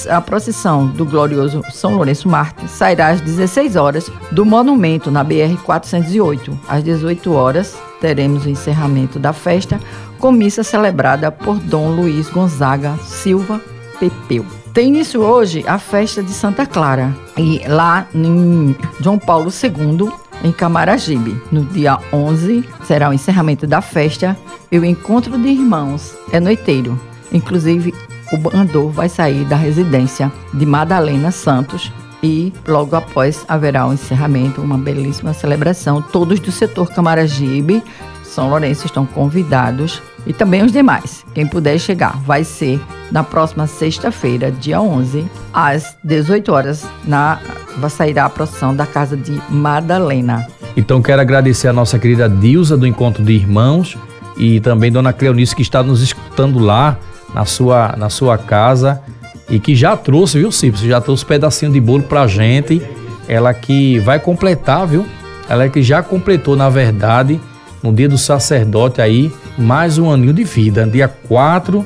a 0.10 0.20
procissão 0.20 0.88
do 0.88 1.06
glorioso 1.06 1.62
São 1.72 1.96
Lourenço 1.96 2.28
Marte 2.28 2.68
sairá 2.68 3.08
às 3.08 3.22
16 3.22 3.78
horas 3.78 4.12
do 4.30 4.46
monumento 4.46 5.10
na 5.10 5.24
BR 5.24 5.56
408. 5.64 6.60
Às 6.68 6.84
18 6.84 7.32
horas, 7.32 7.78
teremos 8.02 8.46
o 8.46 8.50
encerramento 8.50 9.18
da 9.18 9.32
festa 9.32 9.80
com 10.20 10.30
missa 10.30 10.62
celebrada 10.62 11.32
por 11.32 11.60
Dom 11.60 11.92
Luiz 11.92 12.30
Gonzaga 12.30 12.98
Silva 13.06 13.62
Pepeu. 14.02 14.67
Tem 14.78 14.90
início 14.90 15.22
hoje 15.24 15.64
a 15.66 15.80
festa 15.80 16.22
de 16.22 16.30
Santa 16.30 16.64
Clara 16.64 17.12
e 17.36 17.68
lá 17.68 18.08
em 18.14 18.76
João 19.00 19.18
Paulo 19.18 19.50
II 19.50 20.08
em 20.44 20.52
Camaragibe. 20.52 21.42
No 21.52 21.66
dia 21.66 21.98
11 22.14 22.64
será 22.86 23.10
o 23.10 23.14
encerramento 23.14 23.66
da 23.66 23.82
festa 23.82 24.38
e 24.72 24.78
o 24.78 24.86
encontro 24.86 25.36
de 25.36 25.48
irmãos 25.48 26.16
é 26.32 26.40
noiteiro. 26.40 26.96
Inclusive, 27.34 27.92
o 28.32 28.38
bandor 28.38 28.92
vai 28.92 29.10
sair 29.10 29.46
da 29.46 29.56
residência 29.56 30.32
de 30.54 30.64
Madalena 30.64 31.32
Santos 31.32 31.92
e 32.22 32.54
logo 32.68 32.96
após 32.96 33.46
haverá 33.48 33.84
o 33.88 33.90
um 33.90 33.94
encerramento, 33.94 34.62
uma 34.62 34.78
belíssima 34.78 35.34
celebração. 35.34 36.04
Todos 36.04 36.40
do 36.40 36.52
setor 36.52 36.92
Camaragibe, 36.92 37.84
São 38.24 38.52
Lourenço 38.52 38.86
estão 38.86 39.08
convidados 39.08 40.04
e 40.28 40.34
também 40.34 40.64
os 40.64 40.72
demais. 40.72 41.26
Quem 41.34 41.48
puder 41.48 41.80
chegar, 41.80 42.18
vai 42.22 42.44
ser 42.44 42.80
na 43.12 43.24
próxima 43.24 43.66
sexta-feira, 43.66 44.52
dia 44.52 44.82
11, 44.82 45.26
às 45.54 45.98
18 46.04 46.52
horas, 46.52 46.86
na 47.06 47.40
vai 47.78 47.90
sair 47.90 48.18
a 48.20 48.28
procissão 48.28 48.76
da 48.76 48.86
casa 48.86 49.16
de 49.16 49.40
Madalena. 49.50 50.48
Então 50.76 51.02
quero 51.02 51.22
agradecer 51.22 51.68
a 51.68 51.74
nossa 51.74 51.98
querida 51.98 52.28
Dilza 52.28 52.76
do 52.76 52.86
Encontro 52.86 53.24
de 53.24 53.34
Irmãos 53.34 53.98
e 54.36 54.60
também 54.60 54.92
Dona 54.92 55.14
Cleonice 55.14 55.56
que 55.56 55.62
está 55.62 55.82
nos 55.82 56.02
escutando 56.02 56.60
lá 56.60 56.98
na 57.34 57.46
sua, 57.46 57.96
na 57.98 58.10
sua 58.10 58.38
casa 58.38 59.02
e 59.50 59.60
que 59.60 59.76
já 59.76 59.96
trouxe, 59.96 60.40
viu, 60.40 60.52
Cipso? 60.52 60.86
Já 60.86 61.00
trouxe 61.00 61.24
um 61.24 61.28
pedacinho 61.28 61.72
de 61.72 61.80
bolo 61.80 62.04
pra 62.04 62.28
gente. 62.28 62.82
Ela 63.28 63.54
que 63.54 64.00
vai 64.00 64.20
completar, 64.20 64.86
viu? 64.86 65.06
Ela 65.48 65.70
que 65.70 65.82
já 65.82 66.04
completou, 66.04 66.56
na 66.56 66.70
verdade, 66.70 67.40
no 67.82 67.94
dia 67.94 68.10
do 68.10 68.18
sacerdote 68.18 69.02
aí, 69.02 69.32
mais 69.58 69.98
um 69.98 70.12
aninho 70.12 70.34
de 70.34 70.44
vida. 70.44 70.86
Dia 70.86 71.08
4, 71.08 71.86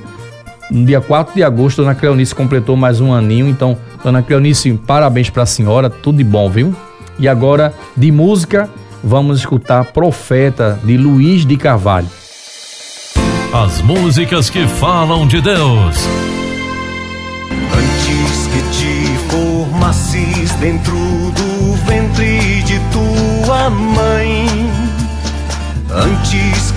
no 0.72 0.86
dia 0.86 1.02
4 1.02 1.34
de 1.36 1.44
agosto, 1.44 1.82
Dona 1.82 1.96
Cleonice 1.96 2.34
completou 2.34 2.76
mais 2.76 3.02
um 3.02 3.14
aninho. 3.14 3.48
Então, 3.48 3.78
Dona 4.04 4.22
Cleonice, 4.22 4.74
parabéns 4.74 5.30
para 5.30 5.44
a 5.44 5.46
senhora, 5.46 5.90
tudo 5.90 6.18
de 6.18 6.24
bom, 6.24 6.50
viu? 6.50 6.76
E 7.20 7.28
agora, 7.28 7.74
de 7.96 8.12
música, 8.12 8.70
vamos 9.04 9.40
escutar 9.40 9.86
Profeta, 9.86 10.80
de 10.84 10.98
Luiz 10.98 11.46
de 11.46 11.58
Carvalho. 11.58 12.08
As 13.54 13.82
músicas 13.82 14.50
que 14.50 14.66
falam 14.66 15.28
de 15.28 15.42
Deus. 15.42 15.98
Antes 17.74 18.48
que 18.48 18.62
te 18.78 19.18
formasses 19.30 20.52
dentro 20.54 20.96
do 20.96 21.51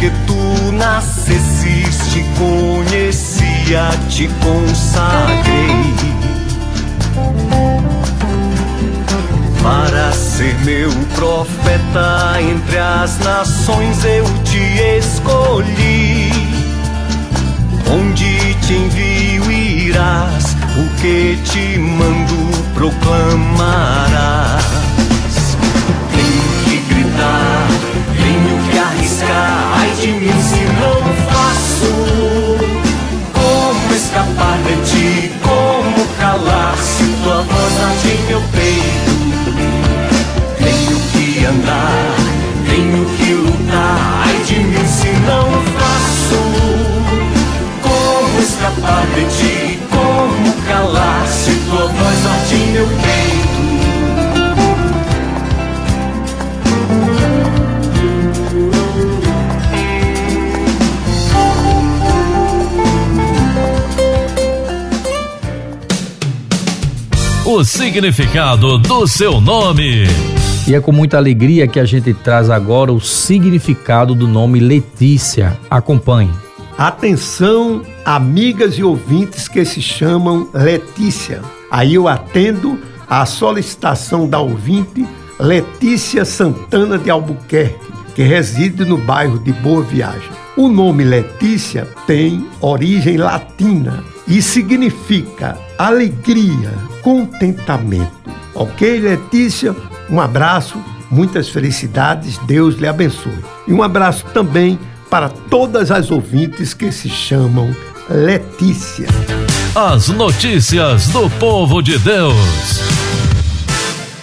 que 0.04 0.10
tu 0.26 0.72
nascesses, 0.72 1.96
te 2.12 2.22
conhecia, 2.38 3.88
te 4.10 4.28
consagrei. 4.44 5.94
Para 9.62 10.12
ser 10.12 10.54
meu 10.66 10.90
profeta 11.14 12.38
entre 12.38 12.78
as 12.78 13.18
nações, 13.20 14.04
eu 14.04 14.26
te 14.44 14.58
escolhi. 14.98 16.30
Onde 17.90 18.54
te 18.66 18.74
envio, 18.74 19.50
irás, 19.50 20.54
o 20.76 20.84
que 21.00 21.38
te 21.50 21.78
mando 21.78 22.50
proclamarás. 22.74 23.24
Se 30.24 30.30
não 30.30 31.14
faço 31.30 31.92
como 33.34 33.94
escapar 33.94 34.58
de 34.62 34.90
ti, 34.90 35.32
como 35.42 36.06
calar 36.18 36.78
se 36.78 37.04
tua 37.22 37.42
voz 37.42 37.80
arde 37.84 38.08
em 38.08 38.26
meu 38.26 38.40
peito. 38.52 39.13
O 67.54 67.64
significado 67.64 68.78
do 68.78 69.06
seu 69.06 69.40
nome. 69.40 70.06
E 70.66 70.74
é 70.74 70.80
com 70.80 70.90
muita 70.90 71.18
alegria 71.18 71.68
que 71.68 71.78
a 71.78 71.84
gente 71.84 72.12
traz 72.12 72.50
agora 72.50 72.92
o 72.92 73.00
significado 73.00 74.12
do 74.12 74.26
nome 74.26 74.58
Letícia. 74.58 75.56
Acompanhe. 75.70 76.32
Atenção, 76.76 77.82
amigas 78.04 78.74
e 78.76 78.82
ouvintes 78.82 79.46
que 79.46 79.64
se 79.64 79.80
chamam 79.80 80.48
Letícia. 80.52 81.42
Aí 81.70 81.94
eu 81.94 82.08
atendo 82.08 82.76
à 83.08 83.24
solicitação 83.24 84.28
da 84.28 84.40
ouvinte 84.40 85.06
Letícia 85.38 86.24
Santana 86.24 86.98
de 86.98 87.08
Albuquerque, 87.08 87.92
que 88.16 88.22
reside 88.24 88.84
no 88.84 88.98
bairro 88.98 89.38
de 89.38 89.52
Boa 89.52 89.84
Viagem. 89.84 90.30
O 90.56 90.68
nome 90.68 91.04
Letícia 91.04 91.86
tem 92.04 92.48
origem 92.60 93.16
latina 93.16 94.02
e 94.26 94.40
significa 94.40 95.58
alegria, 95.78 96.72
contentamento. 97.02 98.12
Ok, 98.54 99.00
Letícia? 99.00 99.74
Um 100.10 100.20
abraço, 100.20 100.78
muitas 101.10 101.48
felicidades, 101.48 102.38
Deus 102.46 102.76
lhe 102.76 102.86
abençoe. 102.86 103.38
E 103.66 103.72
um 103.72 103.82
abraço 103.82 104.24
também 104.32 104.78
para 105.10 105.28
todas 105.28 105.90
as 105.90 106.10
ouvintes 106.10 106.74
que 106.74 106.90
se 106.90 107.08
chamam 107.08 107.74
Letícia. 108.08 109.08
As 109.74 110.08
notícias 110.08 111.08
do 111.08 111.28
povo 111.30 111.82
de 111.82 111.98
Deus. 111.98 113.03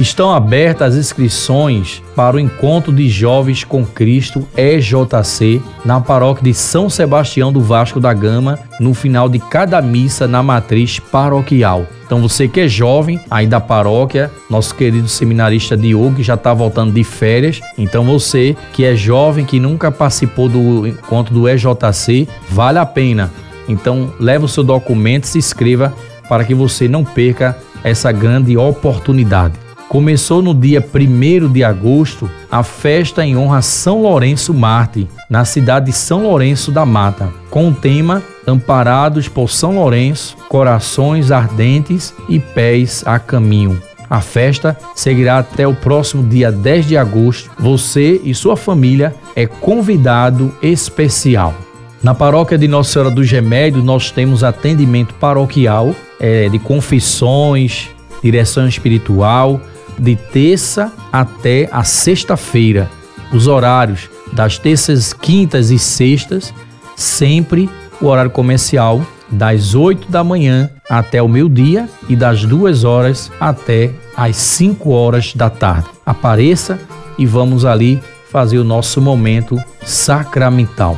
Estão 0.02 0.34
abertas 0.34 0.94
as 0.94 1.00
inscrições 1.00 2.02
para 2.16 2.36
o 2.36 2.40
encontro 2.40 2.92
de 2.92 3.08
jovens 3.08 3.64
com 3.64 3.86
Cristo 3.86 4.48
EJC 4.58 5.62
na 5.86 6.02
paróquia 6.02 6.46
de 6.46 6.56
São 6.56 6.90
Sebastião 6.90 7.54
do 7.54 7.62
Vasco 7.62 8.00
da 8.00 8.12
Gama, 8.12 8.58
no 8.80 8.96
final 8.96 9.30
de 9.30 9.38
cada 9.38 9.80
missa 9.80 10.28
na 10.28 10.42
matriz 10.42 10.98
paroquial. 10.98 11.86
Então 12.04 12.20
você 12.20 12.48
que 12.48 12.62
é 12.62 12.68
jovem 12.68 13.22
aí 13.30 13.46
da 13.46 13.60
paróquia, 13.60 14.32
nosso 14.50 14.74
querido 14.74 15.08
seminarista 15.08 15.78
Diogo 15.78 16.16
que 16.16 16.24
já 16.24 16.34
está 16.34 16.52
voltando 16.52 16.92
de 16.92 17.04
férias, 17.04 17.62
então 17.78 18.04
você 18.04 18.58
que 18.74 18.84
é 18.84 18.96
jovem 18.96 19.46
que 19.46 19.60
nunca 19.60 19.92
participou 19.92 20.50
do 20.50 20.88
encontro 20.88 21.32
do 21.32 21.48
EJC, 21.48 22.28
vale 22.50 22.80
a 22.80 22.88
pena. 22.88 23.32
Então 23.70 24.12
leve 24.20 24.46
o 24.46 24.48
seu 24.48 24.64
documento, 24.64 25.28
se 25.28 25.38
inscreva 25.38 25.94
para 26.28 26.44
que 26.44 26.56
você 26.56 26.88
não 26.88 27.04
perca 27.04 27.56
essa 27.84 28.12
grande 28.12 28.58
oportunidade. 28.58 29.54
Começou 29.92 30.42
no 30.42 30.54
dia 30.54 30.82
1 30.82 31.52
de 31.52 31.66
agosto 31.66 32.32
a 32.50 32.64
festa 32.64 33.26
em 33.26 33.36
honra 33.36 33.58
a 33.58 33.62
São 33.62 34.04
Lourenço 34.04 34.54
Marte, 34.54 35.06
na 35.30 35.44
cidade 35.44 35.88
de 35.88 35.92
São 35.92 36.24
Lourenço 36.24 36.72
da 36.72 36.86
Mata, 36.86 37.28
com 37.50 37.68
o 37.68 37.74
tema 37.74 38.24
Amparados 38.48 39.28
por 39.28 39.50
São 39.50 39.76
Lourenço, 39.76 40.38
Corações 40.48 41.30
Ardentes 41.30 42.14
e 42.30 42.40
Pés 42.40 43.04
a 43.06 43.20
Caminho. 43.20 43.82
A 44.10 44.22
festa 44.22 44.78
seguirá 44.96 45.40
até 45.40 45.68
o 45.68 45.76
próximo 45.76 46.26
dia 46.26 46.54
10 46.54 46.88
de 46.88 46.96
agosto. 46.96 47.52
Você 47.60 48.22
e 48.24 48.34
sua 48.34 48.56
família 48.56 49.14
é 49.36 49.46
convidado 49.46 50.56
especial. 50.62 51.54
Na 52.02 52.16
paróquia 52.16 52.58
de 52.58 52.66
Nossa 52.66 52.94
Senhora 52.94 53.12
do 53.12 53.26
Gemédio, 53.26 53.84
nós 53.84 54.10
temos 54.10 54.42
atendimento 54.42 55.14
paroquial 55.16 55.94
é, 56.18 56.48
de 56.48 56.60
confissões, 56.60 57.90
direção 58.24 58.66
espiritual, 58.70 59.60
de 60.02 60.16
terça 60.16 60.92
até 61.14 61.70
a 61.72 61.84
sexta-feira. 61.84 62.90
Os 63.32 63.46
horários 63.46 64.10
das 64.34 64.58
terças, 64.58 65.14
quintas 65.14 65.70
e 65.70 65.78
sextas, 65.78 66.52
sempre 66.96 67.70
o 68.02 68.08
horário 68.08 68.32
comercial 68.32 69.06
das 69.30 69.76
8 69.76 70.12
da 70.12 70.24
manhã 70.24 70.70
até 70.90 71.22
o 71.22 71.28
meio-dia 71.28 71.88
e 72.10 72.16
das 72.16 72.44
2 72.44 72.84
horas 72.84 73.32
até 73.40 73.92
as 74.18 74.36
5 74.36 74.90
horas 74.90 75.34
da 75.36 75.50
tarde. 75.50 75.88
Apareça 76.06 76.80
e 77.18 77.26
vamos 77.26 77.64
ali 77.64 78.02
fazer 78.30 78.58
o 78.58 78.64
nosso 78.64 79.00
momento 79.00 79.62
sacramental. 79.84 80.98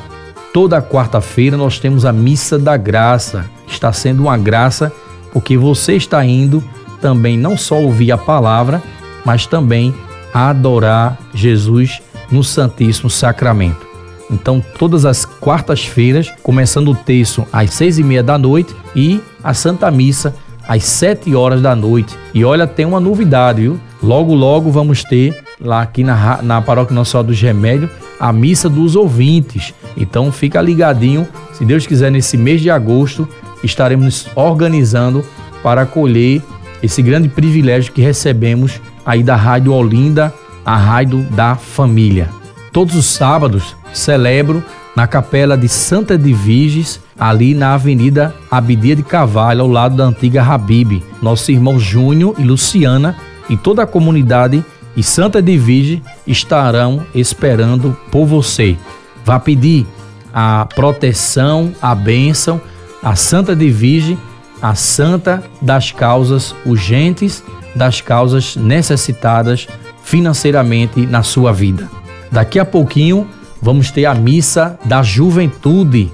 Toda 0.53 0.81
quarta-feira 0.81 1.57
nós 1.57 1.77
temos 1.77 2.05
a 2.05 2.13
missa 2.13 2.57
da 2.57 2.77
graça. 2.77 3.45
Está 3.67 3.91
sendo 3.91 4.23
uma 4.23 4.37
graça 4.37 4.91
porque 5.33 5.57
você 5.57 5.95
está 5.95 6.23
indo 6.23 6.63
também 7.03 7.37
não 7.37 7.57
só 7.57 7.81
ouvir 7.81 8.13
a 8.13 8.17
palavra, 8.17 8.81
mas 9.25 9.45
também 9.45 9.93
adorar 10.33 11.17
Jesus 11.33 12.01
no 12.31 12.41
Santíssimo 12.45 13.09
Sacramento. 13.09 13.85
Então, 14.31 14.63
todas 14.79 15.03
as 15.03 15.25
quartas-feiras, 15.25 16.31
começando 16.41 16.91
o 16.91 16.95
texto 16.95 17.45
às 17.51 17.73
seis 17.73 17.99
e 17.99 18.03
meia 18.03 18.23
da 18.23 18.37
noite 18.37 18.73
e 18.95 19.19
a 19.43 19.53
Santa 19.53 19.91
Missa 19.91 20.33
às 20.65 20.85
sete 20.85 21.35
horas 21.35 21.61
da 21.61 21.75
noite. 21.75 22.17
E 22.33 22.45
olha, 22.45 22.65
tem 22.65 22.85
uma 22.85 23.01
novidade, 23.01 23.63
viu? 23.63 23.77
Logo, 24.01 24.33
logo 24.33 24.71
vamos 24.71 25.03
ter 25.03 25.43
lá 25.59 25.81
aqui 25.81 26.05
na, 26.05 26.41
na 26.41 26.61
Paróquia 26.61 26.95
Nossa 26.95 27.11
Senhora 27.11 27.27
dos 27.27 27.41
Remédios 27.41 27.91
a 28.17 28.31
Missa 28.31 28.69
dos 28.69 28.95
Ouvintes. 28.95 29.73
Então, 29.97 30.31
fica 30.31 30.61
ligadinho. 30.61 31.27
Se 31.51 31.65
Deus 31.65 31.85
quiser, 31.85 32.09
nesse 32.09 32.37
mês 32.37 32.61
de 32.61 32.69
agosto, 32.69 33.27
estaremos 33.61 34.25
organizando 34.35 35.25
para 35.61 35.81
acolher 35.81 36.41
esse 36.83 37.01
grande 37.01 37.29
privilégio 37.29 37.93
que 37.93 38.01
recebemos 38.01 38.81
aí 39.05 39.23
da 39.23 39.37
Rádio 39.37 39.73
Olinda, 39.73 40.33
a 40.65 40.75
Rádio 40.75 41.23
da 41.31 41.55
Família. 41.55 42.29
Todos 42.73 42.95
os 42.95 43.05
sábados 43.05 43.75
celebro 43.93 44.61
na 44.95 45.07
capela 45.07 45.57
de 45.57 45.69
Santa 45.69 46.15
Edviges, 46.15 46.99
ali 47.17 47.53
na 47.53 47.73
Avenida 47.73 48.35
Abidia 48.51 48.95
de 48.95 49.03
Cavalho, 49.03 49.61
ao 49.61 49.67
lado 49.67 49.95
da 49.95 50.03
antiga 50.03 50.43
Habib. 50.43 51.01
Nosso 51.21 51.51
irmão 51.51 51.79
Júnior 51.79 52.35
e 52.37 52.43
Luciana 52.43 53.15
e 53.49 53.55
toda 53.55 53.83
a 53.83 53.87
comunidade 53.87 54.63
e 54.95 55.01
Santa 55.01 55.39
Edviges 55.39 56.01
estarão 56.27 57.03
esperando 57.15 57.97
por 58.11 58.25
você. 58.25 58.77
Vá 59.25 59.39
pedir 59.39 59.87
a 60.33 60.67
proteção, 60.75 61.71
a 61.81 61.95
bênção, 61.95 62.61
a 63.01 63.15
Santa 63.15 63.53
Edviges 63.53 64.17
a 64.63 64.75
santa 64.75 65.43
das 65.61 65.91
causas 65.91 66.55
urgentes, 66.65 67.43
das 67.75 67.99
causas 67.99 68.55
necessitadas 68.55 69.67
financeiramente 70.05 71.05
na 71.05 71.21
sua 71.21 71.51
vida. 71.51 71.89
Daqui 72.31 72.57
a 72.57 72.63
pouquinho 72.63 73.27
vamos 73.61 73.91
ter 73.91 74.05
a 74.05 74.15
missa 74.15 74.79
da 74.85 75.03
juventude, 75.03 76.09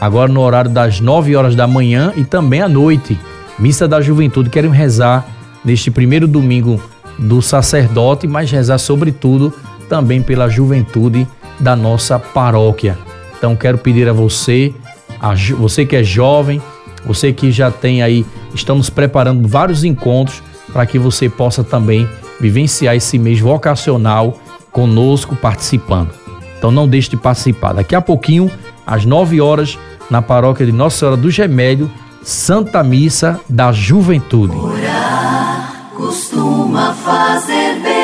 agora 0.00 0.32
no 0.32 0.40
horário 0.40 0.70
das 0.70 0.98
9 0.98 1.36
horas 1.36 1.54
da 1.54 1.66
manhã 1.66 2.10
e 2.16 2.24
também 2.24 2.62
à 2.62 2.68
noite. 2.68 3.20
Missa 3.58 3.86
da 3.86 4.00
juventude, 4.00 4.48
queremos 4.48 4.78
rezar 4.78 5.26
neste 5.62 5.90
primeiro 5.90 6.26
domingo 6.26 6.82
do 7.18 7.42
sacerdote, 7.42 8.26
mas 8.26 8.50
rezar 8.50 8.78
sobretudo 8.78 9.52
também 9.90 10.22
pela 10.22 10.48
juventude 10.48 11.28
da 11.58 11.76
nossa 11.76 12.18
paróquia. 12.18 12.96
Então 13.36 13.54
quero 13.54 13.76
pedir 13.76 14.08
a 14.08 14.12
você, 14.14 14.72
a 15.20 15.34
você 15.58 15.84
que 15.84 15.96
é 15.96 16.02
jovem, 16.02 16.62
você 17.04 17.32
que 17.32 17.50
já 17.50 17.70
tem 17.70 18.02
aí, 18.02 18.24
estamos 18.54 18.90
preparando 18.90 19.46
vários 19.48 19.84
encontros 19.84 20.42
para 20.72 20.86
que 20.86 20.98
você 20.98 21.28
possa 21.28 21.64
também 21.64 22.08
vivenciar 22.40 22.94
esse 22.94 23.18
mês 23.18 23.40
vocacional 23.40 24.38
conosco 24.72 25.36
participando. 25.36 26.10
Então 26.56 26.70
não 26.70 26.86
deixe 26.86 27.10
de 27.10 27.16
participar. 27.16 27.72
Daqui 27.72 27.94
a 27.94 28.00
pouquinho, 28.00 28.50
às 28.86 29.04
9 29.04 29.40
horas, 29.40 29.78
na 30.10 30.20
paróquia 30.20 30.66
de 30.66 30.72
Nossa 30.72 30.98
Senhora 30.98 31.16
do 31.16 31.30
Gemédio, 31.30 31.90
Santa 32.22 32.82
Missa 32.82 33.40
da 33.48 33.72
Juventude. 33.72 34.54
Orar 34.56 35.90
costuma 35.96 36.92
fazer 36.92 37.80
bem. 37.82 38.00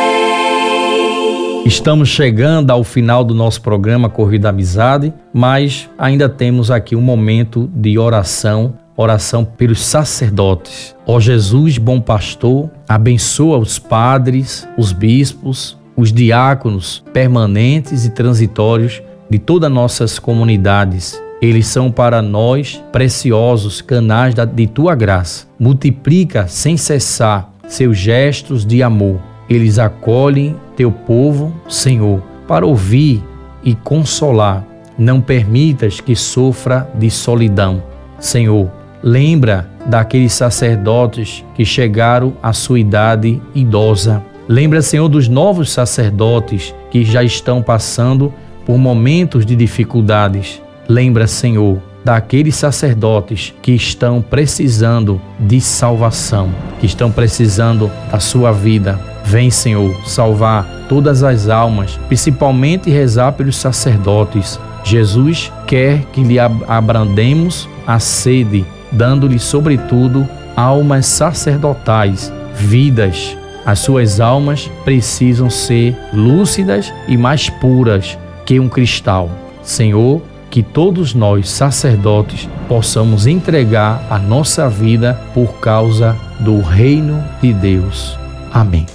Estamos 1.66 2.09
chegando 2.09 2.70
ao 2.70 2.84
final 2.84 3.24
do 3.24 3.34
nosso 3.34 3.61
programa 3.61 4.09
Corrida 4.09 4.49
Amizade, 4.49 5.12
mas 5.34 5.90
ainda 5.99 6.28
temos 6.28 6.70
aqui 6.70 6.94
um 6.94 7.03
momento 7.03 7.68
de 7.74 7.99
oração 7.99 8.74
oração 8.97 9.44
pelos 9.44 9.84
sacerdotes. 9.84 10.97
Ó 11.07 11.20
Jesus, 11.20 11.78
bom 11.78 12.01
pastor, 12.01 12.70
abençoa 12.88 13.59
os 13.59 13.78
padres, 13.78 14.66
os 14.78 14.92
bispos, 14.92 15.76
os 15.97 16.12
diáconos 16.12 17.03
permanentes 17.12 18.05
e 18.05 18.11
transitórios 18.11 19.03
de 19.28 19.38
todas 19.38 19.70
nossas 19.70 20.18
comunidades. 20.18 21.20
Eles 21.40 21.66
são 21.66 21.90
para 21.90 22.22
nós 22.22 22.82
preciosos 22.90 23.82
canais 23.82 24.34
de 24.34 24.66
tua 24.66 24.94
graça. 24.94 25.47
Multiplica 25.59 26.49
sem 26.49 26.76
cessar 26.76 27.53
seus 27.68 27.99
gestos 27.99 28.64
de 28.64 28.82
amor. 28.82 29.20
Eles 29.49 29.78
acolhem 29.78 30.57
teu 30.76 30.90
povo, 30.90 31.55
Senhor, 31.68 32.22
para 32.49 32.66
ouvir 32.66 33.22
e 33.62 33.74
consolar. 33.74 34.64
Não 34.99 35.20
permitas 35.20 36.01
que 36.01 36.16
sofra 36.16 36.90
de 36.94 37.11
solidão. 37.11 37.82
Senhor, 38.18 38.70
Lembra 39.09 39.71
daqueles 39.87 40.33
sacerdotes 40.33 41.45
que 41.55 41.65
chegaram 41.65 42.33
à 42.43 42.53
sua 42.53 42.81
idade 42.81 43.41
idosa. 43.55 44.21
Lembra, 44.49 44.83
Senhor, 44.83 45.09
dos 45.09 45.29
novos 45.29 45.71
sacerdotes 45.71 46.75
que 46.91 47.05
já 47.05 47.23
estão 47.23 47.63
passando 47.63 48.35
por 48.65 48.77
momentos 48.77 49.47
de 49.47 49.55
dificuldades. 49.55 50.61
Lembra, 50.89 51.29
Senhor, 51.29 51.81
daqueles 52.05 52.57
sacerdotes 52.57 53.55
que 53.63 53.71
estão 53.71 54.21
precisando 54.21 55.21
de 55.39 55.61
salvação, 55.61 56.51
que 56.81 56.87
estão 56.87 57.13
precisando 57.13 57.89
da 58.11 58.19
sua 58.19 58.51
vida. 58.51 58.99
Vem, 59.25 59.53
Senhor, 59.53 59.95
salvar 60.05 60.67
todas 60.89 61.23
as 61.23 61.49
almas, 61.49 61.97
principalmente 62.09 62.91
rezar 62.91 63.31
pelos 63.35 63.57
sacerdotes. 63.57 64.59
Jesus 64.83 65.53
quer 65.65 66.01
que 66.07 66.25
lhe 66.25 66.39
abrandemos 66.41 67.69
a 67.87 68.01
sede, 68.01 68.67
dando-lhe, 68.93 69.39
sobretudo, 69.39 70.28
almas 70.55 71.07
sacerdotais, 71.07 72.32
vidas. 72.55 73.37
As 73.64 73.80
suas 73.80 74.20
almas 74.20 74.70
precisam 74.84 75.51
ser 75.51 75.97
lúcidas 76.12 76.93
e 77.09 77.16
mais 77.16 77.49
puras 77.49 78.16
que 78.45 78.61
um 78.61 78.68
cristal. 78.68 79.30
Senhor, 79.62 80.22
que 80.49 80.62
todos 80.62 81.14
nós, 81.14 81.51
sacerdotes, 81.51 82.49
possamos 82.68 83.26
entregar 83.26 84.07
a 84.09 84.18
nossa 84.18 84.68
vida 84.68 85.20
por 85.34 85.55
causa 85.61 86.16
do 86.41 86.61
reino 86.61 87.22
de 87.43 87.53
Deus. 87.53 88.16
Amém. 88.53 88.87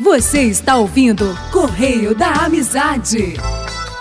Você 0.00 0.42
está 0.42 0.76
ouvindo 0.76 1.36
Correio 1.50 2.14
da 2.14 2.44
Amizade. 2.44 3.34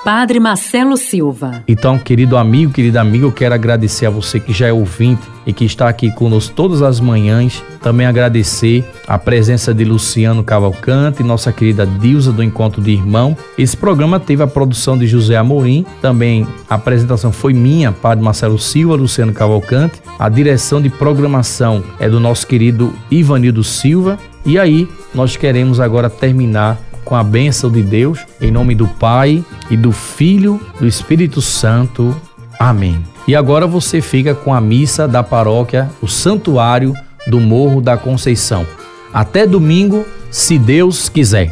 Padre 0.06 0.39
Marcelo 0.39 0.97
Silva. 0.97 1.64
Então, 1.68 1.97
querido 1.97 2.38
amigo, 2.38 2.72
querida 2.72 3.01
amiga, 3.01 3.26
eu 3.26 3.32
quero 3.32 3.56
agradecer 3.56 4.06
a 4.06 4.10
você 4.12 4.39
que 4.39 4.53
já 4.53 4.68
é 4.68 4.72
ouvinte 4.72 5.24
e 5.47 5.51
que 5.51 5.66
está 5.66 5.89
aqui 5.89 6.12
conosco 6.12 6.53
todas 6.53 6.84
as 6.84 6.99
manhãs. 6.99 7.64
Também 7.82 8.06
agradecer 8.06 8.86
a 9.08 9.18
presença 9.18 9.74
de 9.74 9.84
Luciano 9.84 10.43
Cavalcante, 10.43 11.24
nossa 11.24 11.51
querida 11.51 11.88
Dilza 11.88 12.32
do 12.32 12.43
Encontro 12.43 12.84
de 12.84 12.91
Irmão. 12.91 13.36
Esse 13.58 13.76
programa 13.76 14.20
teve 14.20 14.43
a 14.43 14.47
produção 14.47 14.95
de 14.95 15.08
José 15.08 15.38
Amorim, 15.38 15.84
também 16.03 16.47
a 16.70 16.76
apresentação 16.76 17.32
foi 17.32 17.53
minha, 17.53 17.91
Padre 17.91 18.24
Marcelo 18.24 18.60
Silva, 18.60 18.93
Luciano 18.93 19.34
Cavalcante. 19.34 19.99
A 20.20 20.30
direção 20.30 20.80
de 20.80 20.89
programação 20.89 21.84
é 21.99 22.08
do 22.08 22.20
nosso 22.20 22.45
querido 22.45 22.93
Ivanildo 23.10 23.64
Silva. 23.64 24.20
E 24.45 24.60
aí, 24.60 24.88
nós 25.16 25.36
queremos 25.36 25.80
agora 25.80 26.08
terminar 26.08 26.78
com 27.06 27.16
a 27.16 27.24
bênção 27.24 27.72
de 27.72 27.84
Deus, 27.84 28.20
em 28.41 28.51
nome 28.51 28.76
do 28.76 28.88
Pai 28.88 29.45
e 29.70 29.78
do 29.78 29.91
Filho, 29.91 30.60
do 30.80 30.88
Espírito 30.88 31.41
Santo. 31.41 32.20
Amém. 32.60 33.01
E 33.28 33.36
agora 33.36 33.66
você 33.66 34.01
fica 34.01 34.34
com 34.34 34.53
a 34.53 34.60
missa 34.60 35.08
da 35.08 35.24
paróquia, 35.24 35.89
o 36.01 36.08
Santuário 36.08 36.93
do 37.28 37.39
Morro 37.39 37.80
da 37.80 37.95
Conceição. 37.95 38.66
Até 39.14 39.47
domingo, 39.47 40.06
se 40.30 40.58
Deus 40.58 41.08
quiser. 41.08 41.51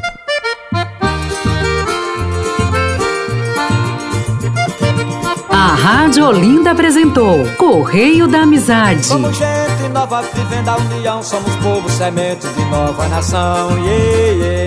A 5.50 5.68
Rádio 5.76 6.26
Olinda 6.28 6.72
apresentou 6.72 7.46
Correio 7.58 8.28
da 8.28 8.42
Amizade. 8.42 9.06
Somos 9.06 9.38
gente 9.38 9.90
nova 9.94 10.22
vivendo 10.22 10.70
a 10.70 10.78
união, 10.78 11.24
somos 11.24 11.56
povo 11.58 11.90
semente 11.90 12.48
de 12.48 12.66
nova 12.66 13.08
nação. 13.08 13.78
Yeah, 13.80 14.46
yeah. 14.46 14.63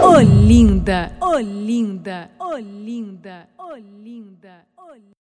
Olinda, 0.00 1.12
Olinda, 1.20 2.30
Olinda, 2.38 3.46
Olinda. 3.58 4.64